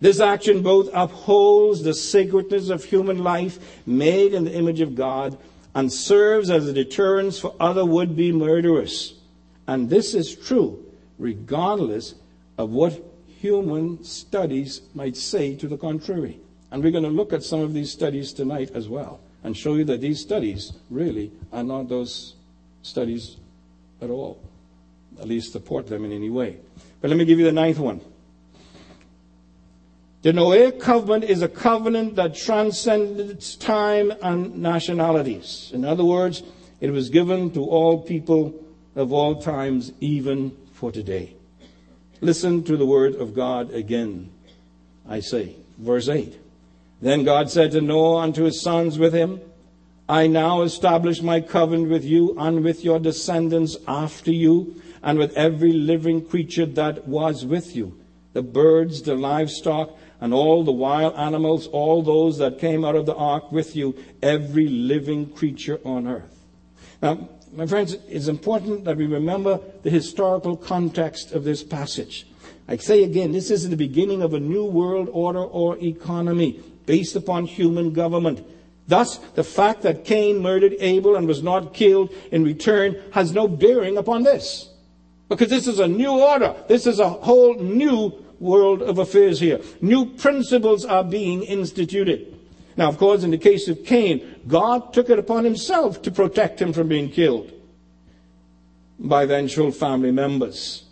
This 0.00 0.20
action 0.20 0.62
both 0.62 0.88
upholds 0.92 1.82
the 1.82 1.94
sacredness 1.94 2.70
of 2.70 2.84
human 2.84 3.18
life 3.18 3.58
made 3.86 4.34
in 4.34 4.44
the 4.44 4.54
image 4.54 4.80
of 4.80 4.94
God 4.94 5.36
and 5.74 5.92
serves 5.92 6.50
as 6.50 6.66
a 6.66 6.72
deterrence 6.72 7.38
for 7.38 7.54
other 7.60 7.84
would 7.84 8.16
be 8.16 8.32
murderers. 8.32 9.14
And 9.66 9.90
this 9.90 10.14
is 10.14 10.34
true 10.34 10.80
regardless 11.18 12.14
of 12.58 12.70
what 12.70 13.02
human 13.40 14.02
studies 14.04 14.80
might 14.94 15.16
say 15.16 15.54
to 15.56 15.68
the 15.68 15.76
contrary. 15.76 16.40
And 16.74 16.82
we're 16.82 16.90
going 16.90 17.04
to 17.04 17.10
look 17.10 17.32
at 17.32 17.44
some 17.44 17.60
of 17.60 17.72
these 17.72 17.92
studies 17.92 18.32
tonight 18.32 18.72
as 18.74 18.88
well 18.88 19.20
and 19.44 19.56
show 19.56 19.76
you 19.76 19.84
that 19.84 20.00
these 20.00 20.20
studies 20.20 20.72
really 20.90 21.30
are 21.52 21.62
not 21.62 21.88
those 21.88 22.34
studies 22.82 23.36
at 24.02 24.10
all, 24.10 24.42
at 25.20 25.28
least 25.28 25.52
support 25.52 25.86
them 25.86 26.04
in 26.04 26.10
any 26.10 26.30
way. 26.30 26.56
But 27.00 27.10
let 27.10 27.16
me 27.16 27.26
give 27.26 27.38
you 27.38 27.44
the 27.44 27.52
ninth 27.52 27.78
one. 27.78 28.00
The 30.22 30.32
Noahic 30.32 30.80
covenant 30.80 31.30
is 31.30 31.42
a 31.42 31.48
covenant 31.48 32.16
that 32.16 32.34
transcends 32.34 33.54
time 33.54 34.12
and 34.20 34.56
nationalities. 34.56 35.70
In 35.72 35.84
other 35.84 36.04
words, 36.04 36.42
it 36.80 36.90
was 36.90 37.08
given 37.08 37.52
to 37.52 37.60
all 37.64 38.02
people 38.02 38.52
of 38.96 39.12
all 39.12 39.40
times, 39.40 39.92
even 40.00 40.50
for 40.72 40.90
today. 40.90 41.36
Listen 42.20 42.64
to 42.64 42.76
the 42.76 42.84
word 42.84 43.14
of 43.14 43.32
God 43.32 43.72
again, 43.72 44.32
I 45.08 45.20
say. 45.20 45.54
Verse 45.78 46.08
8. 46.08 46.40
Then 47.00 47.24
God 47.24 47.50
said 47.50 47.72
to 47.72 47.80
Noah 47.80 48.22
unto 48.22 48.44
his 48.44 48.62
sons 48.62 48.98
with 48.98 49.12
him, 49.12 49.40
I 50.08 50.26
now 50.26 50.62
establish 50.62 51.22
my 51.22 51.40
covenant 51.40 51.90
with 51.90 52.04
you 52.04 52.34
and 52.38 52.62
with 52.62 52.84
your 52.84 52.98
descendants 52.98 53.76
after 53.88 54.30
you 54.30 54.82
and 55.02 55.18
with 55.18 55.34
every 55.34 55.72
living 55.72 56.26
creature 56.26 56.66
that 56.66 57.06
was 57.08 57.44
with 57.44 57.74
you 57.74 57.98
the 58.34 58.42
birds, 58.42 59.02
the 59.02 59.14
livestock, 59.14 59.96
and 60.20 60.34
all 60.34 60.64
the 60.64 60.72
wild 60.72 61.14
animals, 61.14 61.68
all 61.68 62.02
those 62.02 62.38
that 62.38 62.58
came 62.58 62.84
out 62.84 62.96
of 62.96 63.06
the 63.06 63.14
ark 63.14 63.52
with 63.52 63.76
you, 63.76 63.94
every 64.22 64.68
living 64.68 65.30
creature 65.30 65.78
on 65.84 66.08
earth. 66.08 66.44
Now, 67.00 67.28
my 67.52 67.66
friends, 67.66 67.96
it's 68.08 68.26
important 68.26 68.84
that 68.86 68.96
we 68.96 69.06
remember 69.06 69.60
the 69.84 69.90
historical 69.90 70.56
context 70.56 71.30
of 71.30 71.44
this 71.44 71.62
passage. 71.62 72.26
I 72.66 72.76
say 72.78 73.04
again, 73.04 73.30
this 73.30 73.52
is 73.52 73.68
the 73.68 73.76
beginning 73.76 74.20
of 74.20 74.34
a 74.34 74.40
new 74.40 74.64
world 74.64 75.08
order 75.12 75.44
or 75.44 75.78
economy 75.78 76.60
based 76.86 77.16
upon 77.16 77.46
human 77.46 77.92
government. 77.92 78.44
Thus, 78.86 79.18
the 79.34 79.44
fact 79.44 79.82
that 79.82 80.04
Cain 80.04 80.42
murdered 80.42 80.74
Abel 80.80 81.16
and 81.16 81.26
was 81.26 81.42
not 81.42 81.72
killed 81.72 82.12
in 82.30 82.44
return 82.44 82.96
has 83.12 83.32
no 83.32 83.48
bearing 83.48 83.96
upon 83.96 84.22
this. 84.22 84.70
Because 85.28 85.48
this 85.48 85.66
is 85.66 85.78
a 85.78 85.88
new 85.88 86.10
order. 86.10 86.54
This 86.68 86.86
is 86.86 86.98
a 86.98 87.08
whole 87.08 87.54
new 87.54 88.12
world 88.40 88.82
of 88.82 88.98
affairs 88.98 89.40
here. 89.40 89.60
New 89.80 90.06
principles 90.06 90.84
are 90.84 91.02
being 91.02 91.42
instituted. 91.44 92.38
Now, 92.76 92.88
of 92.88 92.98
course, 92.98 93.22
in 93.22 93.30
the 93.30 93.38
case 93.38 93.68
of 93.68 93.84
Cain, 93.84 94.40
God 94.46 94.92
took 94.92 95.08
it 95.08 95.18
upon 95.18 95.44
himself 95.44 96.02
to 96.02 96.10
protect 96.10 96.60
him 96.60 96.72
from 96.72 96.88
being 96.88 97.10
killed 97.10 97.52
by 98.98 99.22
eventual 99.22 99.70
family 99.70 100.10
members, 100.10 100.84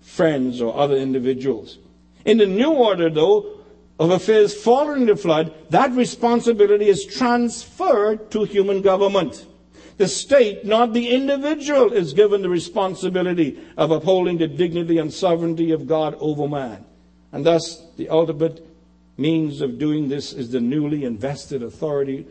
friends, 0.00 0.60
or 0.60 0.76
other 0.76 0.96
individuals. 0.96 1.78
In 2.24 2.38
the 2.38 2.46
new 2.46 2.72
order, 2.72 3.08
though, 3.08 3.57
of 3.98 4.10
affairs 4.10 4.54
following 4.54 5.06
the 5.06 5.16
flood, 5.16 5.52
that 5.70 5.90
responsibility 5.92 6.88
is 6.88 7.04
transferred 7.04 8.30
to 8.30 8.44
human 8.44 8.80
government. 8.80 9.46
The 9.96 10.06
state, 10.06 10.64
not 10.64 10.92
the 10.92 11.08
individual, 11.10 11.92
is 11.92 12.12
given 12.12 12.42
the 12.42 12.48
responsibility 12.48 13.58
of 13.76 13.90
upholding 13.90 14.38
the 14.38 14.46
dignity 14.46 14.98
and 14.98 15.12
sovereignty 15.12 15.72
of 15.72 15.88
God 15.88 16.16
over 16.20 16.48
man. 16.48 16.84
And 17.32 17.44
thus, 17.44 17.84
the 17.96 18.08
ultimate 18.08 18.64
means 19.16 19.60
of 19.60 19.78
doing 19.78 20.08
this 20.08 20.32
is 20.32 20.52
the 20.52 20.60
newly 20.60 21.04
invested 21.04 21.64
authority 21.64 22.26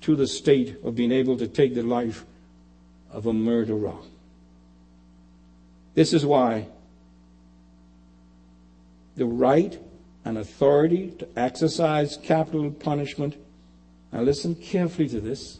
to 0.00 0.16
the 0.16 0.26
state 0.26 0.76
of 0.82 0.94
being 0.94 1.12
able 1.12 1.36
to 1.36 1.46
take 1.46 1.74
the 1.74 1.82
life 1.82 2.24
of 3.12 3.26
a 3.26 3.32
murderer. 3.32 3.94
This 5.94 6.14
is 6.14 6.24
why 6.24 6.68
the 9.16 9.26
right 9.26 9.78
and 10.24 10.38
authority 10.38 11.10
to 11.18 11.28
exercise 11.36 12.18
capital 12.22 12.70
punishment. 12.70 13.36
Now, 14.12 14.22
listen 14.22 14.54
carefully 14.54 15.08
to 15.08 15.20
this. 15.20 15.58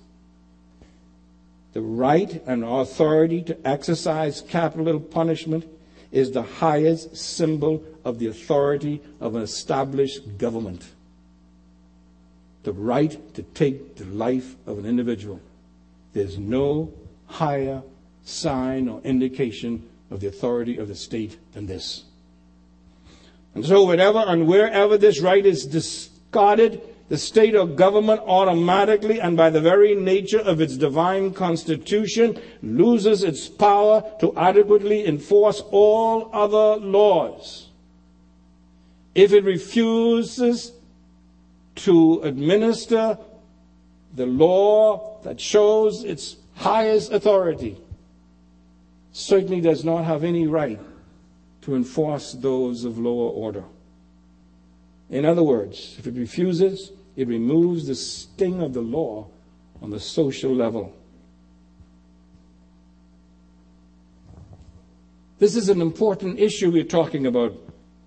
The 1.72 1.80
right 1.80 2.42
and 2.46 2.64
authority 2.64 3.42
to 3.44 3.56
exercise 3.66 4.40
capital 4.40 4.98
punishment 4.98 5.66
is 6.10 6.32
the 6.32 6.42
highest 6.42 7.16
symbol 7.16 7.84
of 8.04 8.18
the 8.18 8.26
authority 8.26 9.00
of 9.20 9.36
an 9.36 9.42
established 9.42 10.38
government. 10.38 10.84
The 12.64 12.72
right 12.72 13.34
to 13.34 13.42
take 13.42 13.96
the 13.96 14.04
life 14.06 14.56
of 14.66 14.78
an 14.78 14.86
individual. 14.86 15.40
There's 16.12 16.38
no 16.38 16.92
higher 17.26 17.82
sign 18.24 18.88
or 18.88 19.00
indication 19.02 19.88
of 20.10 20.20
the 20.20 20.26
authority 20.26 20.76
of 20.78 20.88
the 20.88 20.94
state 20.94 21.38
than 21.52 21.66
this. 21.66 22.04
And 23.54 23.64
so, 23.64 23.84
whenever 23.84 24.18
and 24.18 24.46
wherever 24.46 24.96
this 24.96 25.20
right 25.20 25.44
is 25.44 25.66
discarded, 25.66 26.80
the 27.08 27.18
state 27.18 27.56
or 27.56 27.66
government 27.66 28.20
automatically 28.24 29.20
and 29.20 29.36
by 29.36 29.50
the 29.50 29.60
very 29.60 29.96
nature 29.96 30.38
of 30.38 30.60
its 30.60 30.76
divine 30.76 31.34
constitution 31.34 32.40
loses 32.62 33.24
its 33.24 33.48
power 33.48 34.04
to 34.20 34.32
adequately 34.36 35.04
enforce 35.04 35.60
all 35.72 36.30
other 36.32 36.80
laws. 36.80 37.68
If 39.16 39.32
it 39.32 39.42
refuses 39.42 40.72
to 41.76 42.20
administer 42.22 43.18
the 44.14 44.26
law 44.26 45.20
that 45.24 45.40
shows 45.40 46.04
its 46.04 46.36
highest 46.54 47.10
authority, 47.10 47.76
certainly 49.10 49.60
does 49.60 49.84
not 49.84 50.04
have 50.04 50.22
any 50.22 50.46
right 50.46 50.78
to 51.62 51.74
enforce 51.74 52.32
those 52.32 52.84
of 52.84 52.98
lower 52.98 53.30
order. 53.30 53.64
In 55.10 55.24
other 55.24 55.42
words, 55.42 55.96
if 55.98 56.06
it 56.06 56.14
refuses, 56.14 56.92
it 57.16 57.28
removes 57.28 57.86
the 57.86 57.94
sting 57.94 58.62
of 58.62 58.72
the 58.72 58.80
law 58.80 59.26
on 59.82 59.90
the 59.90 60.00
social 60.00 60.54
level. 60.54 60.96
This 65.38 65.56
is 65.56 65.68
an 65.68 65.80
important 65.80 66.38
issue 66.38 66.70
we're 66.70 66.84
talking 66.84 67.26
about 67.26 67.54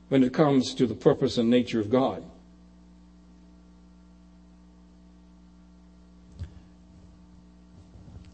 when 0.10 0.24
it 0.24 0.34
comes 0.34 0.74
to 0.76 0.86
the 0.86 0.93
purpose 0.93 1.38
and 1.38 1.49
nature 1.49 1.80
of 1.80 1.89
God. 1.89 2.24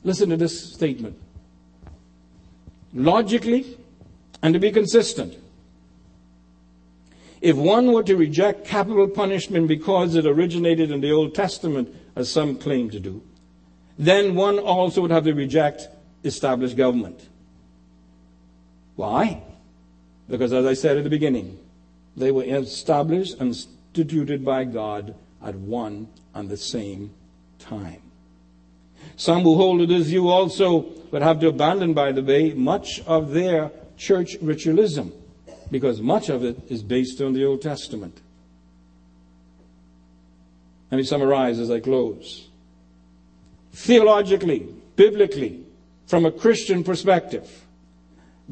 Listen 0.03 0.29
to 0.29 0.37
this 0.37 0.73
statement. 0.73 1.17
Logically, 2.93 3.77
and 4.41 4.53
to 4.53 4.59
be 4.59 4.71
consistent. 4.71 5.37
If 7.41 7.55
one 7.55 7.91
were 7.93 8.03
to 8.03 8.17
reject 8.17 8.65
capital 8.65 9.07
punishment 9.07 9.67
because 9.67 10.15
it 10.15 10.25
originated 10.25 10.91
in 10.91 11.01
the 11.01 11.11
Old 11.11 11.33
Testament, 11.35 11.95
as 12.15 12.29
some 12.29 12.57
claim 12.57 12.89
to 12.89 12.99
do, 12.99 13.21
then 13.97 14.35
one 14.35 14.59
also 14.59 15.01
would 15.01 15.11
have 15.11 15.23
to 15.23 15.33
reject 15.33 15.87
established 16.23 16.75
government. 16.75 17.27
Why? 18.95 19.41
Because, 20.29 20.51
as 20.51 20.65
I 20.65 20.73
said 20.73 20.97
at 20.97 21.05
the 21.05 21.09
beginning, 21.09 21.57
they 22.17 22.31
were 22.31 22.43
established 22.43 23.39
and 23.39 23.49
instituted 23.49 24.43
by 24.43 24.65
God 24.65 25.15
at 25.43 25.55
one 25.55 26.09
and 26.33 26.49
the 26.49 26.57
same 26.57 27.11
time. 27.59 28.01
Some 29.15 29.43
who 29.43 29.55
hold 29.55 29.79
to 29.79 29.85
this 29.85 30.07
view 30.07 30.27
also 30.27 30.85
would 31.11 31.21
have 31.21 31.39
to 31.39 31.47
abandon, 31.47 31.93
by 31.93 32.11
the 32.11 32.21
way, 32.21 32.53
much 32.53 33.01
of 33.07 33.31
their 33.31 33.71
church 33.99 34.37
ritualism 34.41 35.11
because 35.69 36.01
much 36.01 36.29
of 36.29 36.43
it 36.43 36.57
is 36.69 36.81
based 36.81 37.21
on 37.21 37.33
the 37.33 37.45
Old 37.45 37.61
Testament. 37.61 38.19
Let 40.89 40.97
me 40.97 41.03
summarize 41.03 41.59
as 41.59 41.69
I 41.69 41.79
close. 41.79 42.47
Theologically, 43.73 44.67
biblically, 44.95 45.63
from 46.07 46.25
a 46.25 46.31
Christian 46.31 46.83
perspective, 46.83 47.47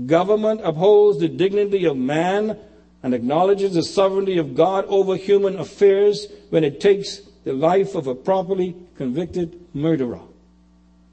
government 0.06 0.62
upholds 0.64 1.20
the 1.20 1.28
dignity 1.28 1.86
of 1.86 1.98
man 1.98 2.60
and 3.02 3.16
acknowledges 3.16 3.74
the 3.74 3.82
sovereignty 3.82 4.38
of 4.38 4.56
God 4.56 4.86
over 4.86 5.16
human 5.16 5.58
affairs 5.58 6.28
when 6.50 6.64
it 6.64 6.80
takes 6.80 7.22
the 7.46 7.54
life 7.54 7.96
of 7.96 8.06
a 8.06 8.14
properly 8.14 8.76
convicted 8.98 9.60
murderer. 9.74 10.20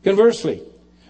Conversely, 0.02 0.60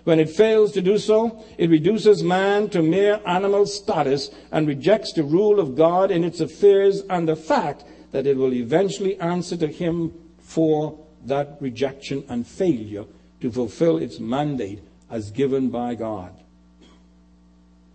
when 0.05 0.20
it 0.20 0.28
fails 0.28 0.72
to 0.72 0.82
do 0.82 0.98
so, 0.98 1.42
it 1.57 1.70
reduces 1.70 2.22
man 2.22 2.68
to 2.70 2.82
mere 2.82 3.20
animal 3.26 3.66
status 3.66 4.30
and 4.52 4.68
rejects 4.68 5.12
the 5.12 5.24
rule 5.24 5.59
of 5.59 5.76
God 5.76 6.11
in 6.11 6.24
its 6.24 6.40
affairs 6.40 7.02
and 7.09 7.26
the 7.26 7.36
fact 7.36 7.84
that 8.12 8.26
it 8.26 8.36
will 8.36 8.52
eventually 8.52 9.18
answer 9.18 9.57
to 9.57 9.66
him 9.66 10.12
for 10.40 10.98
that 11.24 11.57
rejection 11.61 12.22
and 12.28 12.46
failure 12.46 13.05
to 13.40 13.50
fulfill 13.50 13.96
its 13.96 14.20
mandate 14.20 14.80
as 15.11 15.30
given 15.30 15.70
by 15.70 15.94
God. 15.94 16.32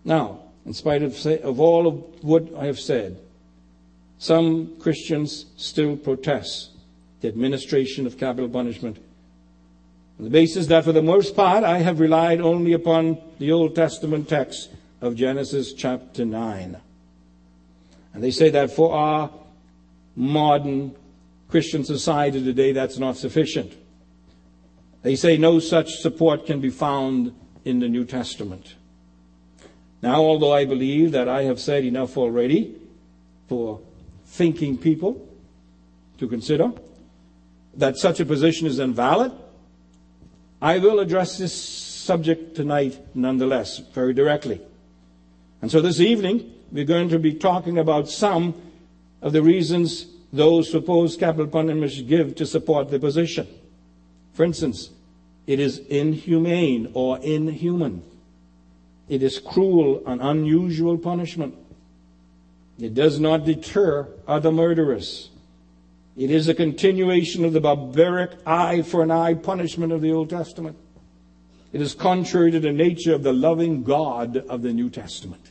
Now, 0.04 0.40
in 0.66 0.74
spite 0.74 1.02
of, 1.02 1.14
say, 1.16 1.40
of 1.40 1.60
all 1.60 1.86
of 1.86 2.24
what 2.24 2.52
I 2.56 2.66
have 2.66 2.80
said, 2.80 3.20
some 4.18 4.78
Christians 4.80 5.46
still 5.56 5.96
protest 5.96 6.70
the 7.20 7.28
administration 7.28 8.06
of 8.06 8.18
capital 8.18 8.48
punishment 8.48 8.96
the 10.24 10.30
basis 10.30 10.66
that 10.66 10.84
for 10.84 10.92
the 10.92 11.02
most 11.02 11.34
part 11.34 11.64
I 11.64 11.78
have 11.78 12.00
relied 12.00 12.40
only 12.40 12.72
upon 12.72 13.18
the 13.38 13.52
Old 13.52 13.74
Testament 13.74 14.28
text 14.28 14.70
of 15.00 15.14
Genesis 15.14 15.72
chapter 15.72 16.24
9. 16.24 16.76
And 18.12 18.22
they 18.22 18.30
say 18.30 18.50
that 18.50 18.70
for 18.70 18.92
our 18.92 19.30
modern 20.16 20.94
Christian 21.48 21.84
society 21.84 22.42
today, 22.42 22.72
that's 22.72 22.98
not 22.98 23.16
sufficient. 23.16 23.72
They 25.02 25.16
say 25.16 25.38
no 25.38 25.58
such 25.58 25.94
support 25.94 26.44
can 26.44 26.60
be 26.60 26.70
found 26.70 27.34
in 27.64 27.80
the 27.80 27.88
New 27.88 28.04
Testament. 28.04 28.74
Now, 30.02 30.16
although 30.16 30.52
I 30.52 30.64
believe 30.64 31.12
that 31.12 31.28
I 31.28 31.42
have 31.44 31.60
said 31.60 31.84
enough 31.84 32.16
already 32.16 32.76
for 33.48 33.80
thinking 34.26 34.78
people 34.78 35.26
to 36.18 36.28
consider 36.28 36.72
that 37.74 37.96
such 37.96 38.20
a 38.20 38.26
position 38.26 38.66
is 38.66 38.78
invalid, 38.78 39.32
I 40.62 40.78
will 40.78 41.00
address 41.00 41.38
this 41.38 41.54
subject 41.54 42.56
tonight 42.56 42.98
nonetheless, 43.14 43.78
very 43.78 44.12
directly. 44.12 44.60
And 45.62 45.70
so 45.70 45.80
this 45.80 46.00
evening, 46.00 46.52
we're 46.72 46.84
going 46.84 47.08
to 47.10 47.18
be 47.18 47.34
talking 47.34 47.78
about 47.78 48.08
some 48.08 48.54
of 49.22 49.32
the 49.32 49.42
reasons 49.42 50.06
those 50.32 50.70
supposed 50.70 51.18
capital 51.18 51.46
punishments 51.46 52.00
give 52.02 52.34
to 52.36 52.46
support 52.46 52.90
the 52.90 52.98
position. 52.98 53.46
For 54.34 54.44
instance, 54.44 54.90
it 55.46 55.58
is 55.58 55.78
inhumane 55.78 56.90
or 56.94 57.18
inhuman. 57.18 58.02
It 59.08 59.22
is 59.22 59.38
cruel 59.38 60.02
and 60.06 60.20
unusual 60.20 60.96
punishment. 60.96 61.54
It 62.78 62.94
does 62.94 63.18
not 63.18 63.44
deter 63.44 64.08
other 64.26 64.52
murderers. 64.52 65.30
It 66.20 66.30
is 66.30 66.48
a 66.48 66.54
continuation 66.54 67.46
of 67.46 67.54
the 67.54 67.62
barbaric 67.62 68.32
eye 68.46 68.82
for 68.82 69.02
an 69.02 69.10
eye 69.10 69.32
punishment 69.32 69.90
of 69.90 70.02
the 70.02 70.12
Old 70.12 70.28
Testament. 70.28 70.76
It 71.72 71.80
is 71.80 71.94
contrary 71.94 72.50
to 72.50 72.60
the 72.60 72.72
nature 72.72 73.14
of 73.14 73.22
the 73.22 73.32
loving 73.32 73.84
God 73.84 74.36
of 74.36 74.60
the 74.60 74.70
New 74.70 74.90
Testament. 74.90 75.50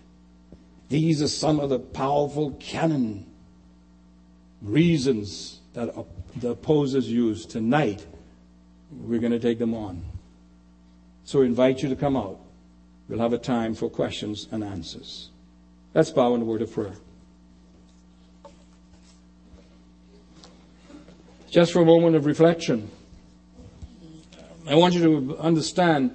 These 0.88 1.24
are 1.24 1.28
some 1.28 1.60
of 1.60 1.72
the 1.72 1.80
powerful 1.80 2.52
canon 2.60 3.26
reasons 4.62 5.60
that 5.74 5.92
the 6.36 6.52
opposers 6.52 7.12
use. 7.12 7.48
Tonight, 7.48 8.06
we're 8.92 9.20
going 9.20 9.32
to 9.32 9.40
take 9.40 9.58
them 9.58 9.74
on. 9.74 10.04
So 11.24 11.42
invite 11.42 11.82
you 11.82 11.90
to 11.90 11.96
come 11.96 12.16
out. 12.16 12.40
We'll 13.08 13.18
have 13.18 13.34
a 13.34 13.40
time 13.40 13.74
for 13.74 13.90
questions 13.90 14.48
and 14.52 14.64
answers. 14.64 15.32
Let's 15.96 16.12
bow 16.12 16.36
in 16.36 16.44
a 16.44 16.46
word 16.46 16.62
of 16.62 16.72
prayer. 16.72 16.94
Just 21.50 21.74
for 21.74 21.82
a 21.82 21.86
moment 21.86 22.16
of 22.16 22.28
reflection, 22.28 22.92
I 24.68 24.76
want 24.76 24.94
you 24.94 25.02
to 25.02 25.38
understand, 25.38 26.12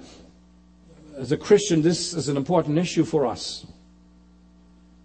as 1.17 1.33
a 1.33 1.37
Christian, 1.37 1.81
this 1.81 2.13
is 2.13 2.29
an 2.29 2.37
important 2.37 2.77
issue 2.77 3.03
for 3.03 3.25
us 3.25 3.65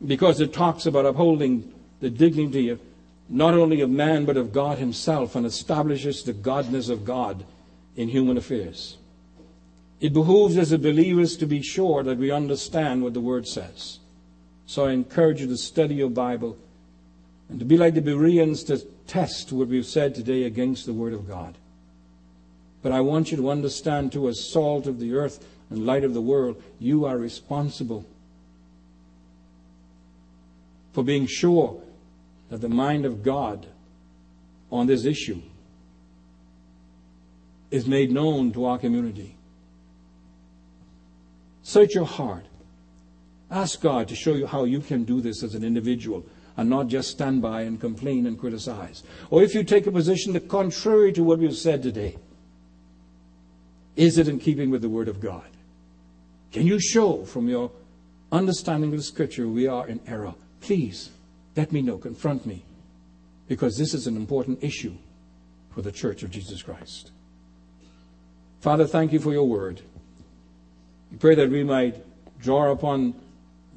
because 0.07 0.41
it 0.41 0.53
talks 0.53 0.87
about 0.87 1.05
upholding 1.05 1.75
the 1.99 2.11
dignity 2.11 2.69
of 2.69 2.81
not 3.29 3.55
only 3.55 3.81
of 3.81 3.91
man 3.91 4.25
but 4.25 4.37
of 4.37 4.53
God 4.53 4.79
Himself 4.79 5.35
and 5.35 5.45
establishes 5.45 6.23
the 6.23 6.33
godness 6.33 6.89
of 6.91 7.05
God 7.05 7.45
in 7.97 8.09
human 8.09 8.37
affairs. 8.37 8.99
It 10.01 10.13
behooves 10.13 10.57
us 10.57 10.71
as 10.71 10.79
believers 10.79 11.37
to 11.39 11.47
be 11.47 11.61
sure 11.61 12.05
that 12.05 12.19
we 12.19 12.31
understand 12.31 13.03
what 13.03 13.15
the 13.15 13.21
Word 13.21 13.49
says. 13.49 13.99
So 14.67 14.87
I 14.87 14.93
encourage 14.93 15.41
you 15.41 15.49
to 15.49 15.57
study 15.57 15.97
your 15.97 16.09
Bible 16.09 16.57
and 17.49 17.59
to 17.59 17.65
be 17.65 17.77
like 17.77 17.95
the 17.95 18.01
Bereans 18.01 18.63
to 18.65 18.79
test 19.11 19.51
what 19.51 19.67
we've 19.67 19.85
said 19.85 20.15
today 20.15 20.45
against 20.45 20.87
the 20.87 20.93
Word 20.93 21.13
of 21.13 21.27
God. 21.27 21.57
But 22.81 22.93
I 22.93 23.01
want 23.01 23.33
you 23.33 23.37
to 23.39 23.51
understand, 23.51 24.13
too, 24.13 24.29
as 24.29 24.53
salt 24.53 24.87
of 24.87 25.01
the 25.01 25.15
earth 25.15 25.45
and 25.69 25.85
light 25.85 26.05
of 26.05 26.15
the 26.15 26.21
world, 26.21 26.63
you 26.79 27.07
are 27.07 27.19
responsible 27.19 28.07
for 30.93 31.03
being 31.03 31.27
sure 31.27 31.83
that 32.51 32.61
the 32.61 32.69
mind 32.69 33.05
of 33.05 33.25
God 33.25 33.67
on 34.71 34.87
this 34.87 35.05
issue 35.05 35.43
is 37.73 37.87
made 37.87 38.13
known 38.13 38.53
to 38.53 38.65
our 38.65 38.79
community. 38.79 39.35
Search 41.65 41.97
your 41.97 42.07
heart. 42.07 42.45
Ask 43.51 43.81
God 43.81 44.07
to 44.09 44.15
show 44.15 44.35
you 44.35 44.47
how 44.47 44.63
you 44.63 44.79
can 44.79 45.03
do 45.03 45.21
this 45.21 45.43
as 45.43 45.57
an 45.57 45.65
individual 45.65 46.25
and 46.61 46.69
not 46.69 46.89
just 46.89 47.11
stand 47.11 47.41
by 47.41 47.63
and 47.63 47.81
complain 47.81 48.27
and 48.27 48.39
criticize. 48.39 49.03
Or 49.31 49.43
if 49.43 49.55
you 49.55 49.65
take 49.65 49.87
a 49.87 49.91
position 49.91 50.35
that 50.35 50.47
contrary 50.47 51.11
to 51.15 51.25
what 51.25 51.39
we've 51.39 51.57
said 51.57 51.83
today, 51.83 52.19
is 53.97 54.19
it 54.19 54.29
in 54.29 54.39
keeping 54.39 54.69
with 54.69 54.83
the 54.83 54.91
Word 54.91 55.09
of 55.09 55.23
God? 55.23 55.47
Can 56.53 56.67
you 56.67 56.79
show 56.79 57.25
from 57.25 57.49
your 57.49 57.71
understanding 58.31 58.91
of 58.91 58.99
the 58.99 59.03
Scripture 59.03 59.49
we 59.49 59.69
are 59.69 59.89
in 59.89 60.01
error? 60.07 60.35
Please 60.61 61.09
let 61.57 61.73
me 61.73 61.81
know, 61.81 61.97
confront 61.97 62.45
me, 62.45 62.63
because 63.49 63.79
this 63.79 63.95
is 63.95 64.07
an 64.07 64.17
important 64.17 64.63
issue 64.63 64.93
for 65.75 65.81
the 65.81 65.91
Church 65.91 66.23
of 66.23 66.31
Jesus 66.31 66.63
Christ. 66.63 67.11
Father, 68.61 68.87
thank 68.87 69.15
you 69.15 69.19
for 69.19 69.33
your 69.33 69.49
word. 69.49 69.81
We 71.11 71.17
pray 71.17 71.37
that 71.37 71.49
we 71.49 71.65
might 71.65 72.05
draw 72.39 72.71
upon 72.71 73.15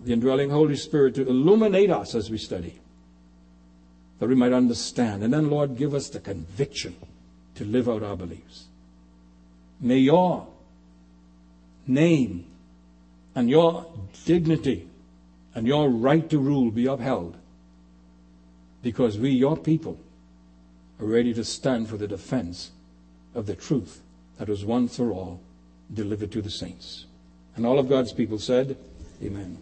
the 0.04 0.14
indwelling 0.14 0.50
Holy 0.50 0.76
Spirit 0.76 1.16
to 1.16 1.28
illuminate 1.28 1.90
us 1.90 2.16
as 2.16 2.30
we 2.30 2.38
study, 2.38 2.80
that 4.20 4.28
we 4.28 4.36
might 4.36 4.54
understand. 4.54 5.24
And 5.24 5.34
then, 5.34 5.50
Lord, 5.50 5.78
give 5.78 5.94
us 5.94 6.10
the 6.10 6.20
conviction 6.20 6.96
to 7.56 7.64
live 7.64 7.88
out 7.88 8.04
our 8.04 8.16
beliefs. 8.16 8.66
May 9.80 9.98
your 9.98 10.48
name 11.88 12.46
and 13.36 13.50
your 13.50 13.86
dignity 14.26 14.88
and 15.56 15.68
your 15.68 15.90
right 15.90 16.30
to 16.30 16.40
rule 16.40 16.72
be 16.72 16.86
upheld 16.86 17.36
because 18.82 19.18
we, 19.18 19.30
your 19.30 19.58
people, 19.58 19.98
are 21.00 21.06
ready 21.06 21.34
to 21.34 21.44
stand 21.44 21.90
for 21.90 21.98
the 21.98 22.08
defense 22.08 22.72
of 23.34 23.46
the 23.46 23.56
truth 23.56 24.02
that 24.38 24.50
was 24.50 24.66
once 24.66 24.98
for 24.98 25.12
all 25.12 25.40
delivered 25.94 26.32
to 26.32 26.42
the 26.42 26.50
saints. 26.50 27.06
And 27.56 27.66
all 27.66 27.80
of 27.80 27.90
God's 27.90 28.14
people 28.14 28.40
said, 28.40 28.78
Amen. 29.22 29.58